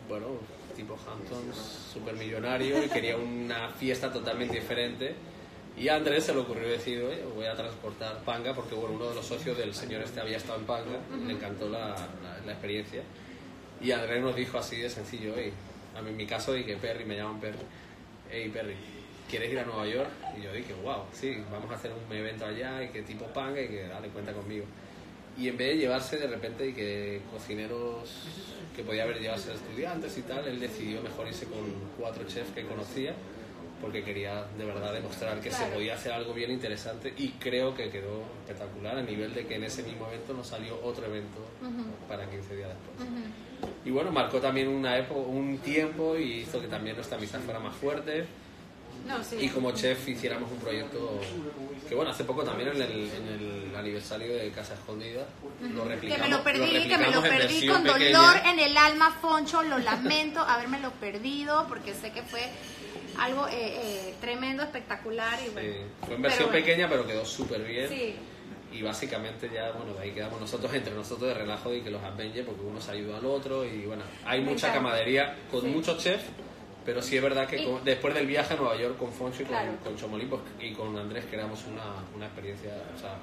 bueno, 0.07 0.27
tipo 0.75 0.93
Hamptons, 1.07 1.57
super 1.93 2.13
millonario 2.15 2.83
y 2.83 2.87
quería 2.87 3.17
una 3.17 3.69
fiesta 3.71 4.13
totalmente 4.13 4.55
diferente. 4.55 5.15
Y 5.77 5.89
a 5.89 5.95
Andrés 5.95 6.23
se 6.23 6.33
le 6.33 6.39
ocurrió 6.39 6.67
decir, 6.69 7.01
oye, 7.03 7.23
voy 7.35 7.45
a 7.45 7.55
transportar 7.55 8.19
panga, 8.23 8.53
porque 8.55 8.73
bueno, 8.73 8.95
uno 8.95 9.09
de 9.09 9.15
los 9.15 9.25
socios 9.25 9.57
del 9.57 9.73
señor 9.75 10.01
este 10.01 10.19
había 10.21 10.37
estado 10.37 10.59
en 10.59 10.65
panga, 10.65 10.97
y 11.21 11.25
le 11.27 11.33
encantó 11.33 11.67
la, 11.69 11.89
la- 11.89 12.39
la 12.45 12.51
experiencia. 12.51 13.01
Y 13.81 13.91
Andrés 13.91 14.21
nos 14.23 14.35
dijo 14.35 14.57
así 14.57 14.77
de 14.77 14.89
sencillo, 14.89 15.35
"Ey", 15.37 15.51
a 15.95 16.01
mí 16.01 16.09
en 16.11 16.17
mi 16.17 16.25
caso 16.25 16.53
dije, 16.53 16.77
Perry, 16.77 17.05
me 17.05 17.15
llaman 17.15 17.39
Perry, 17.39 17.59
hey 18.31 18.49
Perry, 18.51 18.75
¿quieres 19.29 19.51
ir 19.51 19.59
a 19.59 19.65
Nueva 19.65 19.85
York? 19.87 20.09
Y 20.39 20.41
yo 20.43 20.51
dije, 20.53 20.73
wow, 20.83 21.03
sí, 21.13 21.37
vamos 21.51 21.69
a 21.71 21.75
hacer 21.75 21.91
un 21.91 22.15
evento 22.15 22.45
allá 22.45 22.83
y 22.83 22.89
que 22.89 23.03
tipo 23.03 23.25
panga 23.27 23.61
y 23.61 23.67
que 23.67 23.87
dale 23.87 24.07
cuenta 24.09 24.33
conmigo. 24.33 24.65
Y 25.37 25.49
en 25.49 25.57
vez 25.57 25.69
de 25.69 25.77
llevarse 25.77 26.17
de 26.17 26.27
repente 26.27 26.67
y 26.67 26.73
que 26.73 27.21
cocineros 27.31 28.09
que 28.75 28.83
podía 28.83 29.03
haber 29.03 29.19
llevado 29.19 29.41
a 29.51 29.53
estudiantes 29.55 30.17
y 30.17 30.21
tal, 30.23 30.47
él 30.47 30.59
decidió 30.59 31.01
mejor 31.01 31.27
irse 31.27 31.45
con 31.45 31.59
cuatro 31.99 32.23
chefs 32.27 32.51
que 32.53 32.63
conocía 32.65 33.13
porque 33.81 34.03
quería 34.03 34.43
de 34.57 34.65
verdad 34.65 34.91
demostrar 34.91 35.39
que 35.39 35.51
se 35.51 35.57
Claro. 35.57 35.75
podía 35.75 35.93
hacer 35.93 36.11
algo 36.11 36.33
bien 36.33 36.49
interesante 36.49 37.13
y 37.15 37.29
creo 37.33 37.75
que 37.75 37.91
quedó 37.91 38.23
espectacular 38.41 38.97
a 38.97 39.03
nivel 39.03 39.35
de 39.35 39.45
que 39.45 39.55
en 39.55 39.63
ese 39.65 39.83
mismo 39.83 40.07
evento 40.07 40.33
nos 40.33 40.47
salió 40.47 40.79
otro 40.83 41.05
evento 41.05 41.37
para 42.07 42.27
15 42.27 42.55
días 42.55 42.69
después. 42.69 43.07
Y 43.85 43.91
bueno, 43.91 44.11
marcó 44.11 44.39
también 44.39 44.67
una 44.67 44.97
época, 44.97 45.19
un 45.19 45.59
tiempo 45.59 46.17
y 46.17 46.39
hizo 46.39 46.59
que 46.59 46.67
también 46.67 46.95
nuestra 46.95 47.17
amistad 47.19 47.39
fuera 47.41 47.59
más 47.59 47.75
fuerte 47.75 48.25
No, 49.05 49.23
sí. 49.23 49.37
y 49.39 49.49
como 49.49 49.71
chef 49.71 50.07
hiciéramos 50.07 50.51
un 50.51 50.57
proyecto 50.59 51.19
que 51.87 51.95
bueno, 51.95 52.11
hace 52.11 52.23
poco 52.25 52.43
también 52.43 52.69
en 52.69 52.81
el, 52.81 52.91
en 53.11 53.27
el 53.69 53.75
aniversario 53.75 54.35
de 54.35 54.49
Casa 54.51 54.73
Escondida 54.73 55.25
lo 55.73 55.83
Que 55.83 55.89
replicamos. 55.89 56.27
me 56.29 56.35
lo 56.35 56.43
perdí, 56.43 56.87
que 56.87 56.97
me 56.97 57.11
lo 57.11 57.21
perdí 57.21 57.67
con 57.67 57.83
dolor 57.83 58.33
pequeña. 58.33 58.51
en 58.51 58.59
el 58.59 58.77
alma, 58.77 59.17
Foncho, 59.21 59.63
lo 59.63 59.77
lamento 59.79 60.39
habérmelo 60.41 60.91
perdido 60.99 61.65
porque 61.69 61.93
sé 61.93 62.11
que 62.11 62.21
fue 62.23 62.41
algo 63.19 63.47
eh, 63.47 63.51
eh, 63.53 64.13
tremendo, 64.19 64.63
espectacular 64.63 65.39
y 65.45 65.49
bueno. 65.49 65.69
Sí, 65.69 65.77
fue 65.79 66.01
pero 66.01 66.15
en 66.15 66.21
versión 66.21 66.49
bueno. 66.49 66.65
pequeña 66.65 66.89
pero 66.89 67.07
quedó 67.07 67.25
súper 67.25 67.63
bien. 67.63 67.87
Sí, 67.89 68.15
Y 68.73 68.81
básicamente 68.81 69.49
ya, 69.53 69.71
bueno, 69.71 69.93
de 69.93 70.01
ahí 70.01 70.11
quedamos 70.11 70.41
nosotros 70.41 70.71
entre 70.73 70.93
nosotros 70.93 71.29
de 71.29 71.33
relajo 71.33 71.73
y 71.73 71.81
que 71.81 71.89
los 71.89 72.03
Avengers, 72.03 72.45
porque 72.45 72.61
uno 72.61 72.81
se 72.81 72.91
ayuda 72.91 73.17
al 73.17 73.25
otro 73.25 73.63
y 73.65 73.85
bueno, 73.85 74.03
hay 74.25 74.41
mucha 74.41 74.73
camadería 74.73 75.37
con 75.49 75.61
Sí. 75.61 75.67
muchos 75.67 75.97
chefs, 76.03 76.25
pero 76.87 77.01
sí 77.01 77.17
es 77.17 77.21
verdad 77.21 77.45
que 77.49 77.61
Y- 77.61 77.65
con- 77.65 77.83
después 77.83 78.13
del 78.13 78.25
viaje 78.25 78.53
a 78.53 78.57
Nueva 78.57 78.77
York 78.77 78.97
con 78.97 79.11
Foncho 79.11 79.41
y 79.41 79.45
con, 79.45 79.55
Claro. 79.57 79.71
con 79.83 79.97
Chomolín 79.97 80.29
pues, 80.29 80.41
y 80.61 80.71
con 80.71 80.97
Andrés 80.97 81.25
creamos 81.29 81.59
una, 81.65 81.83
una 82.15 82.27
experiencia, 82.27 82.71
o 82.95 82.97
sea, 82.97 83.17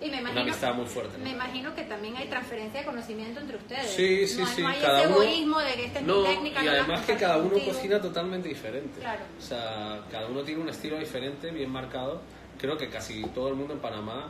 y 0.00 0.04
me 0.04 0.10
una 0.12 0.20
imagino, 0.20 0.40
amistad 0.42 0.74
muy 0.74 0.86
fuerte. 0.86 1.18
¿no? 1.18 1.24
me 1.24 1.30
imagino 1.32 1.74
que 1.74 1.82
también 1.82 2.16
hay 2.16 2.28
transferencia 2.28 2.78
de 2.78 2.86
conocimiento 2.86 3.40
entre 3.40 3.56
ustedes. 3.56 3.86
Sí, 3.90 4.26
sí, 4.28 4.38
no, 4.40 4.46
sí. 4.46 4.62
No 4.62 4.68
hay 4.68 4.80
cada 4.80 5.00
ese 5.00 5.08
uno, 5.08 5.22
egoísmo 5.22 5.58
de 5.58 5.72
que 5.74 5.84
esta 5.86 5.98
es 5.98 6.06
no, 6.06 6.20
mi 6.20 6.26
técnica. 6.28 6.62
y 6.64 6.68
además 6.68 7.00
que 7.04 7.16
cada 7.16 7.36
uno 7.38 7.50
contigo. 7.50 7.72
cocina 7.72 8.00
totalmente 8.00 8.48
diferente. 8.48 9.00
Claro. 9.00 9.20
O 9.36 9.42
sea, 9.42 10.00
cada 10.12 10.26
uno 10.28 10.42
tiene 10.42 10.60
un 10.62 10.68
estilo 10.68 10.96
diferente, 10.98 11.50
bien 11.50 11.70
marcado. 11.70 12.20
Creo 12.56 12.76
que 12.78 12.88
casi 12.88 13.22
todo 13.34 13.48
el 13.48 13.54
mundo 13.56 13.74
en 13.74 13.80
Panamá 13.80 14.28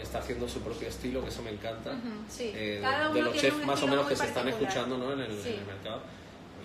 está 0.00 0.18
haciendo 0.18 0.48
su 0.48 0.60
propio 0.60 0.86
estilo, 0.86 1.20
que 1.22 1.30
eso 1.30 1.42
me 1.42 1.50
encanta. 1.50 1.90
Ujú, 1.90 2.08
sí. 2.28 2.52
Eh, 2.54 2.80
de 2.80 3.18
uno 3.20 3.30
los 3.30 3.36
chefs 3.36 3.64
más 3.66 3.82
o 3.82 3.88
menos 3.88 4.06
que 4.08 4.14
se 4.14 4.26
están 4.26 4.46
escuchando 4.48 4.96
¿no? 4.96 5.12
en, 5.14 5.20
el, 5.20 5.42
Sí. 5.42 5.48
en 5.50 5.58
el 5.60 5.66
mercado. 5.66 6.02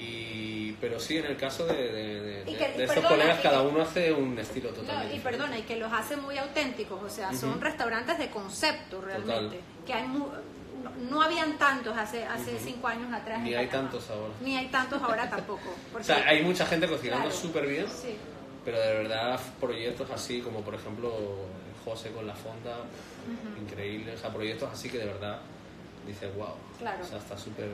Y, 0.07 0.73
pero 0.81 0.99
sí, 0.99 1.17
en 1.17 1.25
el 1.25 1.37
caso 1.37 1.65
de, 1.65 1.73
de, 1.91 2.21
de- 2.21 2.51
Y 2.51 2.55
que- 2.55 2.67
de 2.67 2.83
estos 2.83 2.87
perdona, 2.95 3.09
colegas, 3.09 3.39
y- 3.39 3.43
cada 3.43 3.61
uno 3.61 3.81
hace 3.81 4.11
un 4.11 4.37
estilo 4.37 4.69
No, 4.71 4.75
totalmente 4.75 5.13
y 5.13 5.17
diferente. 5.17 5.43
perdona, 5.43 5.59
y 5.59 5.63
que 5.63 5.75
los 5.77 5.93
hace 5.93 6.17
muy 6.17 6.37
auténticos, 6.37 7.01
o 7.01 7.09
sea, 7.09 7.33
son 7.33 7.51
Ujú. 7.51 7.59
restaurantes 7.61 8.17
de 8.17 8.29
concepto 8.29 9.01
realmente, 9.01 9.57
Total. 9.57 9.59
que 9.85 9.93
hay 9.93 10.07
no, 10.07 10.29
no 11.09 11.21
habían 11.21 11.57
tantos 11.57 11.95
hace 11.97 12.25
hace 12.25 12.55
Ujú. 12.55 12.63
cinco 12.65 12.87
años 12.87 13.13
atrás. 13.13 13.41
Ni 13.41 13.53
hay 13.55 13.67
Panamá. 13.67 13.89
tantos 13.91 14.09
ahora. 14.09 14.33
Ni 14.41 14.57
hay 14.57 14.67
tantos 14.67 15.01
ahora 15.01 15.29
tampoco. 15.29 15.69
O 15.89 15.91
porque- 15.93 16.03
sea, 16.05 16.27
hay 16.27 16.43
mucha 16.43 16.65
gente 16.65 16.87
cocinando 16.87 17.25
Claro. 17.29 17.39
súper 17.41 17.65
bien, 17.67 17.85
Sí. 17.87 18.15
pero 18.65 18.79
de 18.79 18.93
verdad 18.93 19.39
proyectos 19.61 20.09
así 20.11 20.41
como 20.41 20.61
por 20.61 20.75
ejemplo 20.75 21.13
José 21.85 22.11
con 22.11 22.25
la 22.27 22.35
fonda, 22.35 22.77
increíble, 23.61 24.13
o 24.13 24.17
sea, 24.17 24.31
proyectos 24.31 24.69
así 24.71 24.89
que 24.89 24.97
de 24.97 25.05
verdad 25.05 25.39
dices, 26.07 26.33
wow, 26.35 26.55
Claro. 26.79 27.03
o 27.03 27.07
sea, 27.07 27.17
está 27.19 27.37
súper 27.37 27.69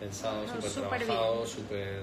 pensado, 0.00 0.46
No, 0.46 0.62
súper 0.62 1.04
trabajado, 1.04 1.46
súper 1.46 2.02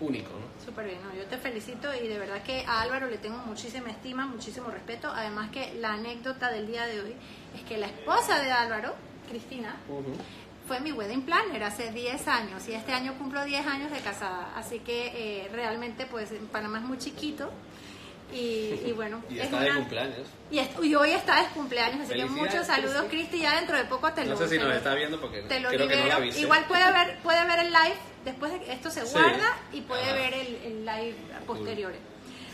único, 0.00 0.30
¿no? 0.30 0.64
Súper 0.64 0.86
bien, 0.86 0.98
¿no? 1.02 1.14
yo 1.14 1.26
te 1.26 1.36
felicito 1.36 1.88
y 1.94 2.06
de 2.06 2.18
verdad 2.18 2.42
que 2.42 2.64
a 2.66 2.80
Álvaro 2.80 3.08
le 3.08 3.18
tengo 3.18 3.38
muchísima 3.38 3.90
estima, 3.90 4.26
muchísimo 4.26 4.68
respeto. 4.70 5.08
Además 5.08 5.50
que 5.50 5.74
la 5.74 5.94
anécdota 5.94 6.50
del 6.50 6.66
día 6.66 6.86
de 6.86 7.00
hoy 7.00 7.14
es 7.54 7.62
que 7.62 7.78
la 7.78 7.86
esposa 7.86 8.40
de 8.40 8.50
Álvaro, 8.50 8.94
Cristina, 9.28 9.76
fue 10.66 10.80
mi 10.80 10.92
wedding 10.92 11.22
planner 11.22 11.62
hace 11.64 11.90
10 11.90 12.28
años 12.28 12.68
y 12.68 12.72
este 12.72 12.92
año 12.92 13.14
cumplo 13.18 13.44
10 13.44 13.66
años 13.66 13.90
de 13.90 13.98
casada. 13.98 14.52
Así 14.56 14.78
que 14.80 15.42
eh, 15.44 15.48
realmente 15.52 16.06
pues 16.06 16.30
en 16.32 16.46
Panamá 16.46 16.78
es 16.78 16.84
muy 16.84 16.98
chiquito 16.98 17.50
y, 18.32 18.80
y 18.86 18.92
bueno, 18.92 19.22
Y 19.30 19.38
es 19.38 19.44
está 19.44 19.60
de 19.60 19.66
una- 19.70 19.78
cumpleaños. 19.80 20.26
y, 20.50 20.94
hoy 20.94 21.10
está 21.10 21.42
de 21.42 21.48
cumpleaños, 21.50 22.00
así 22.08 22.14
que 22.14 22.26
muchos 22.26 22.66
saludos 22.66 23.04
Cristi. 23.10 23.40
Ya 23.40 23.56
dentro 23.56 23.76
de 23.76 23.84
poco 23.84 24.12
te 24.12 24.24
lo 24.24 24.32
No 24.32 24.36
sé 24.36 24.48
si 24.48 24.58
nos 24.58 24.74
está 24.74 24.94
viendo 24.94 25.20
porque 25.20 25.42
te 25.42 25.60
lo 25.60 25.68
creo 25.68 25.80
que 25.88 25.94
no 25.94 26.00
la 26.00 26.04
libero. 26.04 26.16
avisé. 26.16 26.40
Igual 26.40 26.64
puede 26.66 26.92
ver, 26.92 27.18
puede 27.22 27.44
ver 27.46 27.58
el 27.60 27.72
live, 27.72 27.94
después 28.24 28.52
de 28.52 28.60
que 28.60 28.72
esto 28.72 28.90
se 28.90 29.04
Sí. 29.06 29.12
guarda 29.12 29.56
y 29.72 29.80
puede 29.82 30.12
ver 30.12 30.34
el, 30.34 30.54
el 30.64 30.84
live 30.84 31.16
posterior. 31.46 31.92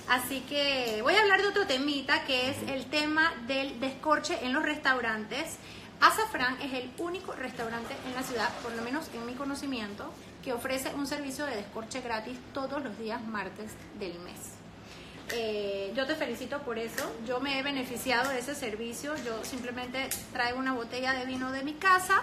Así 0.09 0.41
que 0.49 1.01
voy 1.03 1.14
a 1.14 1.21
hablar 1.21 1.43
de 1.43 1.49
otro 1.49 1.67
temita 1.67 2.25
que 2.25 2.49
es 2.51 2.57
el 2.69 2.87
tema 2.87 3.33
del 3.47 3.79
descorche 3.79 4.38
en 4.43 4.55
los 4.55 4.62
restaurantes. 4.62 5.57
Azafrán 6.01 6.57
es 6.62 6.73
el 6.75 6.91
único 6.99 7.33
restaurante 7.33 7.93
en 8.07 8.14
la 8.14 8.23
ciudad, 8.23 8.49
por 8.62 8.73
lo 8.73 8.83
menos 8.83 9.11
en 9.14 9.27
mi 9.27 9.35
conocimiento, 9.35 10.11
que 10.45 10.53
ofrece 10.53 10.95
un 10.95 11.07
servicio 11.09 11.45
de 11.45 11.57
descorche 11.57 12.01
gratis 12.01 12.38
todos 12.55 12.83
los 12.83 12.97
días 12.99 13.21
martes 13.27 13.73
del 13.99 14.19
mes. 14.21 14.38
Eh, 15.33 15.93
yo 15.95 16.07
te 16.07 16.14
felicito 16.14 16.61
por 16.61 16.79
eso. 16.79 17.05
Yo 17.27 17.41
me 17.41 17.59
he 17.59 17.62
beneficiado 17.62 18.31
de 18.31 18.38
ese 18.38 18.55
servicio. 18.55 19.14
Yo 19.25 19.45
simplemente 19.45 20.09
traigo 20.33 20.59
una 20.59 20.73
botella 20.73 21.12
de 21.12 21.27
vino 21.27 21.53
de 21.53 21.62
mi 21.62 21.75
casa 21.75 22.23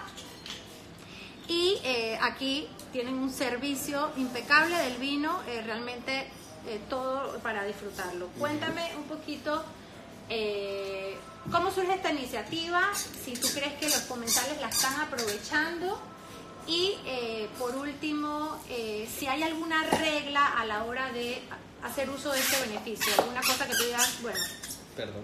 y 1.48 1.78
eh, 1.84 2.18
aquí 2.20 2.68
tienen 2.92 3.14
un 3.14 3.30
servicio 3.30 4.10
impecable 4.16 4.76
del 4.76 4.96
vino, 4.96 5.40
eh, 5.48 5.62
realmente 5.62 6.28
todo 6.90 7.38
para 7.44 7.62
disfrutarlo. 7.62 8.26
Cuéntame 8.40 8.90
un 8.96 9.04
poquito 9.04 9.64
cómo 11.52 11.70
surge 11.70 11.94
esta 11.94 12.10
iniciativa, 12.10 12.92
si 12.92 13.34
tú 13.34 13.46
crees 13.54 13.74
que 13.74 13.88
los 13.88 14.00
comensales 14.00 14.60
la 14.60 14.68
están 14.70 15.00
aprovechando 15.00 15.96
y 16.66 16.96
por 17.56 17.76
último, 17.76 18.58
si 18.66 19.28
hay 19.28 19.44
alguna 19.44 19.84
regla 19.90 20.44
a 20.58 20.64
la 20.64 20.82
hora 20.82 21.12
de 21.12 21.40
hacer 21.86 22.08
uso 22.10 22.32
de 22.32 22.38
este 22.40 22.66
beneficio, 22.66 23.12
alguna 23.18 23.40
cosa 23.40 23.66
que 23.66 23.74
tú 23.74 23.84
digas, 23.84 24.18
bueno, 24.22 24.38
Perdón. 24.96 25.22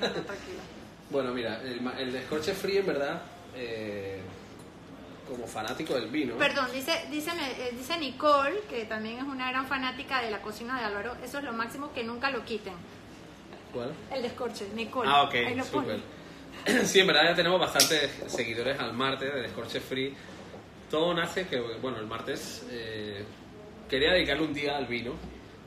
no. 0.00 0.84
Bueno, 1.10 1.32
mira, 1.32 1.60
el, 1.62 1.80
el 1.98 2.12
descorche 2.12 2.54
free 2.54 2.78
en 2.78 2.86
verdad, 2.86 3.22
eh, 3.54 4.20
como 5.28 5.46
fanático 5.46 5.94
del 5.94 6.08
vino, 6.08 6.36
Perdón, 6.36 6.66
dice, 6.72 7.06
dice, 7.10 7.30
eh, 7.58 7.72
dice 7.76 7.98
Nicole, 7.98 8.60
que 8.68 8.84
también 8.84 9.18
es 9.18 9.24
una 9.24 9.50
gran 9.50 9.66
fanática 9.66 10.20
de 10.22 10.30
la 10.30 10.40
cocina 10.42 10.78
de 10.78 10.84
Álvaro, 10.84 11.16
eso 11.22 11.38
es 11.38 11.44
lo 11.44 11.52
máximo 11.52 11.92
que 11.92 12.04
nunca 12.04 12.30
lo 12.30 12.44
quiten. 12.44 12.74
¿cuál? 13.72 13.92
El 14.12 14.22
descorche, 14.22 14.68
Nicole. 14.74 15.10
Ah, 15.12 15.22
ok, 15.24 15.34
súper. 15.70 16.00
Sí, 16.84 17.00
en 17.00 17.06
verdad 17.08 17.24
ya 17.30 17.34
tenemos 17.34 17.60
bastantes 17.60 18.10
seguidores 18.28 18.78
al 18.78 18.94
martes 18.94 19.34
de 19.34 19.42
Descorche 19.42 19.80
Free. 19.80 20.14
Todo 20.88 21.12
nace 21.12 21.46
que, 21.48 21.58
bueno, 21.60 21.98
el 21.98 22.06
martes 22.06 22.64
eh, 22.70 23.24
quería 23.88 24.12
dedicarle 24.12 24.44
un 24.44 24.54
día 24.54 24.76
al 24.76 24.86
vino, 24.86 25.12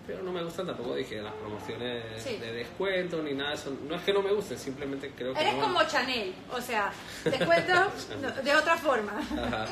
pero 0.07 0.23
no 0.23 0.31
me 0.31 0.41
gustan 0.43 0.65
tampoco, 0.65 0.95
dije, 0.95 1.21
las 1.21 1.33
promociones 1.33 2.03
Sí. 2.23 2.37
de 2.37 2.53
descuento 2.53 3.21
ni 3.21 3.33
nada 3.33 3.49
de 3.51 3.55
eso. 3.57 3.75
No 3.87 3.95
es 3.95 4.01
que 4.03 4.13
no 4.13 4.21
me 4.21 4.31
gusten, 4.31 4.57
simplemente 4.57 5.11
creo 5.15 5.33
que 5.33 5.41
Eres 5.41 5.55
no... 5.55 5.61
como 5.61 5.83
Chanel, 5.83 6.33
o 6.51 6.61
sea, 6.61 6.91
descuento 7.25 7.73
de 8.43 8.55
otra 8.55 8.77
forma. 8.77 9.19
Ajá. 9.19 9.67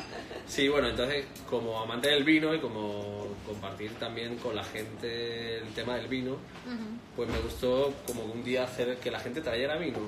Sí, 0.46 0.68
bueno, 0.68 0.88
entonces 0.88 1.24
como 1.48 1.80
amante 1.80 2.08
del 2.10 2.22
vino 2.24 2.54
y 2.54 2.60
como 2.60 3.26
compartir 3.46 3.92
también 3.94 4.36
con 4.36 4.54
la 4.54 4.62
gente 4.64 5.58
el 5.58 5.68
tema 5.72 5.96
del 5.96 6.08
vino, 6.08 6.36
pues 7.16 7.28
me 7.28 7.38
gustó 7.38 7.92
como 8.06 8.24
un 8.24 8.44
día 8.44 8.64
hacer 8.64 8.98
que 8.98 9.10
la 9.10 9.20
gente 9.20 9.40
trayera 9.40 9.76
vino. 9.76 9.98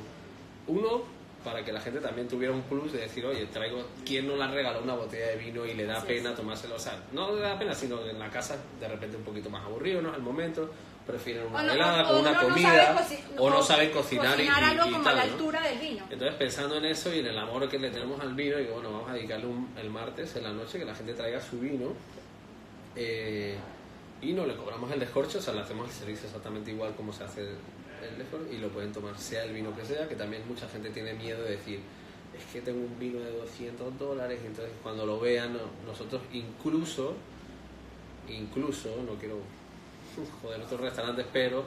Uno, 0.66 1.02
para 1.44 1.64
que 1.64 1.72
la 1.72 1.81
gente 1.81 2.01
también 2.01 2.27
tuviera 2.29 2.53
un 2.53 2.62
plus 2.62 2.92
de 2.92 2.98
decir, 3.01 3.24
oye, 3.24 3.46
traigo, 3.46 3.87
¿quién 4.05 4.27
no 4.27 4.37
le 4.37 4.42
ha 4.44 4.48
regalado 4.48 4.83
una 4.83 4.94
botella 4.94 5.29
de 5.29 5.37
vino 5.37 5.64
y 5.64 5.74
le 5.74 5.87
da 5.87 5.98
Así 5.98 6.07
pena 6.09 6.31
es. 6.31 6.37
tomárselo? 6.37 6.74
O 6.74 6.79
sea, 6.79 7.01
no 7.12 7.33
le 7.35 7.40
da 7.42 7.59
pena, 7.59 7.74
sino 7.74 8.03
que 8.03 8.11
en 8.11 8.18
la 8.18 8.29
casa 8.31 8.57
de 8.81 8.88
repente 8.88 9.16
un 9.16 9.22
poquito 9.22 9.48
más 9.48 9.64
aburrido, 9.64 10.03
¿no? 10.03 10.12
Al 10.12 10.20
momento, 10.22 10.68
prefieren 11.07 11.46
una 11.46 11.62
no- 11.62 11.72
velada 11.72 12.07
con 12.09 12.16
una 12.18 12.33
no 12.33 12.40
comida, 12.42 12.96
sabe 12.98 13.18
o 13.38 13.48
no 13.48 13.62
saben 13.62 13.90
cocinar, 13.92 14.38
y- 14.38 14.42
y, 14.44 14.48
algo 14.48 14.87
y 14.88 14.92
como 14.92 15.05
tal, 15.05 15.12
a 15.14 15.16
la 15.20 15.27
¿no? 15.27 15.33
altura 15.33 15.61
del 15.62 15.79
vino. 15.79 16.05
Entonces, 16.11 16.35
pensando 16.37 16.77
en 16.77 16.85
eso 16.85 17.14
y 17.14 17.20
en 17.20 17.27
el 17.29 17.38
amor 17.38 17.66
que 17.68 17.79
le 17.79 17.90
tenemos 17.90 18.20
al 18.20 18.35
vino, 18.35 18.57
digo, 18.59 18.74
bueno, 18.74 18.92
vamos 18.92 19.09
a 19.11 19.14
dedicarle 19.14 19.46
un- 19.46 19.72
el 19.79 19.88
martes 19.90 20.37
en 20.37 20.42
la 20.42 20.53
noche 20.53 20.79
que 20.79 20.85
la 20.85 20.94
gente 20.94 21.14
traiga 21.14 21.40
su 21.40 21.59
vino 21.61 21.92
eh, 22.96 23.57
y 24.20 24.33
no 24.33 24.44
le 24.44 24.57
cobramos 24.57 24.90
el 24.90 24.98
descorcho, 25.01 25.38
o 25.38 25.40
sea, 25.40 25.55
le 25.55 25.61
hacemos 25.61 25.88
el 25.88 25.94
servicio 25.94 26.27
exactamente 26.27 26.72
igual 26.72 26.94
como 26.96 27.12
se 27.12 27.24
hace 27.24 27.48
el, 28.02 28.18
descorcho 28.18 28.52
y 28.52 28.58
lo 28.58 28.68
pueden 28.68 28.92
tomar 28.92 29.18
sea 29.18 29.44
el 29.44 29.52
vino 29.52 29.74
que 29.76 29.84
sea, 29.84 30.08
que 30.08 30.14
también 30.14 30.42
mucha 30.48 30.68
gente 30.68 30.90
tiene 30.90 31.14
miedo 31.14 31.42
de 31.42 31.52
decir, 31.52 31.80
es 32.37 32.44
que 32.52 32.61
tengo 32.61 32.80
un 32.80 32.98
vino 32.98 33.18
de 33.20 33.30
200 33.32 33.98
dólares, 33.98 34.40
entonces 34.44 34.72
cuando 34.82 35.04
lo 35.06 35.18
vean, 35.20 35.52
no- 35.54 35.61
nosotros 35.90 36.22
incluso, 36.32 37.14
incluso, 38.28 38.90
no 39.06 39.14
quiero 39.14 39.38
joder 40.42 40.61
otros 40.61 40.80
restaurantes, 40.80 41.26
pero 41.32 41.64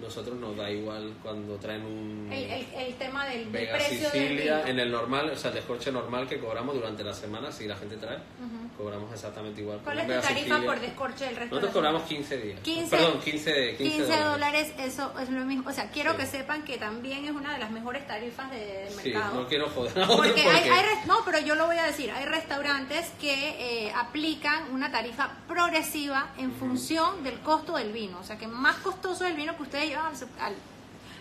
nosotros 0.00 0.36
nos 0.38 0.56
da 0.56 0.70
igual 0.70 1.14
cuando 1.22 1.56
traen 1.56 1.84
un... 1.84 2.28
El, 2.32 2.44
el, 2.50 2.66
el 2.74 2.94
tema 2.94 3.24
del, 3.26 3.44
del 3.44 3.48
Vega 3.52 3.74
precio 3.74 4.10
del 4.10 4.22
Sicilia, 4.28 4.56
vino. 4.58 4.66
en 4.68 4.78
el 4.80 4.90
normal, 4.90 5.30
o 5.30 5.36
sea, 5.36 5.50
el 5.50 5.56
descorche 5.56 5.92
normal 5.92 6.26
que 6.28 6.38
cobramos 6.38 6.74
durante 6.74 7.04
la 7.04 7.14
semana, 7.14 7.52
si 7.52 7.66
la 7.66 7.76
gente 7.76 7.96
trae, 7.96 8.16
Ujú. 8.16 8.76
cobramos 8.82 9.12
exactamente 9.12 9.60
igual. 9.60 9.80
¿Cuál 9.84 10.00
es 10.00 10.06
tu 10.06 10.12
tarifa 10.12 10.28
Sicilia. 10.34 10.64
por 10.66 10.80
descorche 10.80 11.24
del 11.26 11.36
resto 11.36 11.54
Nosotros 11.54 11.70
de 11.72 11.78
cobramos 11.78 12.08
semana? 12.08 12.26
15 12.28 12.36
días. 12.46 12.60
15, 12.60 12.90
Perdón, 12.96 13.20
15, 13.20 13.76
15, 13.76 13.96
15 13.96 14.16
dólares, 14.22 14.72
eso 14.78 15.12
es 15.20 15.30
lo 15.30 15.44
mismo. 15.44 15.70
O 15.70 15.72
sea, 15.72 15.90
quiero 15.90 16.10
Sí. 16.12 16.16
que 16.18 16.26
sepan 16.26 16.64
que 16.64 16.76
también 16.76 17.24
es 17.24 17.30
una 17.30 17.52
de 17.54 17.58
las 17.60 17.70
mejores 17.70 18.06
tarifas 18.06 18.50
de- 18.50 18.58
del 18.84 18.92
Sí, 18.94 19.10
mercado. 19.10 19.42
no 19.42 19.48
quiero 19.48 19.68
joder 19.70 19.92
otros 19.98 20.16
Porque 20.16 20.40
hay, 20.42 20.44
porque- 20.56 20.70
hay 20.70 20.82
res- 20.82 21.06
no, 21.06 21.18
pero 21.24 21.38
yo 21.38 21.54
lo 21.54 21.66
voy 21.66 21.76
a 21.78 21.84
decir, 21.84 22.10
hay 22.10 22.24
restaurantes 22.24 23.10
que 23.20 23.86
eh, 23.86 23.92
aplican 23.94 24.72
una 24.72 24.90
tarifa 24.90 25.30
progresiva 25.46 26.32
en 26.38 26.52
función 26.52 27.22
del 27.22 27.38
costo 27.40 27.76
del 27.76 27.92
vino. 27.92 28.18
O 28.18 28.24
sea, 28.24 28.36
que 28.38 28.46
más 28.48 28.76
costoso 28.76 29.24
es 29.24 29.30
el 29.30 29.36
vino 29.36 29.56
que 29.56 29.62
ustedes 29.62 29.83
llevan 29.88 30.06
al, 30.06 30.14
al- 30.40 30.54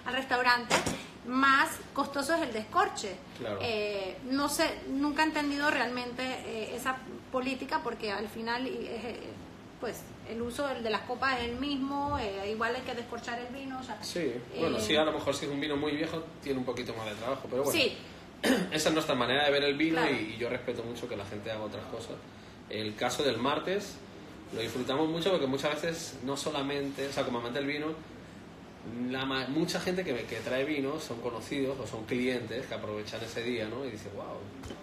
al 0.06 0.14
restaurante, 0.14 0.76
más 1.28 1.70
costoso 1.94 2.36
es 2.36 2.42
el 2.42 2.54
descorche. 2.54 3.16
Claro. 3.40 3.60
Eh, 3.62 4.18
no 4.26 4.50
sé, 4.50 4.70
nunca 4.90 5.24
he 5.24 5.28
entendido 5.28 5.70
realmente 5.72 6.24
eh, 6.24 6.76
esa 6.76 6.98
política 7.32 7.82
porque 7.84 8.12
al 8.12 8.28
final, 8.28 8.68
eh, 8.68 9.20
pues, 9.80 10.02
el 10.30 10.42
uso 10.42 10.68
de 10.68 10.90
las 10.90 11.02
copas 11.02 11.40
es 11.40 11.50
el 11.50 11.56
mismo, 11.58 12.18
eh, 12.20 12.52
igual 12.52 12.76
hay 12.76 12.82
que 12.82 12.94
descorchar 12.96 13.40
el 13.40 13.54
vino. 13.54 13.80
O 13.80 13.84
sea, 13.84 13.98
Sí, 14.04 14.34
bueno, 14.60 14.78
eh, 14.78 14.82
sí, 14.82 14.96
a 14.96 15.04
lo 15.06 15.12
mejor 15.14 15.34
si 15.36 15.46
es 15.46 15.52
un 15.52 15.60
vino 15.62 15.78
muy 15.78 15.94
viejo, 15.94 16.24
tiene 16.42 16.60
un 16.60 16.66
poquito 16.66 16.94
más 16.96 17.06
de 17.06 17.16
trabajo, 17.16 17.48
pero 17.50 17.64
bueno. 17.64 17.80
Sí, 17.80 17.96
Esa 18.72 18.90
es 18.90 18.94
nuestra 18.94 19.16
manera 19.16 19.46
de 19.46 19.52
ver 19.52 19.64
el 19.64 19.76
vino 19.78 20.02
Claro. 20.02 20.14
y, 20.16 20.34
y 20.36 20.38
yo 20.38 20.50
respeto 20.50 20.84
mucho 20.84 21.08
que 21.08 21.16
la 21.16 21.26
gente 21.26 21.50
haga 21.50 21.64
otras 21.64 21.86
cosas. 21.86 22.16
El 22.70 22.94
caso 22.96 23.24
del 23.24 23.38
martes 23.38 23.96
lo 24.54 24.60
disfrutamos 24.60 25.08
mucho 25.08 25.32
porque 25.32 25.48
muchas 25.48 25.82
veces 25.82 26.20
no 26.26 26.36
solamente, 26.36 27.08
o 27.08 27.12
sea, 27.14 27.24
como 27.24 27.40
amante 27.40 27.60
del 27.60 27.68
vino, 27.68 27.88
la 29.10 29.26
mucha 29.26 29.80
gente 29.80 30.04
que, 30.04 30.14
que 30.26 30.38
trae 30.42 30.66
vino 30.66 31.00
son 31.00 31.22
conocidos 31.22 31.80
o 31.80 31.88
son 31.88 32.04
clientes 32.06 32.66
que 32.66 32.74
aprovechan 32.74 33.22
ese 33.24 33.42
día, 33.44 33.68
¿no? 33.68 33.86
Y 33.86 33.92
dice, 33.92 34.10
wow, 34.16 34.26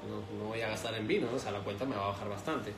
no, 0.09 0.39
no 0.39 0.49
voy 0.51 0.61
a 0.63 0.69
gastar 0.69 0.95
en 0.95 1.07
vino, 1.07 1.31
¿no? 1.31 1.37
o 1.37 1.39
sea, 1.39 1.53
la 1.53 1.61
cuenta 1.61 1.85
me 1.85 1.97
va 1.97 2.05
a 2.07 2.09
bajar 2.09 2.29
bastante. 2.29 2.73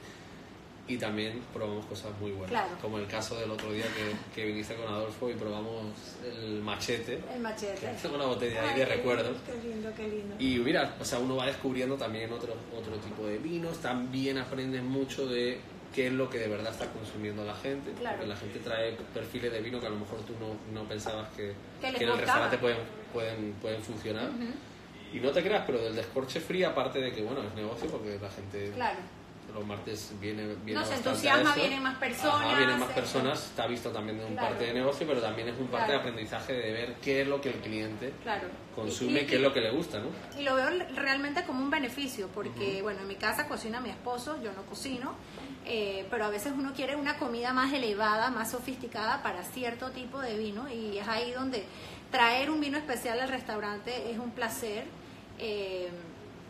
Y 0.88 0.96
también 0.96 1.40
probamos 1.54 1.86
cosas 1.86 2.10
muy 2.20 2.32
buenas, 2.32 2.50
Claro. 2.50 2.76
como 2.82 2.98
el 2.98 3.06
caso 3.06 3.38
del 3.38 3.52
otro 3.52 3.70
día 3.72 3.84
que, 3.84 4.34
que 4.34 4.46
viniste 4.48 4.74
con 4.74 4.92
Adolfo 4.92 5.30
y 5.30 5.34
probamos 5.34 5.84
el 6.26 6.60
machete, 6.60 7.20
el 7.32 7.40
machete. 7.40 7.86
tengo 8.02 8.16
una 8.16 8.24
botella 8.26 8.68
ahí 8.68 8.78
de 8.80 8.84
recuerdos. 8.86 9.36
Qué 9.46 9.68
lindo, 9.68 9.90
qué 9.96 10.08
lindo. 10.08 10.34
Y 10.40 10.58
mira, 10.58 10.96
o 11.00 11.04
sea, 11.04 11.20
uno 11.20 11.36
va 11.36 11.46
descubriendo 11.46 11.94
también 11.96 12.32
otro, 12.32 12.54
otro 12.76 12.96
tipo 12.96 13.24
de 13.28 13.38
vinos, 13.38 13.78
también 13.78 14.38
aprendes 14.38 14.82
mucho 14.82 15.24
de 15.28 15.60
qué 15.92 16.06
es 16.08 16.12
lo 16.12 16.28
que 16.30 16.38
de 16.38 16.48
verdad 16.48 16.72
está 16.72 16.86
consumiendo 16.90 17.44
la 17.44 17.54
gente. 17.54 17.92
Claro. 17.92 18.16
Porque 18.18 18.28
la 18.30 18.36
gente 18.36 18.58
trae 18.60 18.92
perfiles 19.14 19.52
de 19.52 19.60
vino 19.60 19.80
que 19.80 19.86
a 19.86 19.90
lo 19.90 19.96
mejor 19.96 20.20
tú 20.22 20.34
no, 20.40 20.80
no 20.80 20.88
pensabas 20.88 21.28
que, 21.36 21.54
Que 21.80 21.88
en 21.88 22.08
el 22.10 22.18
restaurante 22.18 22.58
pueden, 22.58 22.78
pueden, 23.12 23.52
pueden 23.60 23.82
funcionar. 23.82 24.30
Y 25.12 25.20
no 25.20 25.30
te 25.30 25.42
creas, 25.42 25.64
pero 25.66 25.78
del 25.82 25.94
descorche 25.94 26.40
frío, 26.40 26.68
aparte 26.70 26.98
de 27.00 27.12
que, 27.12 27.22
bueno, 27.22 27.42
es 27.42 27.54
negocio 27.54 27.88
porque 27.90 28.18
la 28.20 28.30
gente 28.30 28.70
Claro. 28.74 28.98
los 29.52 29.66
martes 29.66 30.12
viene, 30.18 30.54
viene 30.64 30.80
Nos 30.80 30.90
entusiasma, 30.90 31.54
vienen 31.54 31.82
más 31.82 31.98
personas, 31.98 32.46
Ajá, 32.46 32.56
vienen 32.56 32.80
más 32.80 32.90
eh, 32.90 32.94
personas, 32.94 33.44
está 33.44 33.66
visto 33.66 33.90
también 33.90 34.16
de 34.16 34.24
un 34.24 34.32
Claro. 34.32 34.48
parte 34.48 34.64
de 34.64 34.72
negocio, 34.72 35.06
pero 35.06 35.20
también 35.20 35.48
es 35.48 35.58
un 35.60 35.66
parte 35.66 35.92
de 35.92 35.98
Claro. 35.98 36.00
aprendizaje 36.08 36.54
de 36.54 36.72
ver 36.72 36.94
qué 37.02 37.20
es 37.20 37.28
lo 37.28 37.38
que 37.42 37.50
el 37.50 37.56
cliente 37.56 38.14
consume, 38.74 39.20
Y- 39.20 39.24
y- 39.24 39.26
qué 39.26 39.34
es 39.34 39.42
lo 39.42 39.52
que 39.52 39.60
le 39.60 39.70
gusta, 39.70 39.98
¿no? 39.98 40.06
Y 40.40 40.44
lo 40.44 40.54
veo 40.54 40.70
realmente 40.96 41.44
como 41.44 41.60
un 41.62 41.68
beneficio, 41.70 42.28
porque, 42.28 42.80
bueno, 42.80 43.00
en 43.02 43.08
mi 43.08 43.16
casa 43.16 43.46
cocina 43.46 43.80
mi 43.80 43.90
esposo, 43.90 44.40
yo 44.42 44.52
no 44.54 44.62
cocino, 44.62 45.14
eh, 45.64 46.06
pero 46.10 46.24
a 46.24 46.28
veces 46.28 46.52
uno 46.56 46.72
quiere 46.74 46.96
una 46.96 47.18
comida 47.18 47.52
más 47.52 47.72
elevada, 47.72 48.30
más 48.30 48.50
sofisticada 48.50 49.22
para 49.22 49.42
cierto 49.44 49.90
tipo 49.90 50.20
de 50.20 50.36
vino, 50.36 50.68
y 50.68 50.98
es 50.98 51.08
ahí 51.08 51.32
donde 51.32 51.64
traer 52.10 52.50
un 52.50 52.60
vino 52.60 52.76
especial 52.78 53.18
al 53.20 53.28
restaurante 53.28 54.10
es 54.10 54.18
un 54.18 54.30
placer. 54.32 54.84
Eh, 55.38 55.88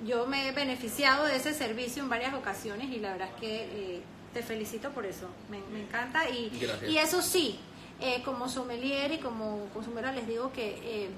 yo 0.05 0.27
me 0.27 0.49
he 0.49 0.53
beneficiado 0.53 1.25
de 1.27 1.37
ese 1.37 1.55
servicio 1.55 2.03
en 2.03 2.09
varias 2.09 2.35
ocasiones 2.35 2.91
y 2.91 2.99
la 2.99 3.13
verdad 3.13 3.29
es 3.35 3.41
que 3.41 3.63
eh, 3.97 4.03
te 4.35 4.43
felicito 4.43 4.91
por 4.91 5.07
eso, 5.07 5.29
me, 5.49 5.61
me 5.73 5.83
encanta. 5.83 6.29
Y, 6.29 6.51
y 6.89 6.99
eso 6.99 7.23
sí, 7.23 7.61
eh, 8.01 8.21
como 8.25 8.49
sommelier 8.49 9.13
y 9.13 9.19
como 9.19 9.67
consumidora 9.73 10.11
les 10.13 10.27
digo 10.27 10.53
que 10.53 11.11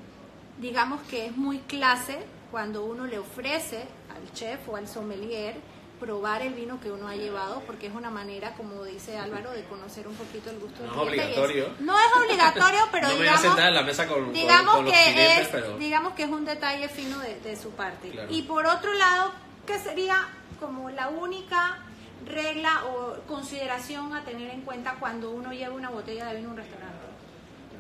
digamos 0.61 1.01
que 1.09 1.27
es 1.27 1.37
muy 1.37 1.59
clase 1.59 2.19
cuando 2.51 2.85
uno 2.85 3.07
le 3.07 3.19
ofrece 3.19 3.85
al 4.15 4.33
chef 4.33 4.69
o 4.69 4.77
al 4.77 4.87
sommelier 4.87 5.57
probar 6.01 6.43
el 6.43 6.55
vino 6.55 6.81
que 6.81 6.91
uno 6.91 7.07
ha 7.09 7.15
llevado 7.17 7.61
porque 7.67 7.87
es 7.87 7.95
una 7.95 8.11
manera 8.11 8.53
como 8.57 8.83
dice 8.85 9.17
Álvaro 9.17 9.53
de 9.53 9.65
conocer 9.65 10.07
un 10.09 10.15
poquito 10.17 10.51
el 10.51 10.59
gusto 10.59 10.83
del 10.83 10.91
No 10.91 11.03
es 11.03 11.09
obligatorio. 11.09 11.69
no 11.81 11.99
es 11.99 12.07
obligatorio 12.25 12.81
pero 12.93 13.09
no 13.09 13.13
me 13.15 13.19
voy 13.19 13.27
a 13.27 13.31
digamos 13.31 13.41
sentar 13.43 13.69
en 13.69 13.75
la 13.75 13.83
mesa 13.83 14.07
con, 14.09 14.25
con- 14.25 14.33
digamos 14.33 14.75
con 14.77 14.85
los 14.87 14.93
que 14.95 15.41
es 15.41 15.49
pero... 15.49 15.79
digamos 15.79 16.13
que 16.15 16.23
es 16.25 16.29
un 16.31 16.45
detalle 16.45 16.89
fino 16.89 17.19
de, 17.21 17.39
de 17.41 17.57
su 17.57 17.71
parte. 17.71 18.11
Claro. 18.11 18.29
y 18.33 18.43
por 18.43 18.67
otro 18.67 18.93
lado 18.95 19.33
qué 19.67 19.79
sería 19.79 20.29
como 20.61 20.91
la 20.91 21.09
única 21.09 21.79
regla 22.27 22.85
o 22.87 23.15
consideración 23.29 24.15
a 24.15 24.25
tener 24.25 24.51
en 24.51 24.63
cuenta 24.63 24.97
cuando 24.99 25.31
uno 25.31 25.53
lleva 25.53 25.75
una 25.75 25.91
botella 25.91 26.27
de 26.27 26.37
vino 26.37 26.49
a 26.49 26.53
un 26.53 26.57
restaurante 26.59 26.95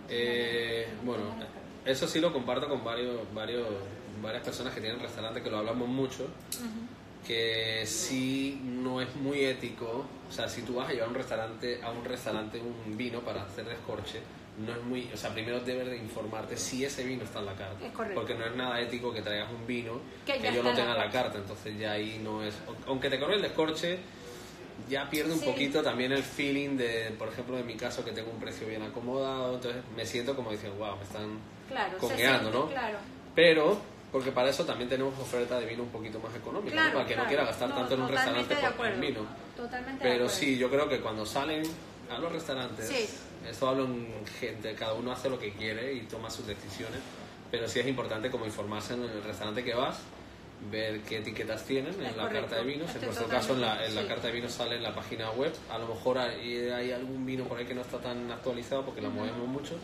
Eh, 0.08 0.88
bueno, 1.02 1.24
eso 1.84 2.06
sí 2.06 2.20
lo 2.20 2.32
comparto 2.32 2.68
con 2.68 2.84
varios, 2.84 3.20
varios, 3.34 3.66
varias 4.22 4.42
personas 4.44 4.74
que 4.74 4.80
tienen 4.80 5.00
restaurantes 5.00 5.42
que 5.42 5.50
lo 5.50 5.58
hablamos 5.58 5.88
mucho, 5.88 6.26
que 7.26 7.84
sí 7.86 8.60
no 8.64 9.00
es 9.00 9.14
muy 9.16 9.44
ético, 9.44 10.04
o 10.28 10.32
sea, 10.32 10.48
si 10.48 10.62
tú 10.62 10.74
vas 10.76 10.88
a 10.88 10.92
llevar 10.92 11.08
a 11.08 11.10
un 11.10 11.14
restaurante 11.16 11.80
a 11.82 11.90
un 11.90 12.04
restaurante 12.04 12.60
un 12.60 12.96
vino 12.96 13.20
para 13.20 13.42
hacer 13.42 13.64
descorche, 13.66 14.20
no 14.64 14.72
es 14.72 14.82
muy, 14.84 15.10
o 15.12 15.16
sea, 15.16 15.32
primero 15.32 15.58
debes 15.60 15.86
de 15.90 15.96
informarte 15.96 16.56
si 16.56 16.84
ese 16.84 17.02
vino 17.04 17.24
está 17.24 17.40
en 17.40 17.46
la 17.46 17.54
carta, 17.54 17.84
Es 17.84 17.92
correcto. 17.92 18.20
porque 18.20 18.34
no 18.34 18.46
es 18.46 18.54
nada 18.54 18.80
ético 18.80 19.12
que 19.12 19.20
traigas 19.22 19.50
un 19.50 19.66
vino 19.66 20.00
Que 20.26 20.34
que, 20.38 20.52
yo 20.52 20.62
no 20.62 20.70
en 20.70 20.74
la 20.76 20.80
tenga 20.82 20.92
en 20.92 20.98
la 20.98 21.04
carta. 21.04 21.22
carta, 21.22 21.38
entonces 21.38 21.78
ya 21.78 21.92
ahí 21.92 22.20
no 22.22 22.42
es, 22.44 22.54
aunque 22.86 23.10
te 23.10 23.18
corre 23.18 23.34
el 23.36 23.42
descorche, 23.42 23.98
ya 24.88 25.08
pierde 25.08 25.32
un 25.32 25.38
Sí. 25.40 25.46
poquito 25.46 25.82
también 25.82 26.12
el 26.12 26.22
feeling 26.22 26.76
de, 26.76 27.14
por 27.18 27.28
ejemplo, 27.28 27.58
en 27.58 27.66
mi 27.66 27.74
caso 27.74 28.04
que 28.04 28.12
tengo 28.12 28.30
un 28.30 28.38
precio 28.38 28.66
bien 28.68 28.82
acomodado, 28.82 29.54
entonces 29.54 29.82
me 29.96 30.04
siento 30.04 30.36
como 30.36 30.50
diciendo, 30.50 30.76
wow, 30.78 30.96
me 30.96 31.02
están 31.04 31.38
claro 31.68 31.96
coqueando, 31.98 32.50
¿no? 32.50 32.68
claro 32.68 32.98
Pero, 33.34 33.78
porque 34.14 34.30
para 34.30 34.48
eso 34.48 34.64
también 34.64 34.88
tenemos 34.88 35.12
oferta 35.18 35.58
de 35.58 35.66
vino 35.66 35.82
un 35.82 35.88
poquito 35.88 36.20
más 36.20 36.32
económica, 36.36 36.72
¿no? 36.76 36.80
Claro, 36.82 36.92
para 36.94 37.04
que 37.04 37.14
claro. 37.14 37.22
no 37.24 37.28
quiera 37.28 37.44
gastar 37.46 37.68
No, 37.70 37.74
tanto 37.74 37.94
en 37.94 38.00
un 38.02 38.08
restaurante 38.08 38.54
de 38.54 38.70
por 38.70 38.86
el 38.86 39.00
vino. 39.00 39.20
Totalmente 39.56 39.90
de 39.90 39.98
Pero 39.98 40.24
acuerdo. 40.26 40.28
sí, 40.28 40.56
yo 40.56 40.70
creo 40.70 40.88
que 40.88 41.00
cuando 41.00 41.26
salen 41.26 41.64
a 42.08 42.18
los 42.18 42.30
restaurantes, 42.30 42.86
Sí. 42.86 43.08
esto 43.50 43.68
hablo 43.68 43.86
en 43.86 44.06
gente, 44.38 44.72
cada 44.76 44.92
uno 44.94 45.10
hace 45.10 45.28
lo 45.28 45.36
que 45.36 45.52
quiere 45.54 45.94
y 45.94 46.02
toma 46.02 46.30
sus 46.30 46.46
decisiones, 46.46 47.00
pero 47.50 47.66
sí 47.66 47.80
es 47.80 47.88
importante 47.88 48.30
como 48.30 48.46
informarse 48.46 48.94
en 48.94 49.02
el 49.02 49.20
restaurante 49.24 49.64
que 49.64 49.74
vas, 49.74 49.96
ver 50.70 51.00
qué 51.00 51.18
etiquetas 51.18 51.64
tienen 51.64 51.94
en 51.94 52.06
Es 52.06 52.16
la 52.16 52.22
correcto. 52.22 52.50
carta 52.50 52.56
de 52.64 52.70
vinos. 52.70 52.86
Estoy 52.90 53.00
en 53.00 53.06
nuestro 53.06 53.26
caso, 53.28 53.54
en 53.54 53.62
la, 53.62 53.84
en 53.84 53.96
la 53.96 54.02
sí. 54.02 54.06
carta 54.06 54.28
de 54.28 54.32
vinos 54.32 54.52
sale 54.52 54.76
en 54.76 54.82
la 54.84 54.94
página 54.94 55.32
web. 55.32 55.52
A 55.72 55.76
lo 55.78 55.88
mejor 55.88 56.18
hay, 56.18 56.68
hay 56.68 56.92
algún 56.92 57.26
vino 57.26 57.42
por 57.46 57.58
ahí 57.58 57.64
que 57.66 57.74
no 57.74 57.80
está 57.80 57.98
tan 57.98 58.30
actualizado 58.30 58.84
porque 58.84 59.00
la 59.00 59.08
movemos 59.08 59.48
mucho, 59.48 59.74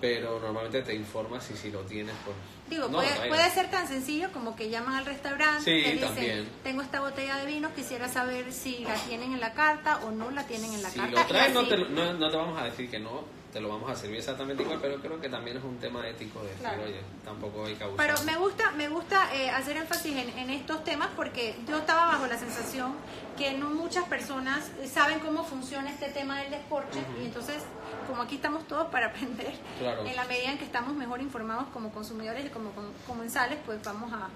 pero 0.00 0.40
normalmente 0.40 0.80
te 0.80 0.94
informas 0.94 1.50
y 1.50 1.56
si 1.58 1.70
lo 1.70 1.80
tienes, 1.80 2.14
pues. 2.24 2.34
Digo, 2.70 2.88
no 2.88 2.98
puede, 2.98 3.28
puede 3.28 3.50
ser 3.50 3.70
tan 3.70 3.86
sencillo 3.86 4.32
como 4.32 4.56
que 4.56 4.70
llaman 4.70 4.94
al 4.94 5.04
restaurante, 5.04 5.64
Sí, 5.64 5.82
te 5.84 5.92
dicen, 5.92 6.08
también. 6.08 6.48
tengo 6.62 6.80
esta 6.82 7.00
botella 7.00 7.36
de 7.36 7.46
vino, 7.46 7.72
quisiera 7.74 8.08
saber 8.08 8.52
si 8.52 8.78
la 8.84 8.94
tienen 8.94 9.32
en 9.34 9.40
la 9.40 9.52
carta 9.52 9.98
o 10.04 10.10
no 10.10 10.30
la 10.30 10.44
tienen 10.46 10.72
en 10.72 10.82
la 10.82 10.88
si 10.88 10.98
carta. 10.98 11.14
lo 11.14 11.20
y 11.20 11.24
traes, 11.28 11.52
no 11.52 11.60
así. 11.60 11.68
te, 11.68 11.76
no, 11.76 12.14
no 12.14 12.30
te 12.30 12.36
vamos 12.36 12.58
a 12.60 12.64
decir 12.64 12.90
que 12.90 12.98
no, 12.98 13.22
te 13.54 13.60
lo 13.60 13.68
vamos 13.68 13.88
a 13.88 13.94
servir 13.94 14.18
exactamente 14.18 14.64
igual, 14.64 14.80
pero 14.82 14.96
creo 15.00 15.20
que 15.20 15.28
también 15.28 15.56
es 15.56 15.62
un 15.64 15.78
tema 15.78 16.06
ético 16.08 16.40
de 16.42 16.48
decir, 16.48 16.60
Claro. 16.62 16.82
oye, 16.82 17.00
tampoco 17.24 17.64
hay 17.64 17.76
que 17.76 17.84
abusar. 17.84 18.04
Pero 18.06 18.22
me 18.24 18.36
gusta, 18.36 18.70
me 18.72 18.88
gusta 18.88 19.32
eh, 19.32 19.48
hacer 19.48 19.76
énfasis 19.76 20.16
en, 20.16 20.36
en 20.36 20.50
estos 20.50 20.82
temas 20.82 21.08
porque 21.14 21.54
yo 21.68 21.78
estaba 21.78 22.06
bajo 22.06 22.26
la 22.26 22.36
sensación 22.36 22.94
que 23.38 23.52
no 23.56 23.70
muchas 23.70 24.04
personas 24.08 24.70
saben 24.92 25.20
cómo 25.20 25.44
funciona 25.44 25.88
este 25.88 26.08
tema 26.08 26.40
del 26.40 26.50
desporche 26.50 26.98
y 27.22 27.26
entonces 27.26 27.62
como 28.08 28.22
aquí 28.22 28.34
estamos 28.34 28.66
todos 28.66 28.88
para 28.88 29.06
aprender, 29.06 29.54
Claro. 29.78 30.04
en 30.04 30.16
la 30.16 30.24
medida 30.24 30.50
en 30.50 30.58
que 30.58 30.64
estamos 30.64 30.92
mejor 30.94 31.22
informados 31.22 31.66
como 31.72 31.92
consumidores 31.92 32.44
y 32.44 32.48
como 32.48 32.72
comensales, 33.06 33.58
pues 33.64 33.80
vamos 33.84 34.12
a, 34.12 34.28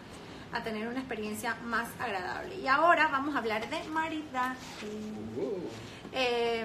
a 0.57 0.63
tener 0.63 0.87
una 0.87 1.01
experiencia 1.01 1.57
más 1.65 1.89
agradable. 1.99 2.55
Y 2.55 2.69
ahora 2.69 3.09
vamos 3.09 3.35
a 3.35 3.39
hablar 3.39 3.69
de 3.69 3.83
maridaje. 3.89 4.87
Uh. 5.37 5.69
Eh, 6.13 6.65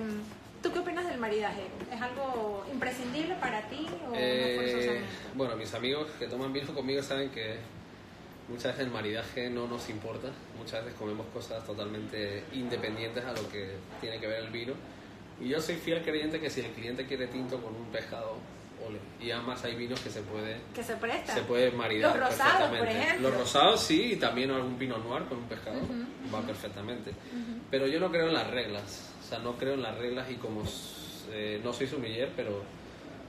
¿Tú 0.64 0.72
qué 0.72 0.80
opinas 0.80 1.06
del 1.06 1.20
maridaje? 1.20 1.68
¿Es 1.94 2.02
algo 2.02 2.66
imprescindible 2.72 3.36
para 3.36 3.62
ti 3.68 3.86
o 4.10 4.14
Eh, 4.16 5.02
no 5.02 5.38
bueno, 5.38 5.58
mis 5.58 5.74
amigos 5.74 6.08
que 6.18 6.28
toman 6.28 6.54
vino 6.54 6.74
conmigo 6.74 7.04
saben 7.04 7.30
que 7.32 7.58
muchas 8.48 8.72
veces 8.72 8.80
el 8.88 8.92
maridaje 8.92 9.50
no 9.50 9.68
nos 9.68 9.90
importa. 9.90 10.30
Muchas 10.58 10.86
veces 10.86 10.98
comemos 10.98 11.28
cosas 11.34 11.66
totalmente 11.66 12.46
independientes 12.54 13.26
a 13.26 13.34
lo 13.34 13.50
que 13.50 13.74
tiene 14.00 14.22
que 14.22 14.28
ver 14.28 14.40
el 14.44 14.52
vino. 14.52 14.74
Y 15.42 15.50
yo 15.50 15.62
soy 15.62 15.76
fiel 15.76 16.02
creyente 16.02 16.40
que 16.40 16.50
si 16.50 16.62
el 16.62 16.72
cliente 16.72 17.06
quiere 17.06 17.28
tinto 17.28 17.62
con 17.62 17.76
un 17.76 17.88
pescado, 17.88 18.38
ole. 18.88 19.00
Y 19.20 19.32
además 19.32 19.62
hay 19.66 19.76
vinos 19.76 20.00
que 20.00 20.10
se 20.12 20.22
puede, 20.22 20.62
Que 20.74 20.84
se 20.84 20.96
presta. 20.96 21.34
se 21.34 21.42
puede 21.42 21.72
maridar 21.72 22.18
Los 22.18 22.30
rosados, 22.30 22.78
por 22.78 22.88
ejemplo. 22.88 23.30
Los 23.30 23.38
rosados 23.38 23.82
sí, 23.82 24.14
y 24.14 24.16
también 24.16 24.50
algún 24.52 24.80
vino 24.80 24.98
noir 24.98 25.26
con 25.26 25.40
un 25.40 25.46
pescado 25.50 25.82
va 26.34 26.42
perfectamente. 26.42 27.12
Pero 27.70 27.86
yo 27.88 28.00
no 28.00 28.10
creo 28.10 28.30
en 28.30 28.34
las 28.34 28.50
reglas. 28.50 29.13
O 29.24 29.30
sea, 29.30 29.40
no 29.40 29.58
creo 29.58 29.74
en 29.76 29.82
las 29.82 29.98
reglas 29.98 30.30
y 30.30 30.36
como 30.36 30.64
eh, 31.32 31.60
no 31.64 31.72
soy 31.74 31.88
sumiller, 31.88 32.30
pero 32.36 32.62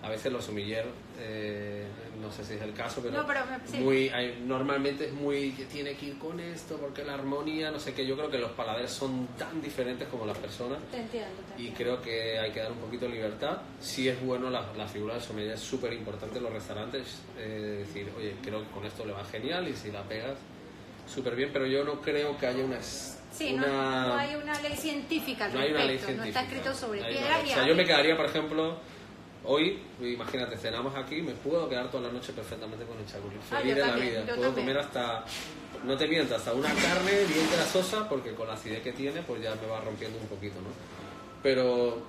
a 0.02 0.08
veces 0.10 0.30
los 0.30 0.44
sumiller, 0.44 0.84
eh, 1.18 1.86
no 2.20 2.30
sé 2.30 2.44
si 2.44 2.54
es 2.54 2.60
el 2.62 2.74
caso, 2.74 3.00
pero, 3.02 3.22
No, 3.22 3.26
pero 3.26 3.40
sí. 3.64 3.78
muy, 3.78 4.08
hay- 4.10 4.42
normalmente 4.44 5.06
es 5.06 5.12
muy 5.14 5.52
tiene 5.72 5.94
que 5.94 6.06
ir 6.06 6.18
con 6.18 6.38
esto 6.40 6.76
porque 6.76 7.04
la 7.04 7.14
armonía, 7.14 7.70
no 7.70 7.78
sé 7.78 7.94
qué. 7.94 8.04
Yo 8.06 8.14
creo 8.16 8.28
que 8.30 8.38
los 8.38 8.50
paladares 8.50 8.90
son 8.90 9.28
tan 9.38 9.62
diferentes 9.62 10.06
como 10.08 10.26
las 10.26 10.36
personas 10.36 10.78
Te 10.90 10.98
entiendo, 10.98 11.30
te 11.56 11.62
y 11.62 11.68
entiendo. 11.68 11.76
creo 11.78 12.02
que 12.02 12.38
hay 12.38 12.50
que 12.50 12.60
dar 12.60 12.72
un 12.72 12.78
poquito 12.78 13.06
de 13.06 13.12
libertad. 13.12 13.58
Sí 13.80 14.06
es 14.08 14.20
bueno, 14.20 14.50
la, 14.50 14.72
la 14.76 14.86
figura 14.88 15.14
del 15.14 15.22
sommelier 15.22 15.54
es 15.54 15.60
súper 15.60 15.92
importante 15.94 16.36
en 16.36 16.44
los 16.44 16.52
restaurantes. 16.52 17.20
eh, 17.38 17.84
decir, 17.86 18.12
oye, 18.18 18.34
creo 18.42 18.60
que 18.62 18.70
con 18.70 18.84
esto 18.84 19.06
le 19.06 19.12
va 19.12 19.24
genial 19.24 19.66
y 19.68 19.74
si 19.74 19.90
la 19.90 20.02
pegas, 20.02 20.36
súper 21.06 21.34
bien, 21.34 21.48
pero 21.52 21.66
yo 21.66 21.82
no 21.84 22.02
creo 22.02 22.36
que 22.36 22.46
haya 22.46 22.62
una... 22.64 22.76
Sí, 23.36 23.52
no, 23.52 23.66
una- 23.66 24.06
no 24.08 24.14
hay 24.16 24.34
una 24.36 24.60
ley 24.60 24.76
científica 24.76 25.46
al 25.46 25.54
no 25.54 25.60
hay 25.60 25.70
una 25.70 25.78
ley 25.80 25.88
respecto, 25.96 26.16
no 26.16 26.22
científica. 26.22 26.40
está 26.40 26.56
escrito 26.56 26.74
sobre 26.78 27.00
No 27.00 27.06
piedra 27.08 27.40
y 27.40 27.50
O 27.50 27.54
sea, 27.54 27.66
yo 27.66 27.74
me 27.74 27.84
quedaría, 27.84 28.16
por 28.16 28.26
ejemplo, 28.26 28.76
hoy, 29.44 29.78
imagínate, 30.00 30.56
cenamos 30.56 30.94
aquí, 30.96 31.20
me 31.22 31.32
puedo 31.32 31.68
quedar 31.68 31.90
toda 31.90 32.04
la 32.08 32.12
noche 32.12 32.32
perfectamente 32.32 32.84
con 32.84 32.96
el 32.98 33.06
chaculi. 33.06 33.36
Ah, 33.50 33.56
Feliz 33.58 33.74
de 33.74 33.80
la 33.86 33.96
vida. 33.96 34.22
Puedo 34.24 34.34
también. 34.40 34.54
comer 34.54 34.78
hasta, 34.78 35.24
no 35.84 35.96
te 35.96 36.06
miento, 36.08 36.36
hasta 36.36 36.52
una 36.52 36.68
carne 36.68 37.12
bien 37.26 37.46
grasosa, 37.52 38.08
porque 38.08 38.34
con 38.34 38.46
la 38.46 38.54
acidez 38.54 38.82
que 38.82 38.92
tiene, 38.92 39.20
pues 39.22 39.42
ya 39.42 39.54
me 39.56 39.66
va 39.66 39.80
rompiendo 39.80 40.18
un 40.18 40.26
poquito, 40.28 40.54
¿no? 40.60 40.68
Pero 41.42 42.02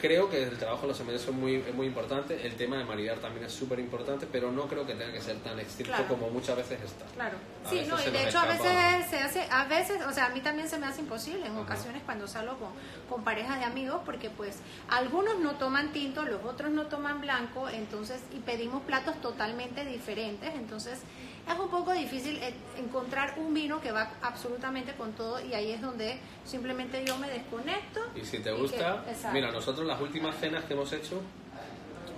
creo 0.00 0.28
que 0.28 0.42
el 0.42 0.58
trabajo 0.58 0.82
de 0.82 0.88
los 0.88 0.96
sommeliers 0.96 1.26
es 1.26 1.32
muy, 1.34 1.56
es 1.56 1.74
muy 1.74 1.86
importante, 1.86 2.46
el 2.46 2.54
tema 2.56 2.76
de 2.76 2.84
maridar 2.84 3.18
también 3.18 3.46
es 3.46 3.52
súper 3.52 3.78
importante, 3.78 4.26
pero 4.30 4.52
no 4.52 4.66
creo 4.66 4.86
que 4.86 4.94
tenga 4.94 5.12
que 5.12 5.20
ser 5.20 5.36
tan 5.38 5.58
estricto 5.58 5.92
Claro. 5.92 6.08
como 6.08 6.30
muchas 6.30 6.56
veces 6.56 6.80
está. 6.82 7.04
Claro. 7.14 7.38
A 7.64 7.68
Sí, 7.70 7.82
no, 7.88 7.98
y 8.00 8.10
de 8.10 8.28
hecho 8.28 8.38
a 8.38 8.46
veces 8.46 8.70
se 9.10 9.18
hace, 9.18 9.46
a 9.50 9.64
veces, 9.64 10.02
o 10.06 10.12
sea, 10.12 10.26
a 10.26 10.28
mí 10.30 10.40
también 10.40 10.68
se 10.68 10.78
me 10.78 10.86
hace 10.86 11.00
imposible 11.00 11.46
en 11.46 11.52
Ajá. 11.52 11.60
ocasiones 11.62 12.02
cuando 12.04 12.28
salgo 12.28 12.56
con, 12.58 12.68
con 13.08 13.24
parejas 13.24 13.58
de 13.58 13.64
amigos, 13.64 14.00
porque 14.04 14.30
pues 14.30 14.56
algunos 14.88 15.38
no 15.38 15.52
toman 15.56 15.92
tinto, 15.92 16.24
los 16.24 16.44
otros 16.44 16.70
no 16.70 16.86
toman 16.86 17.20
blanco, 17.20 17.68
entonces, 17.68 18.20
y 18.32 18.40
pedimos 18.40 18.82
platos 18.82 19.20
totalmente 19.20 19.84
diferentes, 19.84 20.54
entonces 20.54 21.00
es 21.48 21.58
un 21.58 21.68
poco 21.68 21.92
difícil 21.92 22.36
eh, 22.42 22.54
encontrar 22.78 23.34
un 23.38 23.54
vino 23.54 23.80
que 23.80 23.92
va 23.92 24.10
absolutamente 24.22 24.94
con 24.94 25.12
todo 25.12 25.40
y 25.44 25.54
ahí 25.54 25.70
es 25.72 25.80
donde 25.80 26.18
simplemente 26.44 27.04
yo 27.04 27.16
me 27.18 27.28
desconecto. 27.28 28.00
Y 28.14 28.24
si 28.24 28.38
te 28.40 28.52
gusta, 28.52 29.04
que- 29.04 29.28
mira, 29.32 29.50
nosotros 29.52 29.86
las 29.86 30.00
últimas 30.00 30.36
cenas 30.36 30.64
que 30.64 30.74
hemos 30.74 30.92
hecho, 30.92 31.20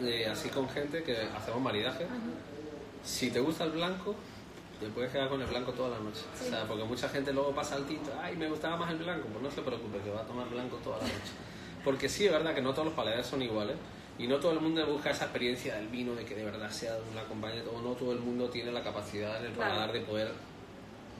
eh, 0.02 0.26
así 0.30 0.48
con 0.48 0.68
gente 0.68 1.02
que 1.02 1.16
hacemos 1.36 1.60
maridaje, 1.60 2.06
si 3.04 3.30
te 3.30 3.40
gusta 3.40 3.64
el 3.64 3.70
blanco, 3.72 4.14
te 4.80 4.86
puedes 4.88 5.10
quedar 5.10 5.28
con 5.28 5.40
el 5.42 5.46
blanco 5.48 5.72
toda 5.72 5.90
la 5.90 5.98
noche. 5.98 6.20
Sí. 6.34 6.46
O 6.46 6.50
sea, 6.50 6.64
porque 6.64 6.84
mucha 6.84 7.08
gente 7.08 7.32
luego 7.32 7.52
pasa 7.52 7.74
al 7.76 7.84
tinto, 7.86 8.12
ay, 8.22 8.36
me 8.36 8.48
gustaba 8.48 8.76
más 8.76 8.90
el 8.92 8.98
blanco, 8.98 9.26
pues 9.28 9.42
no 9.42 9.50
se 9.50 9.60
preocupe, 9.62 9.98
que 9.98 10.10
va 10.10 10.20
a 10.20 10.24
tomar 10.24 10.48
blanco 10.48 10.76
toda 10.76 10.98
la 10.98 11.04
noche. 11.04 11.32
Porque 11.84 12.08
sí, 12.08 12.26
es 12.26 12.32
verdad 12.32 12.54
que 12.54 12.62
no 12.62 12.72
todos 12.72 12.86
los 12.86 12.94
paladares 12.94 13.26
son 13.26 13.42
iguales. 13.42 13.76
Y 14.18 14.26
no 14.26 14.36
todo 14.38 14.52
el 14.52 14.60
mundo 14.60 14.84
busca 14.86 15.10
esa 15.10 15.24
experiencia 15.24 15.76
del 15.76 15.86
vino, 15.88 16.14
de 16.14 16.24
que 16.24 16.34
de 16.34 16.44
verdad 16.44 16.70
sea 16.70 16.96
una 17.12 17.22
compañía, 17.24 17.62
o 17.72 17.80
no 17.80 17.90
todo 17.90 18.12
el 18.12 18.18
mundo 18.18 18.48
tiene 18.48 18.72
la 18.72 18.82
capacidad 18.82 19.38
en 19.38 19.46
el 19.46 19.52
Claro. 19.52 19.70
paladar 19.70 19.92
de 19.92 20.00
poder 20.00 20.32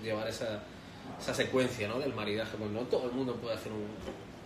llevar 0.03 0.27
esa, 0.29 0.61
esa 1.21 1.33
secuencia 1.35 1.87
¿no? 1.89 1.99
del 2.01 2.13
maridaje, 2.13 2.57
pues 2.59 2.71
no 2.71 2.81
todo 2.81 3.07
el 3.07 3.13
mundo 3.13 3.35
puede 3.37 3.55
hacer 3.55 3.71
un, 3.73 3.87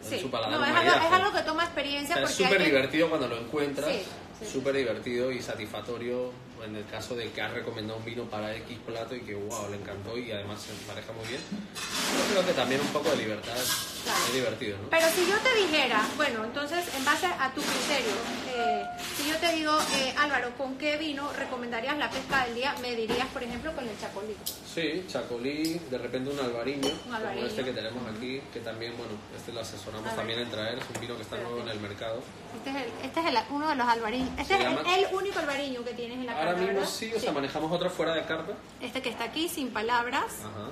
en 0.02 0.08
Sí. 0.08 0.18
su 0.20 0.30
paladar 0.30 0.52
No, 0.52 0.58
un 0.58 0.64
es 0.64 0.76
algo, 1.12 1.28
es 1.28 1.34
que 1.36 1.42
toma 1.42 1.64
experiencia 1.64 2.14
es 2.16 2.20
porque 2.20 2.34
súper 2.44 2.62
divertido 2.64 3.08
cuando 3.08 3.28
lo 3.28 3.38
encuentras, 3.38 3.88
Sí, 3.90 4.02
sí. 4.40 4.46
súper 4.52 4.74
divertido 4.76 5.32
y 5.32 5.40
satisfactorio 5.40 6.30
en 6.64 6.76
el 6.76 6.86
caso 6.86 7.14
de 7.14 7.30
que 7.30 7.40
has 7.42 7.52
recomendado 7.52 7.98
un 7.98 8.04
vino 8.04 8.24
para 8.24 8.54
X 8.56 8.78
plato 8.86 9.14
y 9.14 9.20
que 9.20 9.34
wow, 9.34 9.68
le 9.70 9.76
encantó 9.76 10.16
y 10.16 10.30
además 10.32 10.60
se 10.62 10.72
maneja 10.86 11.12
muy 11.12 11.26
bien. 11.26 11.40
Yo 11.50 12.32
creo 12.32 12.46
que 12.46 12.52
también 12.52 12.80
un 12.80 12.88
poco 12.88 13.10
de 13.10 13.16
libertad 13.16 13.54
Claro. 14.02 14.18
es 14.26 14.34
divertido, 14.34 14.78
¿no? 14.82 14.90
Pero 14.90 15.06
si 15.14 15.28
yo 15.30 15.36
te 15.38 15.54
dijera, 15.62 16.02
bueno, 16.16 16.44
entonces 16.44 16.84
en 16.96 17.04
base 17.04 17.26
a 17.26 17.52
tu 17.54 17.60
criterio, 17.62 18.10
eh, 18.56 18.82
si 19.16 19.28
yo 19.30 19.36
te 19.36 19.52
digo, 19.52 19.72
eh, 19.94 20.12
Álvaro, 20.18 20.50
¿con 20.58 20.76
qué 20.76 20.96
vino 20.96 21.32
recomendarías 21.34 21.96
la 21.98 22.10
pesca 22.10 22.44
del 22.46 22.56
día? 22.56 22.74
Me 22.82 22.96
dirías, 22.96 23.28
por 23.28 23.44
ejemplo, 23.44 23.72
con 23.72 23.88
el 23.88 23.96
chacolí. 24.00 24.34
Sí, 24.74 25.04
chacolí, 25.08 25.80
de 25.88 25.98
repente 25.98 26.30
un 26.30 26.40
albariño, 26.40 26.90
Un 27.06 27.14
albariño. 27.14 27.42
como 27.42 27.46
este 27.46 27.64
que 27.64 27.72
tenemos 27.72 28.02
aquí, 28.16 28.40
que 28.52 28.58
también, 28.60 28.92
bueno, 28.96 29.12
este 29.36 29.52
lo 29.52 29.60
asesoramos 29.60 30.16
también 30.16 30.40
en 30.40 30.50
traer, 30.50 30.78
es 30.78 30.84
un 30.92 31.00
vino 31.00 31.14
que 31.16 31.22
está 31.22 31.36
nuevo 31.36 31.60
en 31.60 31.68
el 31.68 31.78
mercado. 31.78 32.22
Este 32.56 32.70
es, 32.70 32.76
el- 32.76 33.06
este 33.06 33.20
es 33.20 33.26
el- 33.26 33.38
uno 33.50 33.68
de 33.68 33.76
los 33.76 33.86
albariños. 33.88 34.30
Este 34.30 34.44
Se 34.44 34.54
es 34.54 34.60
llama- 34.68 34.82
el, 34.96 35.04
el 35.04 35.14
único 35.14 35.38
albariño 35.38 35.84
que 35.84 35.92
tienes 35.94 36.18
en 36.18 36.26
la 36.26 36.32
Ahora 36.32 36.51
carta, 36.52 36.60
mismo 36.66 36.80
¿verdad? 36.80 36.92
sí, 36.94 37.12
o 37.14 37.20
sea, 37.20 37.32
manejamos 37.32 37.72
otro 37.72 37.90
fuera 37.90 38.14
de 38.14 38.22
carta. 38.22 38.52
Este 38.80 39.02
que 39.02 39.10
está 39.10 39.24
aquí, 39.24 39.48
sin 39.48 39.70
palabras. 39.70 40.40
Ajá. 40.40 40.68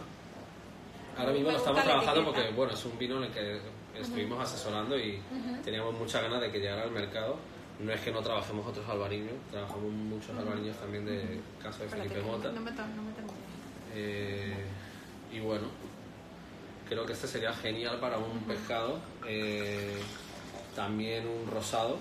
Ahora 1.19 1.33
Me 1.33 1.39
mismo 1.39 1.51
lo 1.51 1.59
estamos 1.59 1.83
trabajando 1.83 2.25
porque, 2.25 2.51
bueno, 2.51 2.73
es 2.73 2.85
un 2.85 2.99
vino 2.99 3.17
en 3.19 3.25
el 3.25 3.31
que 3.33 3.61
estuvimos 3.99 4.41
asesorando 4.43 4.99
y 4.99 5.21
teníamos 5.65 5.95
muchas 5.95 6.23
ganas 6.23 6.41
de 6.41 6.51
que 6.51 6.59
llegara 6.59 6.83
al 6.83 6.91
mercado. 6.91 7.37
No 7.79 7.93
es 7.93 8.01
que 8.01 8.13
no 8.13 8.21
trabajemos 8.21 8.67
otros 8.67 8.87
albariños, 8.89 9.33
trabajamos 9.51 9.91
muchos 9.91 10.37
albariños 10.37 10.77
también 10.77 11.07
de 11.07 11.41
caso 11.63 11.79
de 11.79 11.87
Espérate, 11.87 12.09
Felipe 12.11 12.27
Mota. 12.27 12.53
no 12.53 12.61
me, 12.61 12.71
no 12.71 12.77
me. 12.77 13.11
Eh, 13.95 14.55
y 15.33 15.41
bueno, 15.41 15.67
creo 16.89 17.07
que 17.07 17.15
este 17.15 17.27
sería 17.27 17.53
genial 17.55 17.99
para 17.99 18.19
un 18.19 18.41
pescado. 18.41 18.99
Eh, 19.27 19.99
también 20.77 21.27
un 21.27 21.51
rosado, 21.51 21.99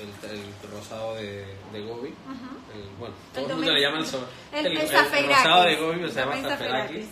el, 0.00 0.30
el 0.30 0.70
rosado 0.72 1.14
de, 1.14 1.44
de 1.72 1.80
Gobi. 1.82 2.08
El- 2.08 2.88
bueno, 2.98 3.14
todo 3.34 3.46
el, 3.48 3.56
mundo 3.56 3.72
le 3.72 3.80
llama 3.80 3.98
el, 3.98 4.06
so- 4.06 4.28
el- 4.52 4.66
el- 4.66 4.76
el 4.78 4.88
rosado 5.28 5.62
de 5.64 5.76
Gobi, 5.76 5.96
pero 5.96 6.08
se 6.10 6.20
llama. 6.20 6.36
Zaferakis. 6.42 7.06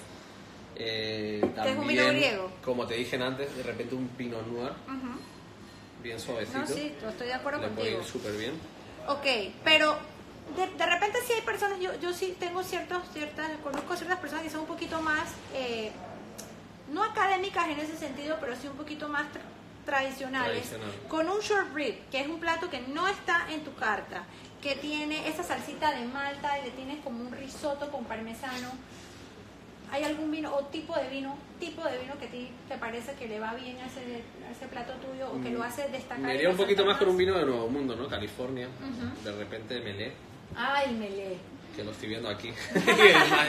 Eh, 0.79 1.41
Que 1.41 1.47
es 1.47 1.47
un 1.47 1.55
también, 1.55 1.89
vino 1.89 2.07
griego. 2.09 2.53
como 2.65 2.87
te 2.87 2.95
dije 2.95 3.17
antes, 3.17 3.57
de 3.57 3.63
repente 3.63 3.95
un 3.95 4.09
Pinot 4.09 4.47
Noir, 4.47 4.73
bien 6.03 6.21
suavecito. 6.21 6.59
No, 6.59 6.67
sí, 6.67 6.95
yo 7.01 7.09
estoy 7.09 7.27
de 7.29 7.35
acuerdo 7.35 7.61
le 7.63 7.69
puede 7.69 7.93
contigo. 7.93 8.01
ir 8.01 8.07
súper 8.07 8.33
bien. 8.37 8.53
Ok, 9.09 9.55
pero 9.65 9.97
de, 10.55 10.67
de 10.67 10.87
repente 10.87 11.19
sí 11.27 11.33
hay 11.33 11.41
personas, 11.43 11.81
yo, 11.81 11.99
yo 12.01 12.13
sí 12.13 12.37
tengo 12.39 12.63
ciertos, 12.63 13.03
ciertas, 13.13 13.51
conozco 13.63 13.97
ciertas 13.97 14.19
personas 14.19 14.45
que 14.45 14.51
son 14.51 14.61
un 14.61 14.67
poquito 14.67 15.01
más, 15.01 15.29
eh, 15.55 15.91
no 16.93 17.03
académicas 17.03 17.69
en 17.69 17.81
ese 17.81 17.97
sentido, 17.97 18.37
pero 18.41 18.55
sí 18.55 18.69
un 18.69 18.77
poquito 18.77 19.09
más 19.09 19.25
tradicionales, 19.87 20.69
Tradicional. 20.69 20.91
con 21.09 21.29
un 21.31 21.41
short 21.41 21.73
rib, 21.75 21.95
que 22.11 22.21
es 22.21 22.27
un 22.29 22.39
plato 22.39 22.69
que 22.69 22.81
no 22.81 23.09
está 23.09 23.47
en 23.51 23.65
tu 23.65 23.73
carta, 23.75 24.25
que 24.61 24.75
tiene 24.77 25.27
esa 25.29 25.43
salsita 25.43 25.93
de 25.93 26.05
malta 26.07 26.59
y 26.59 26.65
le 26.65 26.71
tienes 26.73 27.03
como 27.03 27.25
un 27.25 27.33
risotto 27.33 27.91
con 27.91 28.05
parmesano. 28.05 28.73
¿Hay 29.93 30.03
algún 30.03 30.33
vino 30.33 30.53
o 30.53 30.65
tipo 30.65 30.97
de 30.97 31.09
vino, 31.09 31.39
tipo 31.61 31.85
de 31.85 31.99
vino 31.99 32.19
que 32.19 32.27
a 32.27 32.31
ti 32.31 32.51
te 32.69 32.77
parece 32.77 33.13
que 33.15 33.29
le 33.29 33.39
va 33.39 33.55
bien 33.55 33.77
a 33.79 33.87
ese, 33.87 34.25
a 34.47 34.51
ese 34.51 34.67
plato 34.67 34.93
tuyo 34.95 35.31
o 35.33 35.41
que 35.41 35.51
lo 35.51 35.63
hace 35.63 35.89
destacar? 35.89 36.19
Me 36.19 36.35
iría 36.35 36.51
un 36.51 36.57
poquito 36.57 36.85
más 36.85 36.97
con 36.99 37.09
un 37.09 37.17
vino 37.17 37.39
de 37.39 37.47
Nuevo 37.47 37.69
Mundo, 37.69 37.95
¿no? 37.95 38.09
California. 38.09 38.67
De 39.23 39.33
repente 39.33 39.79
Melé, 39.81 40.13
Ay, 40.57 40.93
melé. 40.95 41.37
Que 41.77 41.85
lo 41.85 41.91
estoy 41.91 42.09
viendo 42.09 42.29
aquí. 42.29 42.51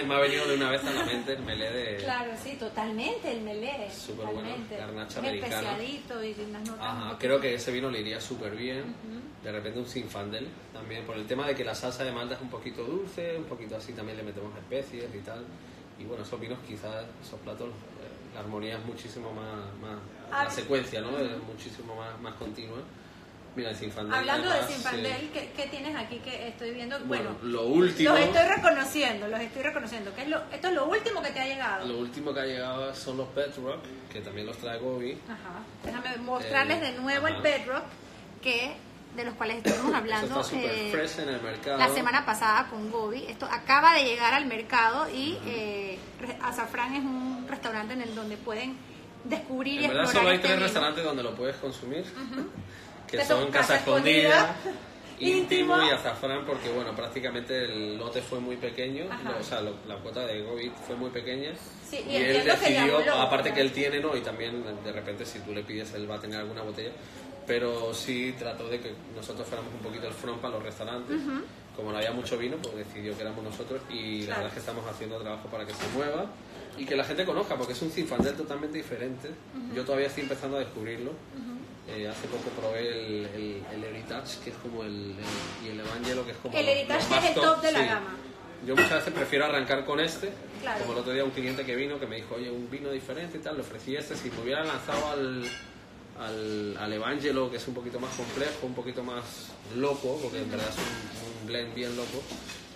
me, 0.07 0.13
ha, 0.13 0.19
venido 0.19 0.45
de 0.47 0.55
una 0.55 0.69
vez 0.69 0.83
a 0.83 0.91
la 0.91 1.05
mente 1.05 1.33
el 1.33 1.43
Melé 1.43 1.71
de... 1.71 1.97
Claro, 1.97 2.31
sí, 2.43 2.57
totalmente, 2.59 3.31
el 3.31 3.41
melé. 3.41 3.89
Súper 3.89 4.25
bueno, 4.25 4.49
garnacha 4.69 5.07
Es 5.07 5.17
americana. 5.17 5.71
Especiadito 5.71 6.23
y 6.23 6.35
unas 6.49 6.61
notas. 6.67 6.73
un 6.75 6.81
Ajá, 6.81 7.17
creo 7.17 7.39
que 7.39 7.55
ese 7.55 7.71
vino 7.71 7.89
le 7.89 8.01
iría 8.01 8.19
súper 8.19 8.55
bien. 8.55 8.95
De 9.43 9.51
repente 9.51 9.79
un 9.79 9.87
Sinfandel 9.87 10.47
también, 10.73 11.05
por 11.05 11.15
el 11.15 11.25
tema 11.25 11.47
de 11.47 11.55
que 11.55 11.63
la 11.63 11.73
salsa 11.73 12.03
de 12.03 12.11
malta 12.11 12.35
es 12.35 12.41
un 12.41 12.49
poquito 12.49 12.83
dulce, 12.83 13.37
un 13.37 13.45
poquito 13.45 13.77
así 13.77 13.93
también 13.93 14.17
le 14.17 14.23
metemos 14.23 14.55
especies 14.57 15.05
y 15.15 15.19
tal. 15.19 15.45
Y 15.97 16.03
bueno, 16.03 16.23
esos 16.23 16.39
vinos 16.39 16.59
quizás, 16.67 17.05
esos 17.25 17.39
platos, 17.39 17.69
eh, 17.69 18.33
la 18.33 18.41
armonía 18.41 18.77
es 18.77 18.85
muchísimo 18.85 19.31
más, 19.31 19.73
más 19.81 19.97
Ah, 20.31 20.43
la 20.43 20.49
secuencia, 20.49 21.01
¿no? 21.01 21.17
Es 21.17 21.41
muchísimo 21.43 21.95
más, 21.95 22.19
más 22.21 22.33
continua. 22.35 22.79
Mira, 23.57 23.71
el 23.71 23.75
Sinfandel. 23.75 24.13
Hablando 24.13 24.49
de 24.51 24.67
Sinfandel, 24.67 25.05
eh, 25.07 25.29
¿qué, 25.33 25.51
qué 25.57 25.67
tienes 25.67 25.95
aquí 25.95 26.19
que 26.19 26.47
estoy 26.49 26.69
viendo? 26.75 26.99
Bueno, 27.05 27.31
Bueno, 27.41 27.49
lo 27.51 27.63
último- 27.65 28.11
Los 28.11 28.19
estoy 28.19 28.47
reconociendo, 28.55 29.27
los 29.27 29.39
estoy 29.39 29.63
reconociendo. 29.63 30.13
¿Qué 30.15 30.21
es 30.21 30.27
lo, 30.29 30.37
esto 30.51 30.67
es 30.67 30.73
lo 30.75 30.85
último 30.85 31.23
que 31.23 31.31
te 31.31 31.39
ha 31.39 31.45
llegado. 31.47 31.87
Lo 31.87 31.97
último 31.97 32.31
que 32.35 32.39
ha 32.41 32.45
llegado 32.45 32.93
son 32.93 33.17
los 33.17 33.33
Bedrock, 33.33 33.81
que 34.13 34.21
también 34.21 34.45
los 34.45 34.57
trae 34.59 34.77
Gobi. 34.77 35.13
Ajá. 35.27 35.63
Déjame 35.83 36.17
mostrarles 36.17 36.77
Eh, 36.77 36.91
de 36.91 36.99
nuevo 36.99 37.27
el. 37.27 37.41
Bedrock, 37.41 37.83
que 38.43 38.75
de 39.15 39.23
los 39.23 39.33
cuales 39.33 39.57
estuvimos 39.65 39.91
hablando 39.95 40.41
eh, 40.53 40.91
en 41.17 41.29
el 41.29 41.41
la 41.79 41.89
semana 41.89 42.23
pasada 42.27 42.67
con 42.69 42.91
Gobi. 42.91 43.25
Esto 43.27 43.47
acaba 43.51 43.95
de 43.95 44.03
llegar 44.03 44.35
al 44.35 44.45
mercado 44.45 45.09
y 45.09 45.35
eh, 45.47 45.97
Azafrán 46.43 46.93
es 46.93 47.03
un 47.03 47.47
restaurante 47.49 47.93
en 47.95 48.01
el 48.03 48.13
donde 48.13 48.37
pueden 48.37 48.77
descubrir 49.23 49.81
y 49.81 49.85
En 49.85 49.89
verdad 49.89 50.03
explorar 50.03 50.21
solo 50.21 50.29
hay 50.29 50.35
este 50.35 50.47
tres 50.47 50.59
restaurantes 50.61 51.03
donde 51.03 51.23
lo 51.23 51.35
puedes 51.35 51.55
consumir, 51.57 52.03
que 52.03 52.11
Que 53.09 53.23
son 53.25 53.49
Casa 53.51 53.77
Escondida, 53.77 54.55
Íntimo 55.19 55.81
y 55.81 55.89
Azafrán, 55.89 56.45
porque 56.45 56.69
bueno, 56.69 56.95
prácticamente 56.95 57.63
el 57.65 57.97
lote 57.97 58.21
fue 58.21 58.39
muy 58.39 58.55
pequeño, 58.57 59.05
o 59.39 59.43
sea, 59.43 59.61
lo- 59.61 59.77
la 59.87 59.95
cuota 59.97 60.25
de 60.27 60.41
Gobi 60.43 60.71
fue 60.85 60.95
muy 60.95 61.09
pequeña. 61.09 61.51
Sí, 61.89 62.03
y 62.07 62.11
y 62.11 62.15
él 62.17 62.43
que 62.43 62.51
decidió, 62.51 62.99
aparte 63.19 63.51
que 63.53 63.61
él 63.61 63.71
tiene, 63.71 63.99
¿no? 63.99 64.15
Y 64.15 64.21
también 64.21 64.63
de 64.83 64.91
repente 64.91 65.25
si 65.25 65.39
tú 65.39 65.53
le 65.53 65.63
pides, 65.63 65.93
él 65.95 66.09
va 66.09 66.15
a 66.15 66.19
tener 66.19 66.39
alguna 66.39 66.61
botella. 66.61 66.91
Pero 67.47 67.93
sí 67.93 68.35
trató 68.37 68.67
de 68.67 68.79
que 68.81 68.91
nosotros 69.15 69.47
fuéramos 69.47 69.73
un 69.73 69.79
poquito 69.79 70.05
el 70.07 70.13
front 70.13 70.39
para 70.41 70.55
los 70.55 70.63
restaurantes. 70.63 71.17
Como 71.77 71.91
no 71.91 71.97
había 71.97 72.11
mucho 72.11 72.37
vino, 72.37 72.57
pues 72.57 72.75
decidió 72.75 73.15
que 73.15 73.21
éramos 73.21 73.41
nosotros 73.43 73.81
y 73.89 74.21
la 74.21 74.25
Claro. 74.25 74.41
verdad 74.41 74.47
es 74.47 74.53
que 74.53 74.59
estamos 74.59 74.85
haciendo 74.85 75.17
trabajo 75.19 75.47
para 75.47 75.65
que 75.65 75.73
se 75.73 75.87
mueva 75.95 76.25
y 76.77 76.85
que 76.85 76.95
la 76.95 77.03
gente 77.05 77.23
conozca, 77.25 77.55
porque 77.55 77.71
es 77.73 77.81
un 77.81 77.89
Zinfandel 77.89 78.35
totalmente 78.35 78.77
diferente. 78.77 79.29
Yo 79.73 79.85
todavía 79.85 80.07
estoy 80.07 80.23
empezando 80.23 80.57
a 80.57 80.59
descubrirlo. 80.59 81.11
Eh, 81.89 82.07
hace 82.07 82.27
poco 82.27 82.49
probé 82.59 82.79
el, 82.81 83.25
el, 83.33 83.63
el 83.73 83.83
Heritage, 83.83 84.39
que 84.43 84.49
es 84.49 84.55
como 84.57 84.83
el, 84.83 85.11
el- 85.11 85.65
y 85.65 85.69
el 85.69 85.79
Evangelo, 85.79 86.25
que 86.25 86.31
es 86.31 86.37
como 86.37 86.57
El 86.57 86.67
Heritage 86.67 87.17
es 87.17 87.25
el 87.29 87.33
top 87.35 87.61
de 87.61 87.71
la 87.71 87.81
gama. 87.85 88.15
Yo 88.65 88.75
muchas 88.75 88.91
veces 88.91 89.13
prefiero 89.13 89.45
arrancar 89.45 89.85
con 89.85 89.99
este, 89.99 90.31
Claro. 90.61 90.79
como 90.81 90.93
el 90.93 90.99
otro 90.99 91.13
día 91.13 91.23
un 91.23 91.29
cliente 91.31 91.63
que 91.65 91.75
vino 91.75 91.99
que 91.99 92.07
me 92.07 92.17
dijo, 92.17 92.35
oye, 92.35 92.49
un 92.51 92.69
vino 92.69 92.89
diferente 92.91 93.37
y 93.37 93.41
tal, 93.41 93.55
le 93.55 93.61
ofrecí 93.61 93.95
este, 93.95 94.15
si 94.17 94.29
me 94.31 94.41
hubiera 94.41 94.63
lanzado 94.65 95.11
al, 95.11 95.43
al, 96.19 96.77
al 96.77 96.93
Evangelo, 96.93 97.49
que 97.51 97.57
es 97.57 97.67
un 97.67 97.75
poquito 97.75 97.99
más 97.99 98.13
complejo, 98.15 98.65
un 98.65 98.73
poquito 98.73 99.03
más 99.03 99.23
loco, 99.75 100.19
porque 100.21 100.39
en 100.41 100.49
verdad 100.51 100.67
es 100.69 100.75
un, 100.77 101.41
un 101.41 101.47
blend 101.47 101.73
bien 101.75 101.95
loco, 101.95 102.21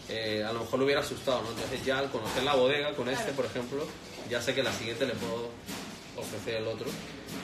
eh, 0.07 0.45
a 0.47 0.53
lo 0.53 0.61
mejor 0.61 0.79
lo 0.79 0.85
hubiera 0.85 1.01
asustado, 1.01 1.41
¿no? 1.41 1.49
Entonces 1.49 1.83
ya 1.83 1.97
al 1.99 2.09
conocer 2.11 2.43
la 2.43 2.53
bodega 2.55 2.91
con 2.93 3.09
este, 3.09 3.31
por 3.33 3.45
ejemplo, 3.45 3.85
ya 4.29 4.41
sé 4.41 4.53
que 4.53 4.61
la 4.63 4.71
siguiente 4.71 5.05
le 5.05 5.13
puedo 5.15 5.49
ofrecer 6.17 6.55
el 6.61 6.67
otro 6.67 6.85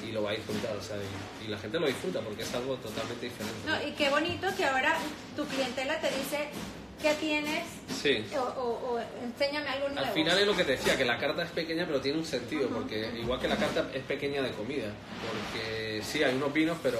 y 0.07 0.11
lo 0.11 0.23
va 0.23 0.31
a 0.31 0.33
disfrutar, 0.33 0.75
o 0.75 0.81
sea, 0.81 0.97
y, 0.97 1.45
y 1.45 1.47
la 1.49 1.57
gente 1.57 1.79
lo 1.79 1.87
disfruta 1.87 2.19
porque 2.21 2.43
es 2.43 2.53
algo 2.53 2.75
totalmente 2.77 3.25
diferente. 3.25 3.57
No, 3.65 3.87
y 3.87 3.91
qué 3.93 4.09
bonito 4.09 4.47
que 4.55 4.65
ahora 4.65 4.97
tu 5.35 5.45
clientela 5.45 5.99
te 5.99 6.07
dice 6.11 6.49
qué 7.01 7.13
tienes 7.15 7.63
Sí. 8.01 8.25
o, 8.35 8.41
o- 8.41 8.93
o 8.95 8.99
enséñame 9.23 9.69
algo 9.69 9.89
nuevo. 9.89 10.07
Al 10.07 10.13
final 10.13 10.39
es 10.39 10.47
lo 10.47 10.55
que 10.55 10.63
te 10.63 10.71
decía, 10.71 10.97
que 10.97 11.05
la 11.05 11.17
carta 11.17 11.43
es 11.43 11.51
pequeña 11.51 11.85
pero 11.85 12.01
tiene 12.01 12.17
un 12.17 12.25
sentido, 12.25 12.67
porque 12.69 13.11
igual 13.19 13.39
que 13.39 13.47
la 13.47 13.55
carta 13.57 13.89
es 13.93 14.03
pequeña 14.03 14.41
de 14.41 14.51
comida, 14.51 14.91
porque 15.29 16.01
sí, 16.03 16.23
hay 16.23 16.35
unos 16.35 16.51
vinos, 16.53 16.77
pero 16.81 16.99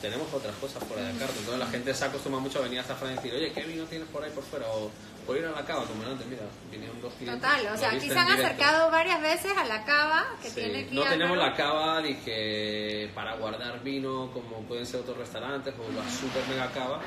tenemos 0.00 0.32
otras 0.32 0.54
cosas 0.56 0.82
fuera 0.84 1.02
de 1.04 1.18
carta, 1.18 1.34
entonces 1.38 1.58
la 1.58 1.66
gente 1.66 1.94
se 1.94 2.04
acostumbra 2.04 2.40
mucho 2.40 2.58
a 2.58 2.62
venir 2.62 2.80
a 2.80 2.84
Zafran 2.84 3.12
y 3.12 3.16
decir, 3.16 3.34
oye, 3.34 3.52
¿qué 3.52 3.62
vino 3.64 3.84
tienes 3.84 4.08
por 4.08 4.22
ahí 4.24 4.30
por 4.30 4.44
fuera? 4.44 4.66
O 4.68 4.90
o 5.26 5.36
ir 5.36 5.44
a 5.44 5.50
la 5.50 5.62
cava, 5.62 5.84
como 5.84 6.02
antes, 6.04 6.26
mira, 6.26 6.40
vinieron 6.70 7.02
dos 7.02 7.12
clientes. 7.12 7.38
Total, 7.42 7.74
o 7.74 7.76
sea, 7.76 7.90
aquí 7.90 8.08
se 8.08 8.18
han 8.18 8.32
acercado 8.32 8.90
varias 8.90 9.20
veces 9.20 9.52
a 9.58 9.64
la 9.66 9.84
cava 9.84 10.24
que 10.40 10.48
Sí, 10.48 10.54
tiene 10.54 10.78
aquí 10.84 10.94
No 10.94 11.02
tenemos 11.04 11.36
la 11.36 11.54
cava 11.54 12.00
dije, 12.00 13.10
para 13.14 13.36
guardar 13.36 13.82
vino 13.82 14.30
como 14.32 14.62
pueden 14.62 14.86
ser 14.86 15.00
otros 15.00 15.18
restaurantes 15.18 15.74
o 15.74 15.92
la 15.92 16.08
super 16.10 16.42
mega 16.48 16.70
cava, 16.70 17.00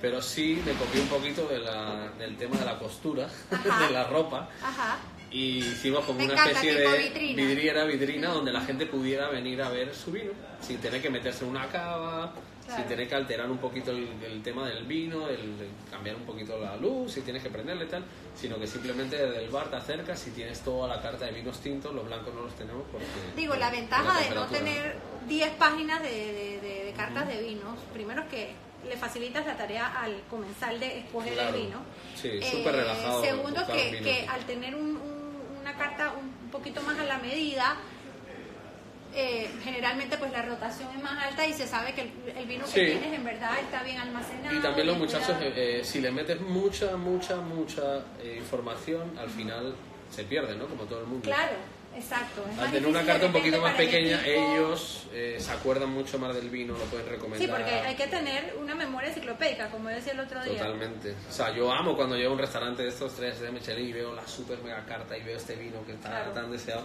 pero 0.00 0.20
sí 0.20 0.60
me 0.66 0.72
copié 0.72 1.00
un 1.02 1.06
poquito 1.08 1.46
de 1.46 1.58
la- 1.60 2.08
del 2.18 2.36
tema 2.36 2.56
de 2.58 2.64
la 2.64 2.78
costura 2.80 3.28
Ajá. 3.52 3.86
de 3.86 3.92
la 3.92 4.04
ropa 4.08 4.48
Ajá. 4.60 4.96
Y 5.30 5.58
hicimos 5.58 6.04
como 6.04 6.18
Me 6.20 6.24
una 6.24 6.34
encanta, 6.34 6.52
especie 6.52 6.74
de 6.80 6.98
vitrina. 6.98 7.42
vidriera, 7.42 7.84
vidrina 7.84 8.28
donde 8.30 8.52
la 8.52 8.60
gente 8.62 8.86
pudiera 8.86 9.28
venir 9.28 9.60
a 9.62 9.68
ver 9.68 9.94
su 9.94 10.10
vino 10.12 10.32
sin 10.60 10.78
tener 10.78 11.02
que 11.02 11.10
meterse 11.10 11.44
en 11.44 11.50
una 11.50 11.66
cava, 11.68 12.32
Claro. 12.64 12.82
sin 12.82 12.88
tener 12.90 13.08
que 13.08 13.14
alterar 13.14 13.50
un 13.50 13.56
poquito 13.56 13.90
el, 13.92 14.06
el 14.22 14.42
tema 14.42 14.68
del 14.68 14.84
vino, 14.84 15.26
el, 15.28 15.36
el 15.40 15.68
cambiar 15.90 16.16
un 16.16 16.24
poquito 16.24 16.58
la 16.58 16.76
luz, 16.76 17.12
si 17.12 17.22
tienes 17.22 17.42
que 17.42 17.48
prenderle 17.48 17.86
tal, 17.86 18.04
sino 18.34 18.58
que 18.58 18.66
simplemente 18.66 19.16
desde 19.16 19.42
el 19.42 19.48
bar 19.50 19.70
te 19.70 19.76
acercas 19.76 20.26
y 20.26 20.32
tienes 20.32 20.60
toda 20.60 20.86
la 20.86 21.00
carta 21.00 21.24
de 21.24 21.32
vinos 21.32 21.60
tintos, 21.60 21.94
los 21.94 22.04
blancos 22.04 22.34
no 22.34 22.42
los 22.42 22.54
tenemos 22.56 22.82
porque... 22.92 23.06
Digo, 23.36 23.54
la 23.56 23.70
ventaja 23.70 24.20
de 24.20 24.34
no 24.34 24.46
tener 24.48 24.96
10 25.26 25.50
páginas 25.52 26.02
de, 26.02 26.10
de- 26.10 26.60
de- 26.60 26.84
de 26.84 26.92
cartas 26.94 27.26
de 27.26 27.42
vinos, 27.42 27.78
primero 27.94 28.20
es 28.24 28.28
que 28.28 28.52
le 28.86 28.96
facilitas 28.98 29.46
la 29.46 29.56
tarea 29.56 29.86
al 30.02 30.20
comensal 30.30 30.78
de 30.78 30.98
escoger 30.98 31.32
Claro. 31.32 31.56
el 31.56 31.62
vino. 31.62 31.78
Sí, 32.20 32.28
Eh, 32.40 32.62
relajado 32.70 33.24
Segundo, 33.24 33.66
que, 33.66 33.98
que 34.02 34.26
al 34.28 34.44
tener 34.44 34.74
un- 34.74 34.97
carta 35.78 36.12
un 36.12 36.50
poquito 36.50 36.82
más 36.82 36.98
a 36.98 37.04
la 37.04 37.18
medida, 37.18 37.76
eh, 39.14 39.50
generalmente 39.62 40.18
pues 40.18 40.30
la 40.32 40.42
rotación 40.42 40.88
es 40.94 41.02
más 41.02 41.24
alta 41.24 41.46
y 41.46 41.52
se 41.54 41.66
sabe 41.66 41.94
que 41.94 42.02
el, 42.02 42.12
el 42.36 42.46
vino 42.46 42.64
que 42.66 42.86
tienes 42.86 43.12
en 43.12 43.24
verdad 43.24 43.58
está 43.58 43.82
bien 43.82 43.98
almacenado. 43.98 44.56
Y 44.56 44.60
también 44.60 44.86
los 44.86 44.98
muchachos, 44.98 45.36
eh, 45.40 45.52
eh, 45.80 45.84
si 45.84 46.00
le 46.00 46.10
metes 46.10 46.40
mucha, 46.40 46.96
mucha, 46.96 47.36
mucha 47.36 48.04
eh, 48.20 48.36
información, 48.38 49.16
al 49.18 49.30
final 49.30 49.74
se 50.10 50.24
pierde, 50.24 50.56
¿no? 50.56 50.66
Como 50.66 50.84
todo 50.84 51.00
el 51.00 51.06
mundo. 51.06 51.24
Claro, 51.24 51.56
exacto. 51.98 52.44
es 52.52 52.58
Al 52.58 52.70
tener 52.70 52.88
una 52.88 53.04
carta 53.04 53.26
un 53.26 53.32
poquito 53.32 53.60
más 53.60 53.70
el 53.78 53.86
pequeña, 53.86 54.20
equipo. 54.24 54.52
ellos 54.54 55.06
eh, 55.12 55.36
se 55.38 55.50
acuerdan 55.52 55.90
mucho 55.90 56.18
más 56.18 56.34
del 56.34 56.48
vino, 56.50 56.72
lo 56.76 56.84
pueden 56.84 57.08
recomendar. 57.08 57.40
Sí, 57.40 57.52
porque 57.52 57.70
hay 57.70 57.94
que 57.96 58.06
tener 58.06 58.54
una 58.58 58.74
memoria 58.74 59.08
enciclopédica, 59.10 59.70
como 59.70 59.88
decía 59.88 60.12
el 60.12 60.20
otro 60.20 60.42
día. 60.44 60.58
Totalmente. 60.58 61.14
O 61.28 61.32
sea, 61.32 61.54
yo 61.54 61.70
amo 61.72 61.96
cuando 61.96 62.16
llego 62.16 62.30
a 62.30 62.34
un 62.34 62.38
restaurante 62.40 62.82
de 62.82 62.88
estos 62.88 63.14
tres 63.14 63.40
de 63.40 63.50
Michelin 63.50 63.88
y 63.88 63.92
veo 63.92 64.14
la 64.14 64.26
super 64.26 64.58
mega 64.62 64.84
carta 64.86 65.16
y 65.16 65.22
veo 65.22 65.36
este 65.36 65.54
vino 65.56 65.84
que 65.84 65.92
está 65.92 66.08
Claro. 66.10 66.32
tan 66.32 66.50
deseado. 66.50 66.84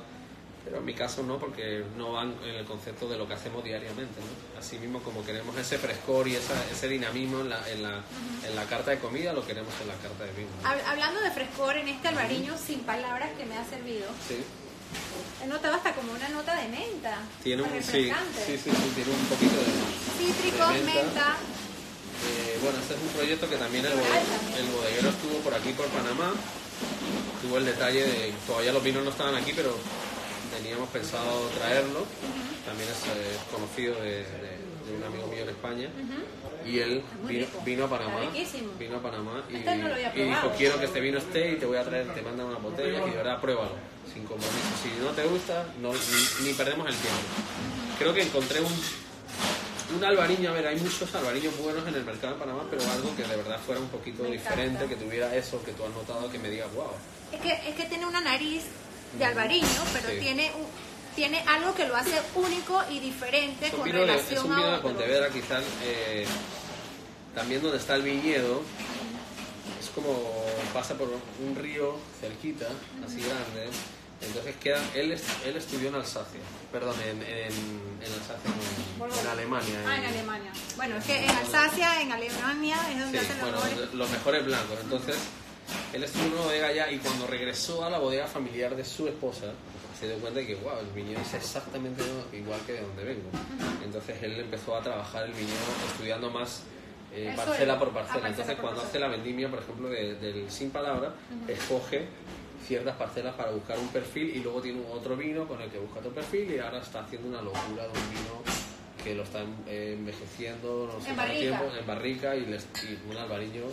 Pero 0.65 0.77
en 0.77 0.85
mi 0.85 0.93
caso 0.93 1.21
no, 1.23 1.37
porque 1.39 1.83
no 1.97 2.13
van 2.13 2.35
en 2.41 2.55
el 2.55 2.63
concepto 2.63 3.09
de 3.09 3.17
lo 3.17 3.27
que 3.27 3.33
hacemos 3.33 3.61
diariamente. 3.65 4.21
¿no? 4.21 4.57
Así 4.57 4.79
mismo 4.79 5.01
como 5.03 5.21
queremos 5.25 5.57
ese 5.57 5.77
frescor 5.77 6.25
y 6.25 6.37
esa, 6.37 6.53
ese 6.71 6.87
dinamismo 6.87 7.41
en 7.41 7.49
la, 7.49 7.69
en, 7.69 7.83
la, 7.83 8.01
en 8.47 8.55
la 8.55 8.63
carta 8.63 8.91
de 8.91 8.99
comida, 8.99 9.33
lo 9.33 9.45
queremos 9.45 9.73
en 9.81 9.89
la 9.89 9.95
carta 9.95 10.23
de 10.23 10.31
vino. 10.31 10.47
¿no? 10.63 10.69
Hab- 10.69 10.85
Hablando 10.89 11.19
de 11.19 11.31
frescor 11.31 11.75
en 11.75 11.89
este 11.89 12.07
albariño 12.07 12.57
sin 12.57 12.79
palabras 12.85 13.31
que 13.37 13.43
me 13.45 13.57
ha 13.57 13.65
servido, 13.65 14.07
Sí. 14.25 14.41
He 15.43 15.47
notado 15.47 15.75
hasta 15.75 15.93
como 15.93 16.11
una 16.13 16.29
nota 16.29 16.55
de 16.55 16.67
menta. 16.69 17.17
Tiene 17.43 17.63
un, 17.63 17.69
sí, 17.83 18.11
sí, 18.11 18.11
sí, 18.47 18.57
sí, 18.63 18.91
tiene 18.95 19.11
un 19.11 19.25
poquito 19.27 19.55
de... 19.55 20.23
Cítricos, 20.25 20.73
de 20.73 20.81
menta. 20.81 21.03
menta. 21.03 21.35
Eh, 22.23 22.57
bueno, 22.61 22.77
este 22.79 22.93
es 22.95 23.01
un 23.01 23.07
proyecto 23.09 23.49
que 23.49 23.57
también 23.57 23.85
el, 23.85 23.91
el 23.91 24.67
bodeguero 24.71 25.09
estuvo 25.09 25.37
por 25.43 25.53
aquí, 25.53 25.73
por 25.73 25.87
Panamá. 25.87 26.31
Tuvo 27.41 27.57
el 27.57 27.65
detalle 27.65 28.03
de, 28.03 28.33
todavía 28.47 28.71
los 28.71 28.83
vinos 28.83 29.03
no 29.03 29.09
estaban 29.11 29.35
aquí, 29.35 29.51
pero 29.55 29.75
teníamos 30.55 30.87
pensado 30.89 31.47
traerlo. 31.59 32.05
También 32.65 32.87
es 32.89 32.97
eh, 33.11 33.37
conocido 33.51 33.95
de, 33.95 34.23
de- 34.23 34.63
de 34.83 34.97
un 34.97 35.03
amigo 35.03 35.27
mío 35.27 35.43
en 35.43 35.49
España. 35.49 35.89
Y 36.65 36.79
él 36.79 37.03
vino, 37.65 37.85
a 37.85 37.89
Panamá. 37.89 38.19
Vino 38.79 38.97
a 38.97 39.01
Panamá 39.01 39.43
y, 39.49 39.55
Este 39.57 39.75
no 39.77 39.89
y 40.15 40.23
dijo, 40.23 40.51
quiero 40.57 40.79
que 40.79 40.85
este 40.85 40.99
vino 41.01 41.17
esté 41.17 41.51
y 41.51 41.55
te 41.55 41.65
voy 41.65 41.77
a 41.77 41.83
traer, 41.83 42.13
te 42.13 42.21
mandan 42.21 42.47
una 42.47 42.57
botella 42.57 42.99
y 43.07 43.11
verdad 43.11 43.39
pruébalo, 43.41 43.71
sin 44.11 44.23
compromiso. 44.25 44.73
Si 44.81 44.89
no 45.03 45.11
te 45.11 45.23
gusta, 45.25 45.65
no, 45.81 45.93
ni, 45.93 46.47
ni 46.47 46.53
perdemos 46.53 46.87
el 46.87 46.95
tiempo. 46.95 47.19
Creo 47.99 48.13
que 48.13 48.23
encontré 48.23 48.61
un, 48.61 48.73
un 49.95 50.03
albariño, 50.03 50.49
a 50.49 50.53
ver, 50.53 50.67
hay 50.67 50.77
muchos 50.77 51.13
albariños 51.15 51.55
buenos 51.57 51.87
en 51.87 51.95
el 51.95 52.03
mercado 52.03 52.33
de 52.33 52.39
Panamá, 52.39 52.63
pero 52.69 52.81
algo 52.91 53.15
que 53.15 53.23
de 53.23 53.35
verdad 53.35 53.59
fuera 53.65 53.79
un 53.81 53.89
poquito 53.89 54.23
Me 54.23 54.31
diferente, 54.31 54.83
encanta. 54.83 54.87
que 54.87 54.95
tuviera 54.95 55.35
eso 55.35 55.61
que 55.63 55.71
tú 55.73 55.83
has 55.83 55.91
notado, 55.91 56.29
que 56.31 56.39
me 56.39 56.49
diga, 56.49 56.65
wow. 56.75 56.87
Es 57.31 57.41
que, 57.41 57.51
es 57.69 57.75
que 57.75 57.85
tiene 57.85 58.05
una 58.05 58.21
nariz 58.21 58.63
de 59.17 59.25
albariño, 59.25 59.67
pero 59.93 60.09
Sí. 60.09 60.17
tiene 60.19 60.51
un- 60.55 60.93
tiene 61.15 61.41
algo 61.47 61.75
que 61.75 61.87
lo 61.87 61.95
hace 61.95 62.19
único 62.33 62.81
y 62.89 62.99
diferente 62.99 63.69
con 63.69 63.83
vino 63.83 63.99
de, 63.99 64.05
relación 64.07 64.33
es 64.39 64.43
un 64.45 64.55
vino 64.55 64.67
a 64.67 64.75
de. 64.77 64.81
Pontevedra, 64.81 65.29
quizás 65.29 65.63
eh, 65.83 66.25
también 67.35 67.61
donde 67.61 67.77
está 67.77 67.93
el 67.95 68.01
viñedo, 68.01 68.63
es 69.79 69.89
como 69.89 70.13
pasa 70.73 70.95
por 70.95 71.09
un 71.09 71.55
río 71.55 71.95
cerquita, 72.19 72.67
así 73.05 73.21
grande. 73.21 73.69
Entonces 74.21 74.55
queda, 74.55 74.81
él, 74.95 75.11
él 75.45 75.57
estudió 75.57 75.89
en 75.89 75.95
Alsacia, 75.95 76.39
perdón, 76.71 76.95
en, 77.01 77.21
en, 77.23 77.51
en 77.51 78.13
Alsacia, 78.13 78.49
no, 78.97 79.05
en, 79.05 79.19
en 79.19 79.27
Alemania. 79.27 79.75
Ah, 79.85 79.97
en 79.97 80.05
Alemania. 80.05 80.51
Bueno, 80.77 80.95
es 80.97 81.03
que 81.03 81.25
en 81.25 81.29
Alsacia, 81.29 82.01
en 82.01 82.11
Alemania, 82.11 82.77
es 82.93 82.99
donde 83.01 83.19
Sí, 83.19 83.25
hacen 83.25 83.37
los 83.41 83.51
bueno, 83.51 83.65
mejores. 83.65 83.93
los 83.93 84.09
mejores 84.11 84.45
blancos. 84.45 84.77
Entonces, 84.81 85.17
él 85.91 86.03
estuvo 86.05 86.23
en 86.23 86.31
una 86.33 86.41
bodega 86.43 86.67
allá 86.67 86.91
y 86.91 86.99
cuando 86.99 87.27
regresó 87.27 87.83
a 87.83 87.89
la 87.89 87.99
bodega 87.99 88.25
familiar 88.27 88.73
de 88.77 88.85
su 88.85 89.09
esposa, 89.09 89.51
se 89.99 90.07
dio 90.07 90.17
cuenta 90.19 90.39
de 90.39 90.47
que, 90.47 90.55
wow, 90.55 90.79
el 90.79 90.87
viñedo 90.87 91.19
es 91.19 91.33
exactamente 91.33 92.01
igual 92.31 92.61
que 92.65 92.73
de 92.73 92.81
donde 92.81 93.03
vengo. 93.03 93.29
Entonces, 93.83 94.23
él 94.23 94.39
empezó 94.39 94.77
a 94.77 94.81
trabajar 94.81 95.25
el 95.25 95.33
viñedo 95.33 95.57
estudiando 95.91 96.29
más 96.29 96.61
eh, 97.15 97.29
El 97.29 97.35
parcela 97.35 97.77
por 97.79 97.89
parcela. 97.91 98.29
Entonces, 98.29 98.55
por 98.55 98.63
cuando 98.63 98.81
hace 98.81 98.99
la 98.99 99.07
vendimia, 99.07 99.49
por 99.49 99.59
ejemplo, 99.59 99.89
de- 99.89 100.15
del 100.15 100.49
sin 100.51 100.71
palabra, 100.71 101.13
escoge 101.47 102.05
ciertas 102.67 102.95
parcelas 102.95 103.35
para 103.35 103.51
buscar 103.51 103.77
un 103.77 103.89
perfil 103.89 104.35
y 104.37 104.39
luego 104.39 104.61
tiene 104.61 104.81
otro 104.91 105.15
vino 105.17 105.47
con 105.47 105.61
el 105.61 105.69
que 105.69 105.77
busca 105.79 105.99
otro 105.99 106.11
perfil 106.11 106.53
y 106.53 106.59
ahora 106.59 106.79
está 106.79 107.01
haciendo 107.01 107.27
una 107.27 107.41
locura 107.41 107.83
de 107.83 107.89
un 107.89 108.09
vino 108.09 108.41
que 109.03 109.13
lo 109.13 109.23
está 109.23 109.41
eh, 109.67 109.95
envejeciendo 109.99 110.89
no 110.93 111.01
sé 111.03 111.09
En 111.09 111.15
cuánto 111.15 111.33
tiempo 111.33 111.63
en 111.77 111.85
barrica 111.85 112.35
y, 112.37 112.45
les- 112.45 112.67
y 112.83 112.97
un 113.11 113.17
albariño 113.17 113.63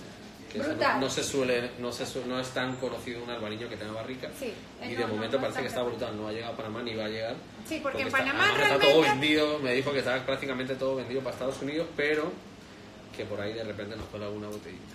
que 0.52 0.58
no, 0.58 0.98
no 0.98 1.08
se 1.08 1.22
suele 1.22 1.70
no 1.78 1.92
se 1.92 2.04
no 2.26 2.40
es 2.40 2.48
tan 2.48 2.74
conocido 2.76 3.22
un 3.22 3.30
albariño 3.30 3.68
que 3.68 3.76
tenga 3.76 3.92
barrica. 3.92 4.28
Sí, 4.36 4.52
y 4.84 4.88
de 4.88 4.96
no, 5.02 5.06
no, 5.06 5.14
momento 5.14 5.36
no 5.36 5.42
parece 5.42 5.60
está 5.60 5.62
que 5.62 5.68
está 5.68 5.82
brutal 5.84 6.16
no 6.16 6.26
ha 6.26 6.32
llegado 6.32 6.54
a 6.54 6.56
Panamá 6.56 6.82
ni 6.82 6.96
va 6.96 7.04
a 7.04 7.08
llegar. 7.08 7.36
Sí, 7.68 7.78
porque 7.80 8.00
en 8.02 8.08
está- 8.08 8.18
Panamá 8.18 8.46
está 8.48 8.56
realmente- 8.58 8.86
todo 8.92 9.02
vendido 9.02 9.58
me 9.60 9.72
dijo 9.74 9.92
que 9.92 10.00
estaba 10.00 10.18
prácticamente 10.26 10.74
todo 10.74 10.96
vendido 10.96 11.20
para 11.20 11.34
Estados 11.34 11.62
Unidos 11.62 11.86
pero 11.96 12.32
que 13.16 13.24
por 13.24 13.40
ahí 13.40 13.52
de 13.52 13.64
repente 13.64 13.96
nos 13.96 14.06
cuela 14.06 14.26
alguna 14.26 14.48
botellita 14.48 14.94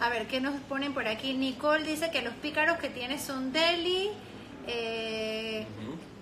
A 0.00 0.08
ver, 0.08 0.26
¿qué 0.26 0.40
nos 0.40 0.58
ponen 0.62 0.94
por 0.94 1.06
aquí? 1.06 1.34
Nicole 1.34 1.84
dice 1.84 2.10
que 2.10 2.22
los 2.22 2.34
pícaros 2.34 2.78
que 2.78 2.88
tiene 2.90 3.18
son 3.18 3.52
deli. 3.52 4.10
Eh. 4.66 5.66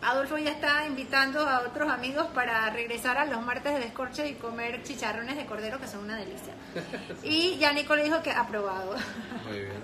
Adolfo 0.02 0.38
ya 0.38 0.50
está 0.52 0.86
invitando 0.86 1.40
a 1.46 1.60
otros 1.60 1.90
amigos 1.90 2.26
para 2.34 2.70
regresar 2.70 3.18
a 3.18 3.26
los 3.26 3.42
martes 3.42 3.74
de 3.74 3.80
descorche 3.80 4.26
y 4.28 4.34
comer 4.34 4.82
chicharrones 4.82 5.36
de 5.36 5.44
cordero, 5.44 5.78
que 5.78 5.86
son 5.86 6.04
una 6.04 6.16
delicia. 6.16 6.54
Y 7.22 7.58
ya 7.58 7.72
Nicole 7.74 8.04
dijo 8.04 8.22
que 8.22 8.30
aprobado. 8.30 8.94
muy 9.46 9.58
bien 9.60 9.72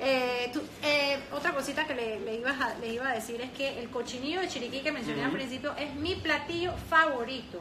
Eh, 0.00 0.50
tú- 0.52 0.62
eh, 0.82 1.18
otra 1.32 1.52
cosita 1.54 1.86
que 1.86 1.94
le, 1.94 2.20
le 2.20 2.34
ibas 2.34 2.60
a, 2.60 2.74
le 2.78 2.88
iba 2.92 3.08
a 3.08 3.14
decir 3.14 3.40
es 3.40 3.50
que 3.52 3.78
el 3.80 3.88
cochinillo 3.90 4.40
de 4.40 4.48
chiriquí 4.48 4.80
que 4.80 4.90
mencioné 4.92 5.24
al 5.24 5.30
principio 5.30 5.72
es 5.78 5.94
mi 5.94 6.16
platillo 6.16 6.72
favorito. 6.90 7.60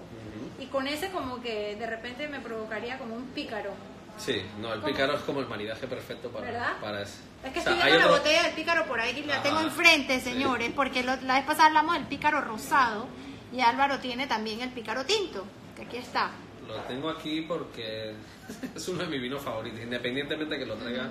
Y 0.60 0.66
con 0.68 0.88
ese 0.88 1.10
como 1.12 1.41
que 1.41 1.76
de 1.76 1.86
repente 1.88 2.28
me 2.28 2.39
provocaría 2.39 2.97
como 2.97 3.16
un 3.16 3.26
pícaro. 3.30 3.72
sí 4.18 4.41
no 4.62 4.74
el 4.74 4.80
¿Cómo? 4.82 4.93
pícaro 4.93 5.16
es 5.16 5.22
como 5.24 5.39
el 5.39 5.47
maridaje 5.47 5.88
perfecto 5.88 6.30
¿Verdad? 6.32 6.74
para, 6.76 6.80
para 6.82 7.01
eso 7.01 7.16
Es 7.43 7.51
que 7.54 7.60
O 7.60 7.64
sea, 7.64 7.74
estoy 7.74 7.89
viendo 7.89 7.99
la 7.99 8.06
otro- 8.14 8.18
botella 8.24 8.43
del 8.43 8.54
pícaro 8.54 8.86
por 8.86 8.99
ahí 8.99 9.20
y 9.20 9.24
la 9.26 9.34
Ajá. 9.36 9.43
tengo 9.43 9.60
enfrente, 9.62 10.20
Sí. 10.20 10.30
señores, 10.32 10.72
porque 10.76 11.04
lo- 11.04 11.20
la 11.22 11.36
vez 11.36 11.45
pasada 11.45 11.68
hablamos 11.68 11.95
del 11.95 12.06
pícaro 12.06 12.39
rosado 12.41 13.08
y 13.51 13.62
Álvaro 13.62 13.99
tiene 13.99 14.28
también 14.28 14.62
el 14.62 14.70
pícaro 14.70 15.04
tinto, 15.06 15.43
que 15.76 15.82
aquí 15.84 15.97
está. 15.97 16.32
Lo 16.68 16.76
tengo 16.84 17.10
aquí 17.10 17.41
porque 17.41 18.14
es 18.76 18.88
uno 18.88 18.99
de 19.04 19.08
mis 19.10 19.22
vinos 19.22 19.41
favoritos, 19.43 19.80
independientemente 19.82 20.58
que 20.58 20.66
lo 20.66 20.76
traiga 20.76 21.10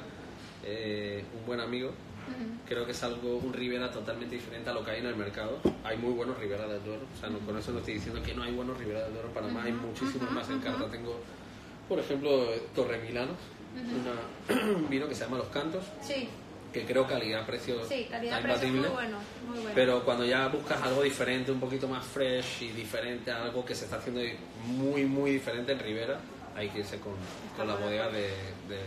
eh, 0.64 1.24
un 1.38 1.44
buen 1.44 1.60
amigo. 1.60 1.92
Creo 2.68 2.86
que 2.86 2.92
es 2.92 3.02
algo, 3.02 3.36
un 3.36 3.52
Ribera 3.52 3.90
totalmente 3.90 4.34
diferente 4.36 4.70
a 4.70 4.72
lo 4.72 4.84
que 4.84 4.92
hay 4.92 5.00
en 5.00 5.06
el 5.06 5.16
mercado. 5.16 5.58
Hay 5.84 5.98
muy 5.98 6.12
buenos 6.12 6.38
Ribera 6.38 6.66
del 6.66 6.82
Duero, 6.84 7.02
o 7.16 7.20
sea, 7.20 7.28
no, 7.28 7.38
con 7.40 7.56
eso 7.58 7.72
no 7.72 7.78
estoy 7.80 7.94
diciendo 7.94 8.22
que 8.22 8.34
no 8.34 8.42
hay 8.42 8.52
buenos 8.52 8.78
Ribera 8.78 9.02
del 9.04 9.12
Duero 9.12 9.28
en 9.28 9.34
Panamá, 9.34 9.62
hay 9.64 9.72
muchísimos 9.72 10.30
más 10.30 10.48
en 10.48 10.60
carta. 10.60 10.88
Tengo, 10.90 11.18
por 11.88 11.98
ejemplo, 11.98 12.46
Torre 12.74 12.98
Milano, 13.00 13.32
una- 13.74 14.62
un 14.76 14.88
vino 14.88 15.06
que 15.08 15.14
se 15.14 15.24
llama 15.24 15.38
Los 15.38 15.48
Cantos, 15.48 15.84
Sí, 16.00 16.28
que 16.72 16.84
creo 16.86 17.06
calidad-precio 17.06 17.84
sí, 17.86 18.06
calidad 18.10 18.38
está 18.38 18.48
precio 18.54 18.68
muy 18.68 18.88
bueno, 18.88 19.18
muy 19.46 19.56
bueno. 19.58 19.72
Pero 19.74 20.02
cuando 20.04 20.24
ya 20.24 20.48
buscas 20.48 20.80
algo 20.82 21.02
diferente, 21.02 21.52
un 21.52 21.60
poquito 21.60 21.86
más 21.88 22.02
fresh 22.06 22.62
y 22.62 22.68
diferente, 22.68 23.30
algo 23.30 23.62
que 23.64 23.74
se 23.74 23.84
está 23.84 23.96
haciendo 23.96 24.22
muy, 24.66 25.04
muy 25.04 25.32
diferente 25.32 25.72
en 25.72 25.78
Rivera, 25.80 26.18
hay 26.56 26.68
que 26.70 26.78
irse 26.78 26.98
con, 26.98 27.12
con 27.56 27.66
la 27.66 27.74
bodega 27.74 28.08
de, 28.08 28.20
de 28.68 28.78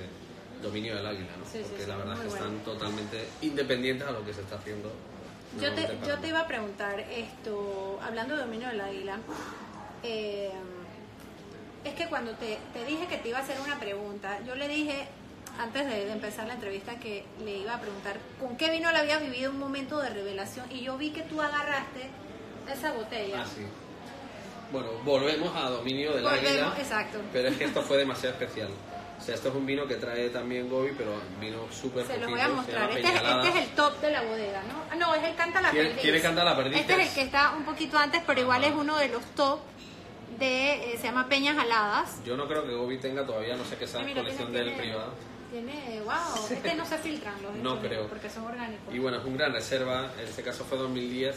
Dominio 0.66 0.96
del 0.96 1.06
Águila, 1.06 1.32
¿no? 1.40 1.46
Sí, 1.46 1.60
Porque 1.64 1.84
sí, 1.84 1.90
la 1.90 1.98
verdad 1.98 2.14
es 2.16 2.20
que 2.22 2.28
bueno. 2.28 2.46
están 2.46 2.60
totalmente 2.64 3.28
independientes 3.42 4.08
a 4.08 4.12
lo 4.12 4.26
que 4.26 4.34
se 4.34 4.42
está 4.42 4.56
haciendo. 4.58 4.92
Yo 5.62 5.74
te, 5.74 5.88
yo 6.06 6.18
te 6.20 6.28
iba 6.28 6.42
a 6.42 6.48
preguntar 6.48 7.00
esto, 7.00 8.00
hablando 8.04 8.36
de 8.36 8.42
dominio 8.42 8.68
del 8.68 8.82
águila, 8.82 9.18
eh, 10.04 10.52
es 11.84 11.94
que 11.94 12.08
cuando 12.08 12.32
te, 12.34 12.58
te 12.74 12.84
dije 12.86 13.08
que 13.08 13.18
te 13.18 13.30
iba 13.30 13.38
a 13.40 13.42
hacer 13.42 13.58
una 13.62 13.80
pregunta, 13.80 14.40
yo 14.46 14.56
le 14.56 14.68
dije 14.68 15.08
antes 15.60 15.88
de, 15.88 16.06
de 16.06 16.12
empezar 16.12 16.48
la 16.48 16.56
entrevista 16.56 17.00
que 17.00 17.24
le 17.46 17.58
iba 17.60 17.76
a 17.76 17.80
preguntar 17.80 18.18
con 18.40 18.58
qué 18.58 18.70
vino 18.72 18.92
le 18.92 18.98
había 18.98 19.20
vivido 19.20 19.52
un 19.52 19.60
momento 19.60 20.00
de 20.00 20.10
revelación 20.10 20.66
y 20.72 20.82
yo 20.82 20.98
vi 20.98 21.12
que 21.12 21.22
tú 21.22 21.42
agarraste 21.42 22.10
esa 22.74 22.92
botella. 22.92 23.44
Ah, 23.44 23.46
sí. 23.46 23.62
Bueno, 24.72 24.90
volvemos 25.06 25.56
a 25.56 25.70
Dominio 25.70 26.12
del 26.14 26.24
Volvemos, 26.24 26.50
Águila. 26.50 26.74
exacto. 26.80 27.20
Pero 27.32 27.48
es 27.50 27.58
que 27.58 27.66
esto 27.66 27.82
fue 27.84 27.98
demasiado 27.98 28.34
especial. 28.36 28.70
O 29.26 29.28
sea, 29.28 29.34
esto 29.34 29.50
es 29.50 29.56
un 29.56 29.66
vino 29.66 29.88
que 29.88 29.96
trae 29.96 30.30
también 30.30 30.70
Gobi, 30.70 30.92
pero 30.96 31.14
vino 31.42 31.58
súper 31.72 32.06
Se 32.06 32.20
los 32.20 32.30
voy 32.30 32.40
a 32.40 32.48
mostrar. 32.48 32.92
Este 32.92 33.08
es, 33.08 33.16
este 33.16 33.50
es 33.50 33.56
el 33.56 33.70
top 33.76 34.00
de 34.00 34.12
la 34.12 34.22
bodega, 34.22 34.62
¿no? 34.68 34.84
Ah, 34.92 34.96
no, 34.96 35.16
es 35.16 35.24
el 35.24 35.34
canta 35.36 35.62
la 35.64 35.72
¿Quiere- 35.72 35.88
perdiz. 35.88 36.02
quiere 36.04 36.22
Canta 36.22 36.44
la 36.44 36.56
perdiz? 36.56 36.78
Este 36.82 36.94
es 36.94 37.08
el 37.10 37.16
que 37.16 37.22
está 37.24 37.54
un 37.58 37.66
poquito 37.66 37.98
antes, 37.98 38.22
pero 38.28 38.40
igual 38.42 38.62
Ajá. 38.64 38.72
es 38.72 38.76
uno 38.80 38.96
de 39.00 39.08
los 39.08 39.24
top 39.34 39.62
de, 40.38 40.94
eh, 40.94 40.98
se 40.98 41.06
llama 41.08 41.28
Peñas 41.28 41.58
Aladas. 41.58 42.24
Yo 42.24 42.38
no 42.38 42.48
creo 42.48 42.68
que 42.68 42.76
Gobi 42.76 43.00
tenga 43.00 43.26
todavía, 43.26 43.56
no 43.56 43.66
sé 43.66 43.78
qué 43.78 43.88
sea 43.88 44.02
Ay, 44.02 44.06
mira, 44.06 44.22
colección 44.22 44.54
del 44.54 44.74
privado. 44.76 45.12
Tiene, 45.52 46.02
wow, 46.04 46.46
este 46.52 46.76
no 46.76 46.86
se 46.86 46.98
filtran 47.00 47.42
los 47.42 47.56
No 47.56 47.80
creo. 47.80 48.06
porque 48.08 48.30
son 48.30 48.46
orgánicos. 48.46 48.94
Y 48.94 49.00
bueno, 49.00 49.18
es 49.18 49.26
un 49.26 49.38
gran 49.38 49.52
reserva, 49.54 50.12
en 50.20 50.28
este 50.28 50.44
caso 50.44 50.64
fue 50.66 50.78
2010, 50.78 51.36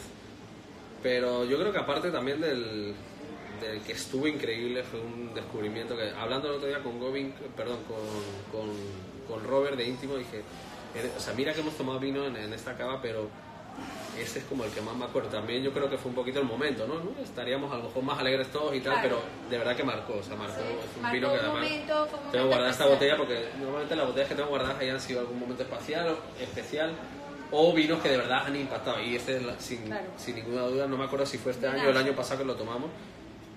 pero 1.03 1.47
yo 1.47 1.59
creo 1.59 1.73
que 1.73 1.79
aparte 1.79 2.11
también 2.11 2.39
del, 2.43 2.95
del 3.61 3.81
que 3.83 3.93
estuvo 3.93 4.27
increíble, 4.27 4.83
fue 4.85 5.01
un 5.01 5.33
descubrimiento 5.35 5.97
que, 5.97 6.11
hablando 6.11 6.49
el 6.49 6.55
otro 6.55 6.69
día 6.69 6.83
con 6.83 6.99
Gobin, 6.99 7.33
perdón, 7.57 7.79
con, 7.89 8.61
con, 8.61 8.71
con 9.29 9.45
Robert 9.49 9.77
de 9.77 9.85
Íntimo, 9.87 10.17
dije, 10.17 10.43
"Eres- 10.95 11.13
o 11.17 11.21
sea, 11.21 11.35
mira 11.35 11.53
que 11.53 11.61
hemos 11.61 11.75
tomado 11.77 11.99
vino 11.99 12.25
en, 12.27 12.37
en 12.37 12.53
esta 12.53 12.77
cava, 12.77 13.01
pero 13.03 13.29
ese 14.19 14.41
es 14.41 14.45
como 14.47 14.65
el 14.65 14.71
que 14.73 14.81
más 14.81 14.97
me 14.97 15.05
acuerdo. 15.05 15.29
También 15.29 15.63
yo 15.63 15.73
creo 15.73 15.89
que 15.89 15.97
fue 15.97 16.09
un 16.09 16.17
poquito 16.17 16.41
el 16.41 16.47
momento, 16.47 16.87
¿no? 16.89 16.95
¿No? 16.95 17.13
Estaríamos 17.23 17.73
a 17.73 17.77
lo 17.77 17.85
mejor 17.85 18.03
más 18.03 18.19
alegres 18.19 18.49
todos 18.51 18.75
y 18.75 18.81
tal, 18.81 18.95
Claro. 18.95 19.21
pero 19.21 19.49
de 19.51 19.59
verdad 19.59 19.77
que 19.77 19.85
marcó, 19.85 20.15
o 20.19 20.23
sea, 20.23 20.35
marcó. 20.35 20.55
Sí, 20.57 20.63
es 20.91 20.97
un 20.97 21.03
marcó 21.03 21.15
vino 21.15 21.29
que 21.33 21.39
además 21.39 21.55
momento, 21.63 22.09
tengo 22.33 22.47
guardada 22.47 22.71
esta 22.71 22.87
botella 22.87 23.17
porque 23.17 23.49
normalmente 23.61 23.95
las 23.97 24.07
botellas 24.07 24.29
que 24.29 24.35
tengo 24.35 24.49
guardadas 24.49 24.81
hayan 24.81 25.01
sido 25.01 25.21
algún 25.21 25.39
momento 25.39 25.63
espacial 25.63 26.17
especial 26.41 26.93
o 27.53 27.73
vinos 27.73 28.03
que 28.03 28.09
de 28.11 28.17
verdad 28.19 28.47
han 28.47 28.57
impactado. 28.57 29.01
Y 29.01 29.15
este, 29.15 29.41
sin, 29.61 29.83
Claro. 29.85 30.07
sin 30.17 30.35
ninguna 30.35 30.63
duda, 30.63 30.87
no 30.89 30.97
me 30.99 31.05
acuerdo 31.05 31.25
si 31.25 31.39
fue 31.39 31.53
este 31.53 31.67
De 31.67 31.73
año 31.73 31.87
o 31.87 31.91
el 31.91 31.97
año 31.97 32.13
pasado 32.17 32.41
que 32.41 32.45
lo 32.47 32.57
tomamos, 32.57 32.91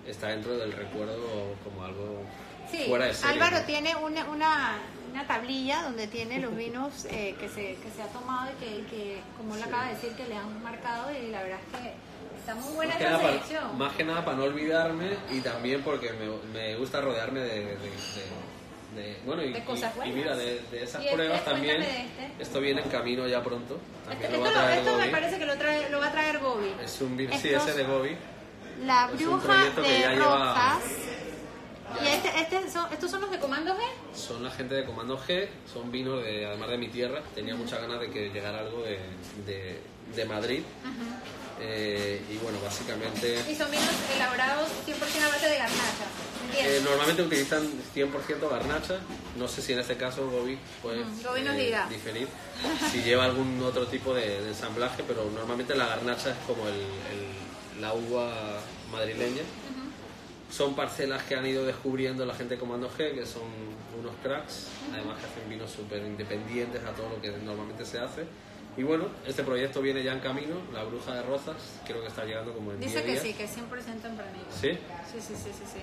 está 0.08 0.28
dentro 0.28 0.58
del 0.58 0.72
recuerdo 0.74 1.18
como 1.64 1.84
algo 1.84 2.24
Sí, 2.72 2.86
fuera 2.88 3.06
de 3.06 3.14
serie. 3.14 3.34
Álvaro 3.42 3.66
tiene 3.66 3.96
una, 3.98 4.24
una, 4.30 4.78
una 5.12 5.28
tablilla 5.28 5.84
donde 5.84 6.08
tiene 6.08 6.40
los 6.40 6.56
vinos 6.56 7.06
eh, 7.10 7.36
que, 7.40 7.50
se, 7.50 7.76
que 7.76 7.90
se 7.94 8.02
ha 8.02 8.08
tomado 8.08 8.50
y 8.52 8.64
que, 8.64 8.86
que, 8.88 9.22
como 9.38 9.56
él 9.56 9.64
acaba 9.64 9.88
de 9.88 9.96
decir, 9.96 10.12
que 10.14 10.26
le 10.28 10.36
han 10.38 10.64
marcado 10.64 11.12
y 11.12 11.28
la 11.32 11.44
verdad 11.44 11.60
es 11.74 11.80
que 11.82 11.94
está 12.40 12.56
muy 12.56 12.74
buena 12.74 12.94
Más 12.94 13.02
esa 13.04 13.20
selección. 13.20 13.64
para, 13.64 13.74
más 13.74 13.94
que 13.98 14.04
nada 14.06 14.24
para 14.24 14.38
no 14.38 14.44
olvidarme 14.46 15.18
y 15.32 15.42
también 15.42 15.82
porque 15.84 16.12
me, 16.14 16.30
me 16.54 16.76
gusta 16.78 17.02
rodearme 17.02 17.42
de, 17.42 17.50
de- 17.60 17.76
de- 17.76 17.82
de- 18.96 19.18
bueno 19.26 19.44
y, 19.44 19.52
De 19.54 19.64
cosas 19.66 19.92
y- 19.92 19.94
y 19.94 19.98
buenas. 19.98 20.16
mira 20.16 20.36
de, 20.38 20.60
de 20.72 20.84
esas 20.84 21.02
este, 21.04 21.14
pruebas 21.16 21.44
también 21.46 21.82
este. 21.82 22.08
esto 22.40 22.60
viene 22.62 22.82
en 22.82 22.90
camino 22.90 23.28
ya 23.28 23.42
pronto 23.44 23.80
Este- 24.12 24.26
esto 24.26 24.38
lo- 24.38 24.70
esto 24.70 24.98
me 24.98 25.08
parece 25.08 25.38
que 25.40 25.46
lo, 25.46 25.58
trae, 25.58 25.90
lo 25.90 26.00
va 26.00 26.08
a 26.08 26.12
traer 26.12 26.40
Gobi. 26.40 26.74
es 26.84 27.00
un 27.02 27.16
vino 27.18 27.38
sí 27.38 27.50
ese 27.50 27.74
de 27.74 27.84
Gobi 27.84 28.18
La 28.86 29.08
bruja 29.08 29.54
de 29.66 29.72
lleva- 30.16 30.56
ya- 30.56 30.80
Y 32.04 32.08
este, 32.08 32.30
este 32.40 32.72
son, 32.72 32.92
estos 32.94 33.12
son 33.12 33.22
los 33.22 33.32
de 33.32 33.38
Comando 33.40 33.74
G. 33.76 33.80
son 34.18 34.44
la 34.44 34.50
gente 34.52 34.76
de 34.76 34.86
Comando 34.86 35.20
G 35.20 35.48
son 35.72 35.92
vinos 35.92 36.24
de 36.24 36.46
además 36.46 36.70
de 36.70 36.78
mi 36.78 36.88
tierra 36.88 37.22
tenía 37.36 37.54
muchas 37.56 37.82
ganas 37.82 38.00
de 38.00 38.10
que 38.10 38.30
llegara 38.30 38.60
algo 38.60 38.82
de, 38.84 38.98
de, 39.46 39.82
de 40.16 40.26
Madrid 40.26 40.62
Eh, 41.64 42.20
y 42.32 42.38
bueno 42.38 42.58
básicamente 42.64 43.38
Y 43.48 43.54
son 43.56 43.70
vinos 43.70 43.90
elaborados 44.16 44.68
100% 44.88 45.24
a 45.26 45.28
base 45.30 45.48
de 45.48 45.58
garnacha. 45.58 46.08
Eh, 46.58 46.82
normalmente 46.84 47.22
utilizan 47.22 47.70
100% 47.94 48.50
garnacha. 48.50 49.00
No 49.38 49.48
sé 49.48 49.62
si 49.62 49.74
en 49.74 49.80
este 49.80 49.96
caso 49.96 50.28
Gobi 50.30 50.58
puede 50.82 51.02
eh, 51.02 51.06
diferir. 51.90 52.28
Si 52.92 53.04
lleva 53.04 53.26
algún 53.26 53.62
otro 53.64 53.86
tipo 53.88 54.14
de, 54.16 54.42
de 54.42 54.48
ensamblaje, 54.50 55.04
pero 55.08 55.30
normalmente 55.36 55.76
la 55.76 55.86
garnacha 55.86 56.32
es 56.32 56.38
como 56.48 56.68
el, 56.68 56.74
el- 56.74 57.41
la 57.82 57.94
uva 57.94 58.32
madrileña. 58.92 59.42
Son 60.50 60.76
parcelas 60.76 61.24
que 61.24 61.36
han 61.36 61.46
ido 61.46 61.66
descubriendo 61.66 62.26
la 62.26 62.34
gente 62.36 62.56
de 62.56 62.60
Comando 62.60 62.90
G, 62.90 63.14
que 63.14 63.26
son 63.26 63.44
unos 63.98 64.14
cracks, 64.22 64.68
además 64.94 65.18
que 65.20 65.26
hacen 65.26 65.50
vinos 65.50 65.72
súper 65.72 66.06
independientes 66.06 66.84
a 66.84 66.92
todo 66.92 67.10
lo 67.10 67.22
que 67.22 67.32
normalmente 67.32 67.86
se 67.86 68.00
hace. 68.00 68.26
Y 68.78 68.84
bueno, 68.84 69.08
este 69.26 69.44
proyecto 69.44 69.82
viene 69.82 70.04
ya 70.04 70.14
en 70.14 70.20
camino, 70.20 70.56
La 70.74 70.84
Bruja 70.84 71.14
de 71.16 71.24
Rozas, 71.24 71.58
creo 71.86 72.02
que 72.02 72.08
está 72.08 72.24
llegando 72.26 72.54
como 72.54 72.72
en 72.72 72.80
Dice 72.80 73.02
10 73.02 73.04
que 73.04 73.12
días. 73.12 73.24
sí, 73.24 73.34
que 73.34 73.44
es 73.46 73.58
100% 73.58 74.02
tempranillo. 74.02 74.46
¿Sí? 74.50 74.72
Sí, 75.12 75.20
sí, 75.20 75.36
sí, 75.36 75.52
sí, 75.52 75.64
sí. 75.74 75.82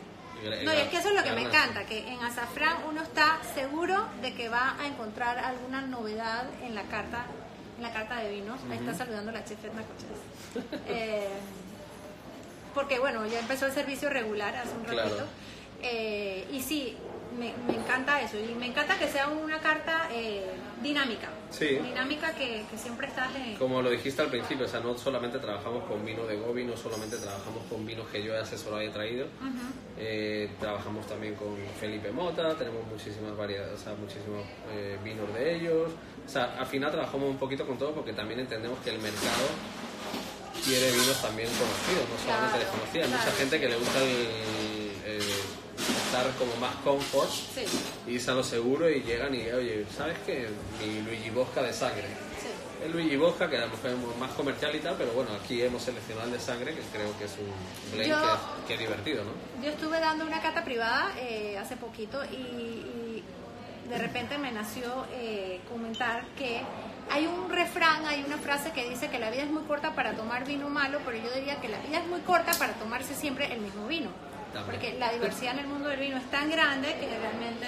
No, 0.64 0.72
y 0.72 0.76
es 0.76 0.88
que 0.88 0.96
eso 0.98 1.08
es 1.08 1.14
lo 1.16 1.22
que 1.24 1.32
me 1.32 1.42
encanta, 1.42 1.84
que 1.84 2.06
en 2.06 2.20
Azafrán 2.22 2.76
uno 2.88 3.02
está 3.02 3.40
seguro 3.54 4.06
de 4.22 4.34
que 4.34 4.48
va 4.48 4.76
a 4.80 4.86
encontrar 4.86 5.38
alguna 5.38 5.80
novedad 5.82 6.44
en 6.62 6.74
la 6.74 6.82
carta, 6.84 7.26
en 7.76 7.82
la 7.82 7.92
carta 7.92 8.20
de 8.20 8.30
vinos. 8.30 8.60
Ahí 8.70 8.78
está 8.78 8.94
saludando 8.94 9.32
la 9.32 9.44
chef 9.44 9.62
Edna 9.64 9.82
Coches. 9.82 10.68
Eh, 10.86 11.26
porque 12.74 12.98
bueno, 12.98 13.26
ya 13.26 13.40
empezó 13.40 13.66
el 13.66 13.72
servicio 13.72 14.08
regular 14.10 14.54
hace 14.56 14.74
un 14.76 14.84
Claro. 14.84 15.08
ratito. 15.08 15.24
Eh, 15.82 16.46
y 16.52 16.60
sí, 16.60 16.96
me, 17.38 17.52
me 17.70 17.78
encanta 17.78 18.20
eso. 18.20 18.36
Y 18.38 18.54
me 18.54 18.66
encanta 18.66 18.98
que 18.98 19.06
sea 19.06 19.28
una 19.28 19.58
carta 19.60 20.08
eh, 20.10 20.44
dinámica. 20.82 21.28
Sí. 21.50 21.66
Dinámica 21.76 22.34
que, 22.34 22.64
que 22.70 22.76
siempre 22.76 23.06
estás 23.06 23.34
en... 23.36 23.54
Como 23.56 23.80
lo 23.80 23.90
dijiste 23.90 24.22
al 24.22 24.28
principio, 24.28 24.66
o 24.66 24.68
sea, 24.68 24.80
no 24.80 24.96
solamente 24.98 25.38
trabajamos 25.38 25.84
con 25.84 26.04
vino 26.04 26.26
de 26.26 26.36
Gobi, 26.36 26.64
no 26.64 26.76
solamente 26.76 27.16
trabajamos 27.16 27.62
con 27.70 27.86
vinos 27.86 28.06
que 28.08 28.22
yo 28.22 28.34
he 28.34 28.38
asesorado 28.38 28.82
y 28.82 28.88
traído, 28.90 29.26
eh, 29.98 30.50
trabajamos 30.60 31.06
también 31.06 31.34
con 31.36 31.56
Felipe 31.80 32.10
Mota, 32.10 32.54
tenemos 32.56 32.84
muchísimas 32.86 33.36
variedades, 33.36 33.80
o 33.80 33.84
sea, 33.84 33.94
muchísimos 33.94 34.44
eh, 34.72 34.98
vinos 35.04 35.32
de 35.32 35.54
ellos. 35.56 35.90
O 36.26 36.28
sea, 36.28 36.56
al 36.58 36.66
final 36.66 36.90
trabajamos 36.90 37.30
un 37.30 37.38
poquito 37.38 37.66
con 37.66 37.78
todo 37.78 37.92
porque 37.94 38.12
también 38.12 38.40
entendemos 38.40 38.78
que 38.80 38.90
el 38.90 38.98
mercado 38.98 39.46
quiere 40.64 40.90
vinos 40.92 41.20
también 41.22 41.48
conocidos, 41.48 42.08
no 42.08 42.18
solamente 42.22 42.58
Claro, 42.58 42.58
desconocidos. 42.58 43.06
Hay 43.06 43.12
mucha 43.18 43.32
gente 43.38 43.60
que 43.60 43.68
le 43.68 43.76
gusta 43.76 43.98
el, 44.02 44.10
el 45.06 45.22
estar 46.06 46.30
como 46.38 46.56
más 46.56 46.74
comfort 46.84 47.30
Sí, 47.30 47.64
y 48.06 48.12
irse 48.14 48.30
a 48.30 48.34
lo 48.34 48.42
seguro 48.44 48.88
y 48.90 49.02
llegan 49.02 49.34
y, 49.34 49.48
oye, 49.50 49.84
¿sabes 49.96 50.16
qué? 50.26 50.48
Mi 50.80 51.00
Luigi 51.02 51.30
Bosca 51.30 51.62
de 51.62 51.72
sangre. 51.72 52.04
sí. 52.40 52.48
El 52.84 52.92
Luigi 52.92 53.16
Bosca, 53.16 53.50
que 53.50 53.56
a 53.56 53.60
lo 53.62 53.68
mejor 53.70 53.90
es 53.90 54.16
más 54.20 54.30
comercial 54.32 54.74
y 54.74 54.78
tal, 54.78 54.94
pero 54.96 55.10
bueno, 55.12 55.30
aquí 55.42 55.60
hemos 55.62 55.82
seleccionado 55.82 56.28
el 56.28 56.34
de 56.34 56.40
sangre, 56.40 56.74
que 56.74 56.80
creo 56.92 57.16
que 57.18 57.24
es 57.24 57.32
un 57.32 57.92
blend 57.92 58.10
Yo- 58.10 58.22
que, 58.22 58.66
que 58.68 58.74
es 58.74 58.80
divertido, 58.80 59.24
¿no? 59.24 59.30
Yo 59.64 59.70
estuve 59.70 59.98
dando 59.98 60.24
una 60.24 60.40
cata 60.40 60.64
privada 60.64 61.12
eh, 61.18 61.58
hace 61.58 61.76
poquito 61.76 62.24
y, 62.24 62.36
y 62.36 63.24
de 63.88 63.98
repente 63.98 64.38
me 64.38 64.52
nació 64.52 65.06
eh, 65.12 65.60
comentar 65.68 66.24
que 66.36 66.62
hay 67.10 67.26
un 67.26 67.50
refrán, 67.50 68.06
hay 68.06 68.22
una 68.24 68.36
frase 68.38 68.72
que 68.72 68.88
dice 68.88 69.08
que 69.10 69.18
la 69.18 69.30
vida 69.30 69.42
es 69.42 69.50
muy 69.50 69.62
corta 69.64 69.94
para 69.94 70.12
tomar 70.12 70.44
vino 70.44 70.68
malo, 70.68 71.00
pero 71.04 71.16
yo 71.18 71.30
diría 71.34 71.60
que 71.60 71.68
la 71.68 71.78
vida 71.80 71.98
es 71.98 72.06
muy 72.06 72.20
corta 72.20 72.52
para 72.58 72.72
tomarse 72.74 73.14
siempre 73.14 73.52
el 73.52 73.60
mismo 73.60 73.86
vino. 73.86 74.10
También. 74.52 74.64
Porque 74.80 74.98
la 74.98 75.12
diversidad 75.12 75.52
en 75.54 75.58
el 75.60 75.66
mundo 75.66 75.88
del 75.90 76.00
vino 76.00 76.16
es 76.16 76.30
tan 76.30 76.50
grande 76.50 76.88
que 76.98 77.06
realmente 77.18 77.66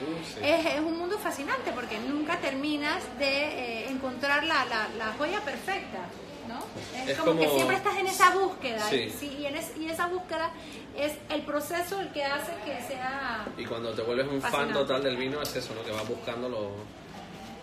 Uh, 0.00 0.24
sí. 0.24 0.40
es, 0.42 0.64
es 0.64 0.80
un 0.80 0.96
mundo 0.96 1.18
fascinante 1.18 1.72
porque 1.74 1.98
nunca 1.98 2.38
terminas 2.38 3.02
de 3.18 3.26
eh, 3.82 3.90
encontrar 3.90 4.44
la, 4.44 4.64
la, 4.64 4.88
la 4.96 5.12
joya 5.18 5.40
perfecta. 5.40 5.98
¿no? 6.48 6.58
Es, 7.02 7.10
Es 7.10 7.18
como, 7.18 7.32
que 7.38 7.44
como- 7.44 7.54
siempre 7.56 7.76
estás 7.76 7.96
en 7.98 8.06
esa 8.06 8.30
búsqueda 8.30 8.80
Sí. 8.88 8.96
y, 8.96 9.10
sí, 9.10 9.36
y 9.40 9.46
en 9.46 9.56
es- 9.56 9.76
y 9.76 9.90
esa 9.90 10.06
búsqueda 10.06 10.50
es 10.96 11.12
el 11.28 11.42
proceso 11.42 12.00
el 12.00 12.10
que 12.12 12.24
hace 12.24 12.52
que 12.64 12.80
sea 12.88 13.44
Y 13.58 13.64
cuando 13.66 13.92
te 13.92 14.00
vuelves 14.02 14.26
un 14.26 14.40
fan 14.40 14.50
Fascinante. 14.50 14.72
total 14.78 15.02
del 15.02 15.16
vino, 15.18 15.42
es 15.42 15.54
eso, 15.54 15.74
¿no? 15.74 15.82
Que 15.84 15.92
vas 15.92 16.08
buscando 16.08 16.48
lo, 16.48 16.70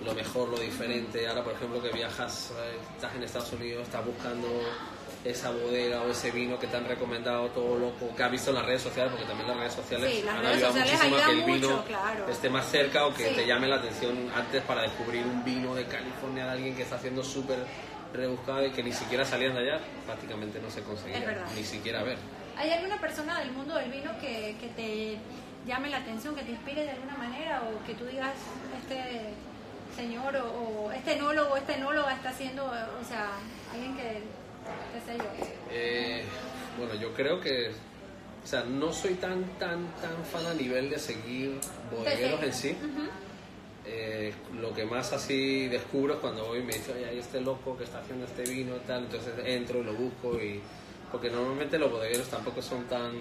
lo 0.04 0.14
mejor, 0.14 0.50
lo 0.50 0.60
diferente. 0.60 1.28
Ahora, 1.28 1.44
por 1.44 1.54
ejemplo, 1.54 1.82
que 1.82 1.90
viajas, 1.90 2.52
eh, 2.58 2.78
estás 2.96 3.16
en 3.16 3.24
Estados 3.24 3.52
Unidos, 3.54 3.84
estás 3.84 4.06
buscando 4.06 4.48
esa 5.26 5.50
bodega 5.52 6.04
o 6.04 6.10
ese 6.12 6.32
vino 6.32 6.58
que 6.60 6.68
te 6.68 6.78
han 6.78 6.86
recomendado 6.86 7.48
todo 7.50 7.78
loco, 7.78 8.16
que 8.16 8.24
has 8.24 8.32
visto 8.32 8.52
en 8.52 8.56
las 8.58 8.66
redes 8.66 8.82
sociales, 8.84 9.12
porque 9.12 9.28
también 9.28 9.48
las 9.50 9.58
redes 9.58 9.74
sociales 9.74 10.12
Sí, 10.14 10.22
las 10.24 10.36
han 10.36 10.42
redes 10.42 10.56
ayudado 10.64 10.74
sociales 10.74 10.94
muchísimo 11.10 11.18
a 11.18 11.26
que 11.26 11.32
el 11.32 11.44
vino 11.44 11.70
mucho, 11.70 11.86
claro. 11.86 12.30
esté 12.30 12.50
más 12.50 12.66
cerca 12.70 13.06
o 13.08 13.14
que 13.14 13.30
Sí. 13.30 13.36
te 13.36 13.48
llame 13.48 13.68
la 13.68 13.76
atención 13.78 14.32
antes 14.34 14.62
para 14.64 14.84
descubrir 14.84 15.26
un 15.26 15.44
vino 15.44 15.76
de 15.76 15.86
California 15.86 16.46
de 16.46 16.52
alguien 16.52 16.76
que 16.76 16.84
está 16.84 16.96
haciendo 16.96 17.24
súper 17.24 17.58
rebuscado 18.14 18.66
y 18.66 18.72
que 18.72 18.84
ni 18.84 18.94
siquiera 18.94 19.26
salían 19.26 19.54
de 19.56 19.62
allá, 19.62 19.80
prácticamente 20.06 20.60
no 20.62 20.70
se 20.70 20.82
conseguía, 20.84 21.46
ni 21.56 21.64
siquiera 21.64 22.04
ver. 22.04 22.18
¿Hay 22.56 22.72
alguna 22.72 23.00
persona 23.02 23.40
del 23.40 23.52
mundo 23.52 23.76
del 23.76 23.92
vino 23.92 24.12
que, 24.22 24.56
que 24.62 24.68
te 24.70 25.18
llame 25.66 25.90
la 25.90 25.98
atención, 25.98 26.36
que 26.36 26.44
te 26.44 26.52
inspire 26.52 26.84
de 26.84 26.92
alguna 26.92 27.18
manera 27.18 27.64
o 27.64 27.86
que 27.86 27.94
tú 27.96 28.06
digas, 28.06 28.34
este 28.82 29.34
señor 29.98 30.36
o, 30.38 30.86
o 30.86 30.92
este 30.92 31.14
enólogo, 31.14 31.58
esta 31.58 31.76
enóloga 31.76 32.14
está 32.14 32.30
haciendo, 32.30 32.66
o 32.66 33.06
sea, 33.06 33.32
alguien 33.74 33.96
que, 33.98 34.22
qué 34.94 35.02
sé 35.06 35.18
yo? 35.18 35.26
Eh, 35.72 36.24
bueno, 36.78 36.94
yo 36.96 37.14
creo 37.14 37.42
que, 37.42 37.72
o 38.44 38.48
sea, 38.48 38.64
no 38.64 38.94
soy 38.94 39.16
tan, 39.16 39.44
tan, 39.58 39.88
tan 39.96 40.24
fan 40.32 40.46
a 40.46 40.54
nivel 40.54 40.90
de 40.90 41.00
seguir 41.00 41.60
bodegueros 41.92 42.44
en 42.44 42.54
sí. 42.54 42.78
Eh, 43.90 44.34
lo 44.60 44.74
que 44.74 44.86
más 44.86 45.14
así 45.14 45.68
descubro 45.70 46.16
es 46.16 46.20
cuando 46.20 46.46
voy 46.46 46.60
y 46.60 46.64
me 46.64 46.74
dice, 46.74 46.94
oye, 46.94 47.06
hay 47.06 47.20
este 47.20 47.40
loco 47.42 47.78
que 47.78 47.86
está 47.86 48.00
haciendo 48.00 48.26
este 48.26 48.44
vino 48.44 48.76
y 48.76 48.80
tal, 48.82 49.06
entonces 49.06 49.34
entro 49.46 49.80
y 49.80 49.84
lo 49.84 49.94
busco 49.94 50.36
y... 50.36 50.62
Porque 51.12 51.30
normalmente 51.30 51.80
los 51.80 51.90
bodegueros 51.90 52.28
tampoco 52.28 52.62
son 52.62 52.84
tan... 52.84 53.14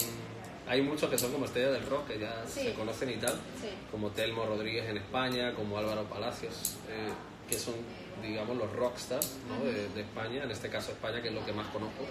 Hay 0.68 0.82
muchos 0.82 1.08
que 1.08 1.16
son 1.18 1.32
como 1.32 1.44
estrellas 1.44 1.72
del 1.72 1.86
rock, 1.86 2.08
que 2.08 2.18
ya 2.18 2.42
Sí. 2.46 2.60
se 2.64 2.74
conocen 2.74 3.10
y 3.10 3.16
tal, 3.16 3.34
Sí. 3.60 3.68
como 3.90 4.10
Telmo 4.10 4.44
Rodríguez 4.46 4.88
en 4.88 4.96
España, 4.96 5.54
como 5.54 5.78
Álvaro 5.78 6.04
Palacios, 6.04 6.74
eh, 6.90 7.10
que 7.48 7.56
son, 7.58 7.74
digamos, 8.22 8.56
los 8.56 8.72
rockstars 8.72 9.36
¿no? 9.48 9.64
de, 9.64 9.88
de 9.90 10.00
España, 10.00 10.42
en 10.42 10.50
este 10.50 10.68
caso 10.68 10.90
España, 10.92 11.22
que 11.22 11.28
es 11.28 11.34
lo 11.34 11.44
que 11.46 11.52
más 11.52 11.68
conozco. 11.68 12.04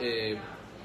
Eh, 0.00 0.36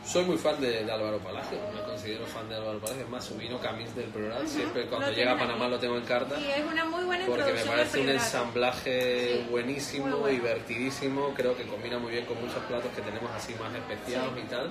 soy 0.05 0.23
muy 0.25 0.37
fan 0.37 0.61
de, 0.61 0.83
de 0.85 0.91
Álvaro 0.91 1.17
Palacios, 1.17 1.59
me 1.73 1.81
considero 1.81 2.25
fan 2.27 2.47
de 2.47 2.55
Álvaro 2.55 2.77
Palacios, 2.79 3.05
es 3.05 3.09
más, 3.09 3.25
su 3.25 3.35
vino 3.35 3.59
Camis 3.59 3.93
del 3.95 4.05
Priorat, 4.05 4.45
siempre 4.45 4.85
cuando 4.85 5.11
llega 5.11 5.31
a 5.33 5.37
Panamá 5.37 5.65
aquí. 5.65 5.71
lo 5.73 5.79
tengo 5.79 5.97
en 5.97 6.05
carta. 6.05 6.39
Y 6.39 6.45
es 6.51 6.63
una 6.71 6.85
muy 6.85 7.03
buena 7.05 7.25
Porque 7.25 7.51
me 7.53 7.63
parece 7.63 7.99
un 8.01 8.09
ensamblaje 8.09 9.37
Sí, 9.41 9.47
buenísimo, 9.49 10.05
bueno. 10.17 10.27
divertidísimo, 10.27 11.33
creo 11.35 11.57
que 11.57 11.63
combina 11.63 11.97
muy 11.97 12.11
bien 12.11 12.25
con 12.25 12.39
muchos 12.39 12.63
platos 12.65 12.91
que 12.95 13.01
tenemos 13.01 13.31
así 13.31 13.55
más 13.55 13.73
especiados 13.73 14.37
y 14.37 14.47
tal. 14.47 14.69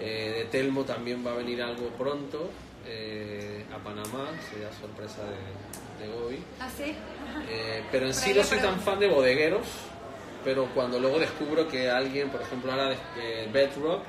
Eh, 0.00 0.32
de 0.38 0.44
Telmo 0.46 0.84
también 0.84 1.24
va 1.26 1.32
a 1.32 1.34
venir 1.34 1.62
algo 1.62 1.88
pronto 1.90 2.50
eh, 2.86 3.64
a 3.72 3.78
Panamá, 3.78 4.28
sería 4.50 4.72
sorpresa 4.72 5.22
de, 5.24 6.06
de 6.06 6.12
Gobi. 6.12 6.38
¿Ah, 6.58 6.68
sí? 6.74 6.94
Eh, 7.48 7.82
pero 7.92 8.06
en 8.06 8.14
sí 8.14 8.32
no 8.34 8.42
soy 8.42 8.58
tan 8.58 8.80
fan 8.80 8.98
de 8.98 9.08
bodegueros, 9.08 9.66
pero 10.44 10.66
cuando 10.74 10.98
luego 10.98 11.18
descubro 11.18 11.68
que 11.68 11.90
alguien, 11.90 12.30
por 12.30 12.40
ejemplo 12.40 12.72
ahora 12.72 12.88
de 12.90 13.48
Bedrock, 13.52 14.02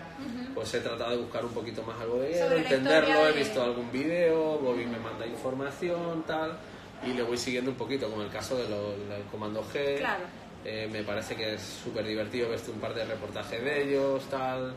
pues 0.56 0.74
he 0.74 0.80
tratado 0.80 1.12
de 1.12 1.18
buscar 1.18 1.44
un 1.44 1.52
poquito 1.52 1.84
más 1.84 2.00
al 2.00 2.08
bodeguero, 2.08 2.56
entenderlo, 2.56 3.28
he 3.28 3.34
de- 3.34 3.39
visto 3.39 3.62
algún 3.62 3.92
video, 3.92 4.58
Bobby 4.60 4.86
me 4.86 5.00
manda 5.00 5.26
información, 5.28 6.24
tal, 6.26 6.58
y 7.06 7.14
le 7.14 7.24
voy 7.24 7.38
siguiendo 7.38 7.72
un 7.72 7.78
poquito, 7.78 8.10
como 8.10 8.22
el 8.22 8.30
caso 8.30 8.56
de 8.56 8.64
del 8.68 9.24
Comando 9.32 9.64
G, 9.74 9.98
Claro. 9.98 10.24
Me 10.64 11.02
parece 11.02 11.36
que 11.36 11.56
es 11.56 11.62
súper 11.84 12.06
divertido 12.06 12.48
ver 12.50 12.60
un 12.72 12.80
par 12.80 12.94
de 12.94 13.04
reportajes 13.04 13.64
de 13.64 13.82
ellos, 13.84 14.22
tal. 14.30 14.76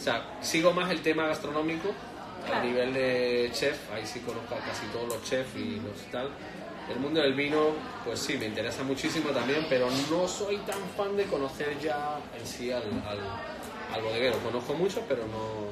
O 0.00 0.02
sea, 0.02 0.24
sigo 0.40 0.72
más 0.72 0.90
el 0.90 1.02
tema 1.02 1.26
gastronómico 1.26 1.90
a 2.42 2.46
Claro. 2.46 2.64
nivel 2.64 2.94
de 2.94 3.50
chef, 3.52 3.76
ahí 3.92 4.06
sí 4.06 4.20
conozco 4.20 4.54
a 4.54 4.58
casi 4.58 4.86
todos 4.86 5.08
los 5.08 5.22
chefs 5.24 5.54
y 5.56 5.76
los 5.76 6.00
tal. 6.10 6.30
El 6.90 6.98
mundo 6.98 7.20
del 7.20 7.34
vino, 7.34 7.66
pues 8.04 8.18
sí, 8.18 8.38
me 8.38 8.46
interesa 8.46 8.82
muchísimo 8.82 9.28
también, 9.30 9.66
pero 9.68 9.88
no 10.10 10.26
soy 10.26 10.56
tan 10.58 10.80
fan 10.96 11.16
de 11.18 11.24
conocer 11.24 11.78
ya 11.80 12.18
en 12.38 12.46
sí 12.46 12.72
al, 12.72 12.82
al, 13.06 13.18
al 13.94 14.02
bodeguero. 14.02 14.38
Conozco 14.38 14.72
mucho, 14.74 15.04
pero 15.06 15.22
no, 15.26 15.68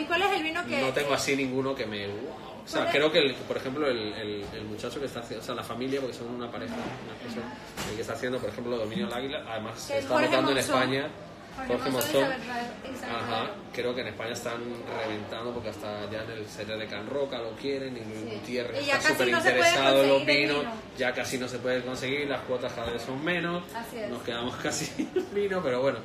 ¿Y 0.00 0.04
cuál 0.06 0.22
es 0.22 0.32
el 0.32 0.42
vino 0.42 0.64
que.? 0.66 0.80
no 0.80 0.88
tengo 0.92 1.12
así 1.14 1.36
ninguno 1.36 1.74
que 1.74 1.86
me... 1.86 2.06
O 2.08 2.66
sea, 2.66 2.90
creo 2.90 3.12
que, 3.12 3.18
el- 3.18 3.34
por 3.34 3.58
ejemplo, 3.58 3.86
el, 3.86 4.14
el, 4.14 4.44
el 4.54 4.64
muchacho 4.64 4.98
que 4.98 5.04
está 5.06 5.20
haciendo, 5.20 5.42
o 5.42 5.46
sea, 5.46 5.54
la 5.54 5.62
familia, 5.62 6.00
porque 6.00 6.16
son 6.16 6.28
una 6.34 6.50
pareja, 6.50 6.72
una 6.74 7.14
persona, 7.22 7.52
el 7.90 7.94
que 7.96 8.00
está 8.00 8.14
haciendo, 8.14 8.38
por 8.38 8.48
ejemplo, 8.48 8.78
Dominio 8.78 9.04
del 9.06 9.14
Águila, 9.14 9.44
además 9.46 9.78
se 9.78 9.98
está 9.98 10.08
Jorge 10.14 10.26
notando 10.28 10.50
en 10.52 10.56
Monzón. 10.56 10.74
España, 10.82 11.08
Jorge 11.56 11.90
Monzón, 11.90 12.24
Ajá, 12.24 13.50
creo 13.72 13.94
que 13.94 14.00
en 14.00 14.08
España 14.08 14.32
están 14.32 14.60
reventando 14.98 15.52
porque 15.52 15.68
hasta 15.70 16.10
ya 16.10 16.22
en 16.22 16.30
el 16.30 16.44
CT 16.44 16.68
de 16.78 16.86
Can 16.86 17.06
Roca 17.08 17.38
lo 17.38 17.50
quieren 17.52 17.96
y 17.96 18.00
Luis 18.00 18.18
Sí. 18.24 18.36
Gutiérrez 18.40 18.86
Y 18.86 18.90
está 18.90 19.08
súper 19.08 19.30
no 19.30 19.38
interesado 19.38 20.02
en 20.02 20.08
los 20.08 20.26
vinos, 20.26 20.58
vino. 20.60 20.72
ya 20.98 21.12
casi 21.12 21.38
no 21.38 21.48
se 21.48 21.58
puede 21.58 21.82
conseguir, 21.82 22.28
las 22.28 22.40
cuotas 22.42 22.72
cada 22.72 22.90
vez 22.92 23.02
son 23.02 23.22
menos, 23.24 23.62
Así 23.74 23.98
es. 23.98 24.08
nos 24.10 24.22
quedamos 24.22 24.56
casi 24.56 24.84
sin 24.96 25.10
vino, 25.34 25.60
pero 25.62 25.80
bueno. 25.82 25.98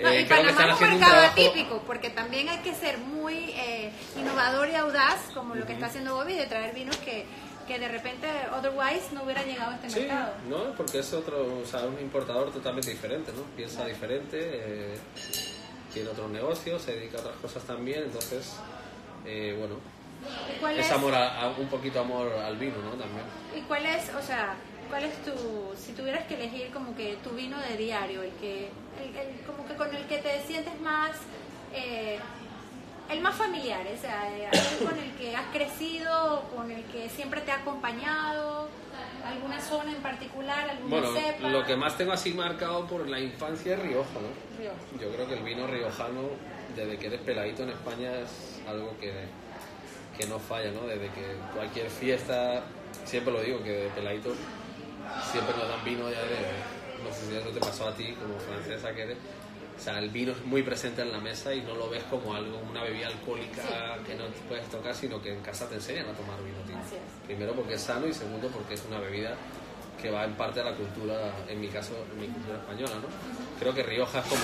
No, 0.00 0.08
eh, 0.08 0.22
y 0.22 0.24
creo 0.26 0.42
que 0.42 0.48
Panamá 0.48 0.50
están 0.50 0.70
es 0.70 0.80
un 0.80 0.90
mercado 0.98 1.12
trabajo... 1.12 1.32
atípico, 1.32 1.82
porque 1.86 2.10
también 2.10 2.48
hay 2.48 2.58
que 2.58 2.74
ser 2.74 2.98
muy 2.98 3.34
eh, 3.56 3.90
innovador 4.16 4.68
y 4.68 4.74
audaz, 4.74 5.16
como 5.32 5.54
lo 5.54 5.64
que 5.64 5.72
está 5.74 5.86
haciendo 5.86 6.14
Bobby, 6.16 6.34
de 6.34 6.46
traer 6.46 6.74
vinos 6.74 6.96
que, 6.98 7.24
que 7.66 7.78
de 7.78 7.88
repente, 7.88 8.28
otherwise, 8.56 9.12
no 9.12 9.24
hubieran 9.24 9.44
llegado 9.44 9.72
a 9.72 9.74
este 9.76 9.90
Sí, 9.90 10.00
mercado. 10.00 10.32
no, 10.48 10.72
porque 10.76 11.00
es 11.00 11.12
otro, 11.12 11.60
o 11.62 11.66
sea, 11.66 11.80
un 11.86 11.98
importador 12.00 12.52
totalmente 12.52 12.90
diferente, 12.90 13.32
¿no? 13.32 13.42
Piensa 13.56 13.84
diferente, 13.86 14.38
eh, 14.40 14.98
tiene 15.92 16.08
otros 16.10 16.30
negocios, 16.30 16.82
se 16.82 16.94
dedica 16.96 17.18
a 17.18 17.20
otras 17.22 17.36
cosas 17.36 17.62
también, 17.64 18.04
entonces, 18.04 18.54
eh, 19.24 19.54
bueno, 19.58 19.74
¿Y 20.54 20.60
cuál 20.60 20.78
es 20.78 20.86
es, 20.86 20.92
amor 20.92 21.14
a, 21.14 21.40
a- 21.42 21.48
un 21.50 21.68
poquito 21.68 22.00
amor 22.00 22.32
al 22.32 22.56
vino, 22.56 22.76
¿no? 22.78 22.90
También. 22.90 23.24
¿Y 23.56 23.60
cuál 23.62 23.84
es, 23.86 24.10
o 24.14 24.22
sea, 24.22 24.54
cuál 24.88 25.04
es 25.04 25.14
tu, 25.24 25.32
si 25.76 25.92
tuvieras 25.92 26.26
que 26.26 26.34
elegir 26.34 26.70
como 26.72 26.96
que 26.96 27.16
tu 27.24 27.30
vino 27.30 27.58
de 27.60 27.76
diario, 27.76 28.22
el 28.22 28.30
que, 28.32 28.68
el, 29.02 29.16
el- 29.16 29.40
como 29.46 29.66
que 29.66 29.74
con 29.74 29.94
el 29.94 30.06
que 30.06 30.18
te 30.18 30.40
sientes 30.46 30.78
más, 30.80 31.10
eh, 31.74 32.18
el 33.10 33.20
más 33.20 33.34
familiar, 33.36 33.80
o 33.86 34.00
sea, 34.00 34.28
eh, 34.36 34.46
aquel 34.48 34.86
con 34.88 34.98
el 34.98 35.12
que 35.14 35.36
has 35.36 35.46
crecido, 35.52 36.42
con 36.54 36.70
el 36.70 36.82
que 36.84 37.08
siempre 37.08 37.40
te 37.42 37.52
ha 37.52 37.56
acompañado, 37.56 38.68
alguna 39.24 39.60
zona 39.60 39.90
en 39.92 40.02
particular, 40.02 40.70
alguna 40.70 41.00
Bueno, 41.00 41.12
cepa. 41.20 41.48
lo 41.48 41.64
que 41.64 41.76
más 41.76 41.96
tengo 41.96 42.12
así 42.12 42.32
marcado 42.32 42.86
por 42.86 43.08
la 43.08 43.20
infancia 43.20 43.74
es 43.74 43.80
Rioja, 43.82 44.10
¿no? 44.14 44.58
Rioja. 44.58 44.76
Yo 45.00 45.10
creo 45.12 45.28
que 45.28 45.34
el 45.34 45.42
vino 45.44 45.66
riojano, 45.66 46.22
desde 46.74 46.96
que 46.98 47.06
eres 47.06 47.20
peladito 47.20 47.62
en 47.62 47.70
España, 47.70 48.10
es 48.20 48.60
algo 48.68 48.96
que, 49.00 49.12
que 50.18 50.26
no 50.26 50.38
falla, 50.38 50.70
¿no? 50.72 50.82
Desde 50.86 51.08
que 51.10 51.36
cualquier 51.54 51.90
fiesta, 51.90 52.64
siempre 53.04 53.32
lo 53.32 53.40
digo, 53.40 53.62
que 53.62 53.70
de 53.70 53.88
peladito 53.90 54.32
siempre 55.30 55.56
nos 55.56 55.68
dan 55.68 55.84
vino 55.84 56.10
ya 56.10 56.22
de, 56.22 57.04
no 57.04 57.12
sé 57.14 57.26
si 57.30 57.36
eso 57.36 57.48
te 57.50 57.60
pasó 57.60 57.88
a 57.88 57.94
ti 57.94 58.14
como 58.14 58.38
francesa 58.38 58.92
que 58.94 59.02
eres. 59.02 59.18
O 59.76 59.80
sea, 59.80 59.98
el 59.98 60.08
vino 60.10 60.32
es 60.32 60.44
muy 60.44 60.62
presente 60.62 61.02
en 61.02 61.12
la 61.12 61.18
mesa 61.18 61.54
y 61.54 61.60
no 61.60 61.74
lo 61.74 61.88
ves 61.90 62.02
como 62.04 62.34
algo, 62.34 62.58
una 62.70 62.82
bebida 62.82 63.08
alcohólica 63.08 63.98
que 64.06 64.14
no 64.14 64.24
te 64.26 64.40
puedes 64.48 64.66
tocar, 64.70 64.94
sino 64.94 65.20
que 65.20 65.32
en 65.32 65.40
casa 65.42 65.68
te 65.68 65.74
enseñan 65.76 66.06
a 66.08 66.12
tomar 66.12 66.42
vino 66.42 66.58
tinto. 66.66 66.80
Primero 67.26 67.52
porque 67.52 67.74
es 67.74 67.82
sano 67.82 68.06
y 68.06 68.14
segundo 68.14 68.48
porque 68.48 68.74
es 68.74 68.82
una 68.88 68.98
bebida 68.98 69.34
que 70.00 70.10
va 70.10 70.24
en 70.24 70.34
parte 70.34 70.60
a 70.60 70.64
la 70.64 70.74
cultura, 70.74 71.30
en 71.48 71.60
mi 71.60 71.68
caso, 71.68 71.92
en 72.12 72.20
mi 72.20 72.26
cultura 72.28 72.56
española, 72.58 72.94
¿no? 72.96 73.08
Creo 73.60 73.74
que 73.74 73.82
Rioja 73.82 74.20
es 74.20 74.26
como 74.26 74.42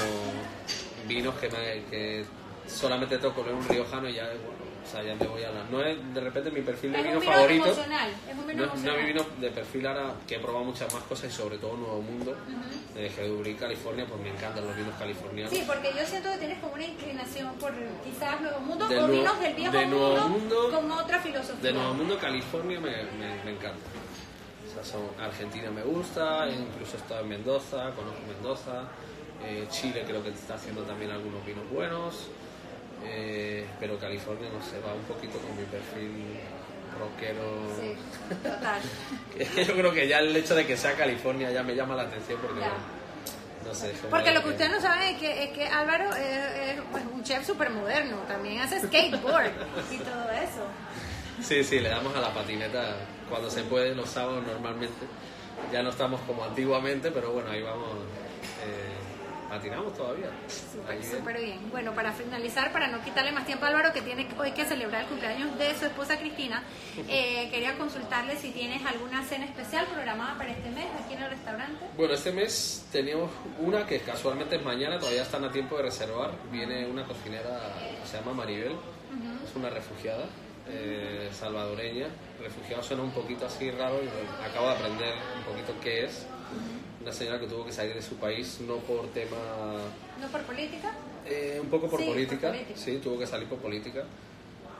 vinos 1.08 1.34
que, 1.36 1.48
me- 1.50 1.84
que 1.90 2.24
solamente 2.66 3.18
tengo 3.18 3.34
que 3.34 3.40
oler 3.40 3.54
un 3.54 3.68
riojano 3.68 4.08
y 4.08 4.14
ya, 4.14 4.24
bueno, 4.24 4.61
o 4.84 4.90
sea, 4.90 5.02
ya 5.02 5.14
me 5.14 5.26
voy 5.26 5.42
a 5.44 5.50
la... 5.50 5.64
No 5.64 5.82
es 5.84 5.96
de 6.14 6.20
repente 6.20 6.50
mi 6.50 6.60
perfil 6.62 6.92
de 6.92 6.98
Es 6.98 7.04
vino 7.04 7.14
un 7.16 7.20
vino 7.20 7.32
favorito. 7.32 7.64
emocional, 7.66 8.10
es 8.28 8.36
un 8.38 8.46
vino 8.46 8.66
No, 8.66 8.72
emocional. 8.72 9.00
mi 9.00 9.06
vino 9.06 9.26
de 9.40 9.50
perfil 9.50 9.86
ahora 9.86 10.14
que 10.26 10.34
he 10.34 10.38
probado 10.40 10.64
muchas 10.64 10.92
más 10.92 11.02
cosas 11.04 11.30
y 11.30 11.32
sobre 11.36 11.58
todo 11.58 11.76
Nuevo 11.76 12.02
Mundo, 12.02 12.36
de 12.94 13.08
Gedurí, 13.10 13.54
California, 13.54 14.04
pues 14.08 14.20
me 14.20 14.30
encantan 14.30 14.66
los 14.66 14.76
vinos 14.76 14.94
californianos. 14.98 15.52
Sí, 15.52 15.62
porque 15.66 15.92
yo 15.96 16.04
siento 16.06 16.30
que 16.32 16.38
tienes 16.38 16.58
como 16.58 16.74
una 16.74 16.84
inclinación 16.84 17.54
por 17.54 17.72
quizás 18.04 18.40
Nuevo 18.40 18.60
Mundo 18.60 18.88
Del 18.88 18.98
o 18.98 19.06
Nuevo- 19.06 19.20
vinos 19.22 19.40
del 19.40 19.54
viejo 19.54 19.76
de 19.76 19.86
Nuevo 19.86 20.28
mundo, 20.28 20.28
Mundo- 20.68 20.70
con 20.72 20.90
otra 20.92 21.18
filosofía. 21.20 21.62
De 21.62 21.72
Nuevo 21.72 21.94
Mundo, 21.94 22.18
California 22.18 22.80
me, 22.80 22.90
me, 22.90 23.44
me 23.44 23.50
encanta. 23.52 23.78
O 24.70 24.74
sea, 24.74 24.84
son, 24.84 25.02
Argentina 25.20 25.70
me 25.70 25.82
gusta, 25.82 26.48
incluso 26.48 26.96
he 26.96 27.00
estado 27.00 27.20
en 27.20 27.28
Mendoza, 27.28 27.90
conozco 27.94 28.20
Mendoza. 28.26 28.84
eh, 29.44 29.66
Chile 29.70 30.04
creo 30.06 30.22
que 30.22 30.30
está 30.30 30.54
haciendo 30.54 30.82
también 30.82 31.10
algunos 31.10 31.44
vinos 31.44 31.68
buenos. 31.70 32.28
Eh, 33.04 33.66
pero 33.80 33.98
California, 33.98 34.48
no 34.52 34.62
sé, 34.64 34.80
va 34.80 34.94
un 34.94 35.02
poquito 35.02 35.38
con 35.38 35.56
mi 35.56 35.64
perfil 35.64 36.38
rockero. 36.98 37.66
Sí, 37.80 37.96
total. 38.42 38.80
Yo 39.66 39.74
creo 39.74 39.92
que 39.92 40.08
ya 40.08 40.18
el 40.18 40.34
hecho 40.36 40.54
de 40.54 40.66
que 40.66 40.76
sea 40.76 40.94
California 40.94 41.50
ya 41.50 41.62
me 41.62 41.74
llama 41.74 41.94
la 41.96 42.02
atención 42.02 42.38
porque, 42.40 42.60
Ya. 42.60 42.72
no 43.64 43.74
sé. 43.74 43.92
Porque 44.10 44.32
lo 44.32 44.42
que 44.42 44.50
ustedes 44.50 44.70
no 44.70 44.80
saben 44.80 45.14
es 45.14 45.18
que, 45.18 45.44
es 45.44 45.50
que 45.50 45.66
Álvaro 45.66 46.10
es, 46.14 46.76
es, 46.76 46.80
un 47.12 47.22
chef 47.22 47.46
súper 47.46 47.70
moderno, 47.70 48.18
también 48.28 48.60
hace 48.60 48.80
skateboard 48.80 49.52
y 49.90 49.98
todo 49.98 50.30
eso. 50.30 50.66
Sí, 51.42 51.64
sí, 51.64 51.80
le 51.80 51.88
damos 51.88 52.14
a 52.14 52.20
la 52.20 52.32
patineta 52.32 52.96
cuando 53.28 53.50
se 53.50 53.62
puede, 53.64 53.94
los 53.94 54.08
sábados 54.08 54.46
normalmente. 54.46 55.06
Ya 55.72 55.82
no 55.82 55.90
estamos 55.90 56.20
como 56.22 56.44
antiguamente, 56.44 57.10
pero 57.10 57.32
bueno, 57.32 57.50
ahí 57.50 57.62
vamos. 57.62 57.88
Patinamos 59.52 59.92
todavía. 59.92 60.30
Súper, 60.48 61.36
bien. 61.36 61.58
bien. 61.58 61.70
Bueno, 61.70 61.92
para 61.94 62.10
finalizar, 62.12 62.72
para 62.72 62.88
no 62.88 63.04
quitarle 63.04 63.32
más 63.32 63.44
tiempo 63.44 63.66
a 63.66 63.68
Álvaro, 63.68 63.92
que 63.92 64.00
tiene 64.00 64.26
hoy 64.38 64.52
que 64.52 64.64
celebrar 64.64 65.02
el 65.02 65.08
cumpleaños 65.08 65.58
de 65.58 65.74
su 65.74 65.84
esposa 65.84 66.18
Cristina, 66.18 66.62
eh, 67.08 67.50
quería 67.50 67.76
consultarle 67.76 68.36
si 68.36 68.50
tienes 68.50 68.82
alguna 68.86 69.22
cena 69.24 69.44
especial 69.44 69.84
programada 69.86 70.38
para 70.38 70.52
este 70.52 70.70
mes 70.70 70.86
aquí 71.04 71.12
en 71.12 71.22
el 71.24 71.30
restaurante. 71.30 71.84
Bueno, 71.98 72.14
este 72.14 72.32
mes 72.32 72.86
teníamos 72.90 73.30
una 73.60 73.84
que 73.84 74.00
casualmente 74.00 74.56
es 74.56 74.64
mañana, 74.64 74.98
todavía 74.98 75.22
están 75.22 75.44
a 75.44 75.52
tiempo 75.52 75.76
de 75.76 75.82
reservar. 75.82 76.30
Viene 76.50 76.86
una 76.86 77.04
cocinera 77.04 77.74
que 78.00 78.08
se 78.08 78.16
llama 78.16 78.32
Maribel, 78.32 78.72
es 78.72 79.54
una 79.54 79.68
refugiada 79.68 80.24
eh, 80.66 81.28
salvadoreña. 81.30 82.06
Refugiada 82.40 82.82
suena 82.82 83.02
un 83.02 83.10
poquito 83.10 83.44
así 83.44 83.70
raro, 83.70 84.00
y 84.02 84.08
acabo 84.48 84.68
de 84.68 84.74
aprender 84.76 85.14
un 85.36 85.44
poquito 85.44 85.74
qué 85.82 86.06
es. 86.06 86.26
Una 87.02 87.12
señora 87.12 87.40
que 87.40 87.46
tuvo 87.46 87.64
que 87.66 87.72
salir 87.72 87.94
de 87.94 88.02
su 88.02 88.14
país 88.16 88.60
no 88.60 88.76
por 88.76 89.08
tema 89.08 89.36
¿No 90.20 90.28
por 90.28 90.40
política? 90.42 90.92
Eh, 91.26 91.58
un 91.60 91.68
poco 91.68 91.88
por 91.88 91.98
Sí, 91.98 92.06
por 92.06 92.14
política, 92.14 92.48
política. 92.48 92.78
sí, 92.78 92.98
tuvo 93.02 93.18
que 93.18 93.26
salir 93.26 93.48
por 93.48 93.58
política, 93.58 94.04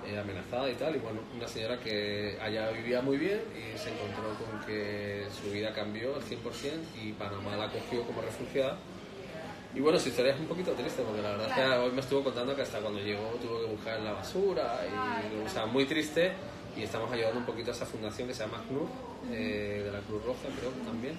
eh, 0.07 0.19
amenazada 0.19 0.71
y 0.71 0.75
tal, 0.75 0.95
y 0.95 0.99
bueno, 1.01 1.21
una 1.37 1.49
señora 1.49 1.79
que 1.81 2.39
allá 2.41 2.71
vivía 2.71 3.01
muy 3.03 3.17
bien 3.17 3.41
y 3.57 3.77
se 3.79 3.91
encontró 3.91 4.35
con 4.39 4.61
que 4.67 5.25
su 5.41 5.51
vida 5.51 5.73
cambió 5.73 6.15
al 6.15 6.23
100% 6.23 6.39
y 7.03 7.13
Panamá 7.13 7.57
la 7.57 7.65
acogió 7.65 8.03
como 8.05 8.23
refugiada. 8.23 8.77
Y 9.75 9.81
bueno, 9.81 9.99
su 9.99 10.11
historia 10.11 10.35
es 10.35 10.41
un 10.41 10.47
poquito 10.47 10.73
triste 10.73 11.03
porque 11.03 11.23
la 11.23 11.31
verdad 11.31 11.49
es 11.49 11.55
Claro. 11.55 11.71
que 11.83 11.89
hoy 11.89 11.93
me 11.93 12.01
estuvo 12.03 12.23
contando 12.23 12.55
que 12.55 12.63
hasta 12.63 12.79
cuando 12.81 13.01
llegó 13.01 13.23
tuvo 13.43 13.61
que 13.61 13.67
buscar 13.67 13.99
en 13.99 14.05
la 14.05 14.13
basura, 14.13 14.81
y, 14.87 15.45
o 15.47 15.49
sea, 15.49 15.67
muy 15.67 15.87
triste. 15.87 16.33
Y 16.77 16.83
estamos 16.85 17.13
ayudando 17.13 17.39
un 17.39 17.45
poquito 17.45 17.71
a 17.71 17.75
esa 17.75 17.85
fundación 17.85 18.29
que 18.29 18.35
se 18.35 18.45
llama 18.45 18.63
CNUR, 18.69 18.89
eh, 19.31 19.83
de 19.85 19.93
la 19.93 19.99
Cruz 20.01 20.25
Roja, 20.25 20.49
creo 20.59 20.71
también. 20.87 21.19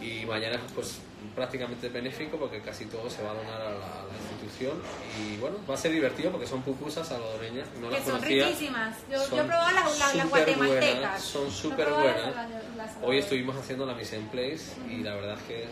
Qué. 0.00 0.20
Y 0.22 0.26
mañana 0.26 0.60
pues 0.74 0.98
prácticamente 1.34 1.88
benéfico 1.88 2.36
porque 2.36 2.60
casi 2.60 2.84
todo 2.84 3.08
se 3.08 3.22
va 3.22 3.30
a 3.30 3.34
donar 3.34 3.60
a 3.62 3.70
la, 3.70 3.86
a 3.86 4.04
la 4.04 4.14
institución. 4.20 4.74
Y 5.18 5.38
bueno, 5.38 5.56
va 5.68 5.74
a 5.74 5.78
ser 5.78 5.92
divertido 5.92 6.30
porque 6.30 6.46
son 6.46 6.60
pupusas 6.62 7.08
salvadoreñas. 7.08 7.66
No 7.80 7.88
Que 7.88 7.94
las 7.94 8.04
son 8.04 8.12
conocía. 8.16 8.44
riquísimas. 8.46 8.96
Yo, 9.10 9.18
Son 9.22 9.36
yo 9.38 9.42
he 9.42 9.46
probado 9.46 9.70
las, 9.74 9.98
las, 9.98 10.14
las 10.14 10.28
guatemaltecas. 10.28 10.92
buenas, 10.94 11.22
son 11.22 11.50
súper 11.50 11.90
buenas. 11.90 12.34
las- 12.76 12.96
Hoy 13.02 13.18
estuvimos 13.18 13.56
haciendo 13.56 13.86
la 13.86 13.94
mise 13.94 14.16
en 14.16 14.26
place 14.28 14.74
y 14.90 14.98
la 15.02 15.14
verdad 15.14 15.38
es 15.38 15.42
que 15.44 15.64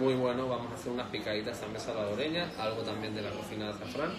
muy 0.00 0.14
bueno. 0.14 0.48
Vamos 0.48 0.72
a 0.72 0.76
hacer 0.76 0.90
unas 0.92 1.08
picaditas 1.10 1.60
también 1.60 1.80
salvadoreñas, 1.82 2.48
algo 2.58 2.80
también 2.82 3.14
de 3.14 3.20
la 3.20 3.30
cocina 3.30 3.66
de 3.66 3.72
azafrán. 3.72 4.12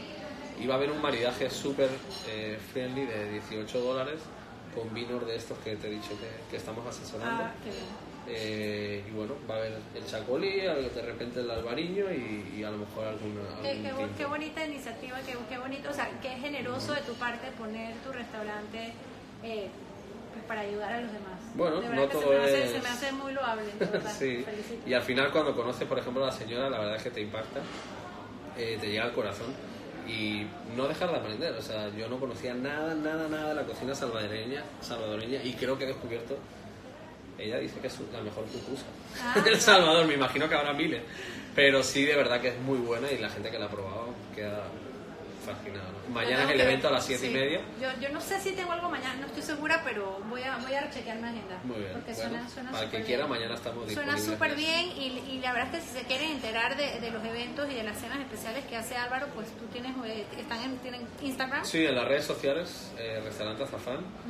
Y 0.61 0.67
va 0.67 0.75
a 0.75 0.77
haber 0.77 0.91
un 0.91 1.01
maridaje 1.01 1.49
súper 1.49 1.89
eh, 2.29 2.57
friendly 2.71 3.05
de 3.05 3.29
18 3.31 3.79
dólares 3.79 4.19
con 4.75 4.93
vinos 4.93 5.25
de 5.25 5.35
estos 5.35 5.57
que 5.59 5.75
te 5.75 5.87
he 5.87 5.91
dicho 5.91 6.09
que, 6.19 6.29
que 6.49 6.57
estamos 6.57 6.85
asesorando. 6.87 7.43
Ah, 7.45 7.51
qué 7.63 7.71
bien. 7.71 8.11
Eh, 8.27 9.03
y 9.07 9.11
bueno, 9.11 9.33
va 9.49 9.55
a 9.55 9.57
haber 9.57 9.79
el 9.95 10.05
chacolí, 10.05 10.51
de 10.61 11.01
repente 11.03 11.39
el 11.39 11.49
albariño 11.49 12.05
y, 12.11 12.57
y 12.59 12.63
a 12.63 12.69
lo 12.69 12.77
mejor 12.77 13.07
alguna. 13.07 13.41
Qué, 13.63 13.87
algún 13.89 14.09
qué 14.09 14.15
qué 14.19 14.25
bonita 14.25 14.65
iniciativa, 14.65 15.17
qué, 15.25 15.35
qué 15.49 15.57
bonito, 15.57 15.89
o 15.89 15.93
sea, 15.93 16.09
qué 16.21 16.29
generoso 16.29 16.93
de 16.93 17.01
tu 17.01 17.13
parte 17.15 17.47
poner 17.57 17.95
tu 17.97 18.11
restaurante 18.13 18.93
eh, 19.43 19.69
pues, 20.33 20.45
para 20.47 20.61
ayudar 20.61 20.93
a 20.93 21.01
los 21.01 21.11
demás. 21.11 21.39
Bueno, 21.55 21.81
de 21.81 21.89
no 21.89 22.07
que 22.07 22.13
se 22.15 22.21
todo 22.23 22.31
me, 22.33 22.43
hace, 22.43 22.63
es- 22.63 22.71
se 22.71 22.81
me 22.81 22.89
hace 22.89 23.11
muy 23.11 23.33
loable. 23.33 23.63
Sí, 24.19 24.45
y 24.85 24.93
al 24.93 25.01
final 25.01 25.31
cuando 25.31 25.55
conoces, 25.55 25.87
por 25.87 25.97
ejemplo, 25.97 26.23
a 26.23 26.27
la 26.27 26.31
señora, 26.33 26.69
la 26.69 26.77
verdad 26.77 26.95
es 26.97 27.03
que 27.03 27.09
te 27.11 27.21
impacta, 27.21 27.59
eh, 28.57 28.77
te 28.79 28.87
llega 28.87 29.05
al 29.05 29.13
corazón 29.13 29.47
y 30.07 30.45
no 30.75 30.87
dejar 30.87 31.11
de 31.11 31.17
aprender. 31.17 31.53
O 31.53 31.61
sea, 31.61 31.89
yo 31.89 32.07
no 32.07 32.19
conocía 32.19 32.53
nada, 32.53 32.93
nada, 32.95 33.27
nada 33.27 33.49
de 33.49 33.55
la 33.55 33.63
cocina 33.63 33.95
salvadoreña, 33.95 34.63
salvadoreña 34.81 35.43
y 35.43 35.53
creo 35.53 35.77
que 35.77 35.85
he 35.85 35.87
descubierto 35.87 36.37
Ella 37.37 37.57
dice 37.57 37.79
que 37.79 37.87
es 37.87 37.99
la 38.13 38.21
mejor 38.21 38.45
pupusa 38.45 38.85
Ah, 39.21 39.35
El 39.45 39.59
Salvador, 39.59 40.05
me 40.05 40.13
imagino 40.13 40.47
que 40.47 40.55
habrá 40.55 40.73
miles. 40.73 41.01
Pero 41.55 41.83
sí, 41.83 42.05
de 42.05 42.15
verdad 42.15 42.39
que 42.39 42.49
es 42.49 42.59
muy 42.59 42.77
buena 42.77 43.11
y 43.11 43.17
la 43.17 43.29
gente 43.29 43.49
que 43.49 43.59
la 43.59 43.65
ha 43.65 43.69
probado 43.69 44.13
queda 44.35 44.63
fascinada. 45.45 45.90
Mañana 46.11 46.43
es 46.43 46.49
el 46.51 46.61
evento 46.61 46.87
a 46.87 46.91
las 46.91 47.05
7 47.05 47.25
y 47.25 47.27
sí. 47.29 47.33
media. 47.33 47.61
Yo, 47.81 47.89
yo 48.01 48.09
no 48.09 48.21
sé 48.21 48.39
si 48.39 48.51
tengo 48.51 48.71
algo 48.71 48.89
mañana, 48.89 49.15
no 49.21 49.27
estoy 49.27 49.41
segura, 49.43 49.81
pero 49.83 50.19
voy 50.29 50.41
a, 50.43 50.57
voy 50.57 50.73
a 50.73 50.89
chequear 50.89 51.17
mi 51.17 51.27
agenda. 51.29 51.59
Muy 51.63 51.77
bien. 51.79 51.91
Porque 51.93 52.13
Bueno, 52.13 52.29
suena, 52.29 52.49
suena 52.49 52.71
para 52.71 52.83
el 52.83 52.89
que 52.91 53.03
quiera, 53.03 53.25
bien. 53.25 53.29
mañana 53.39 53.55
estamos 53.55 53.91
Suena 53.91 54.17
súper 54.17 54.55
bien 54.55 54.87
y, 54.97 55.19
y 55.31 55.39
la 55.41 55.53
verdad 55.53 55.75
es 55.75 55.81
que 55.83 55.87
si 55.89 55.97
se 55.99 56.05
quieren 56.05 56.31
enterar 56.31 56.75
de, 56.77 56.99
de 56.99 57.11
los 57.11 57.23
eventos 57.23 57.69
y 57.69 57.73
de 57.75 57.83
las 57.83 57.97
cenas 57.99 58.19
especiales 58.19 58.65
que 58.65 58.75
hace 58.77 58.95
Álvaro, 58.95 59.27
pues 59.33 59.47
tú 59.57 59.65
tienes, 59.67 59.93
eh, 60.05 60.25
están 60.37 60.61
en, 60.63 60.77
tienen 60.79 61.07
Instagram. 61.21 61.63
Sí, 61.65 61.85
en 61.85 61.95
las 61.95 62.07
redes 62.07 62.25
sociales, 62.25 62.91
eh, 62.97 63.21
Restaurante 63.23 63.63
Azafrán, 63.63 63.99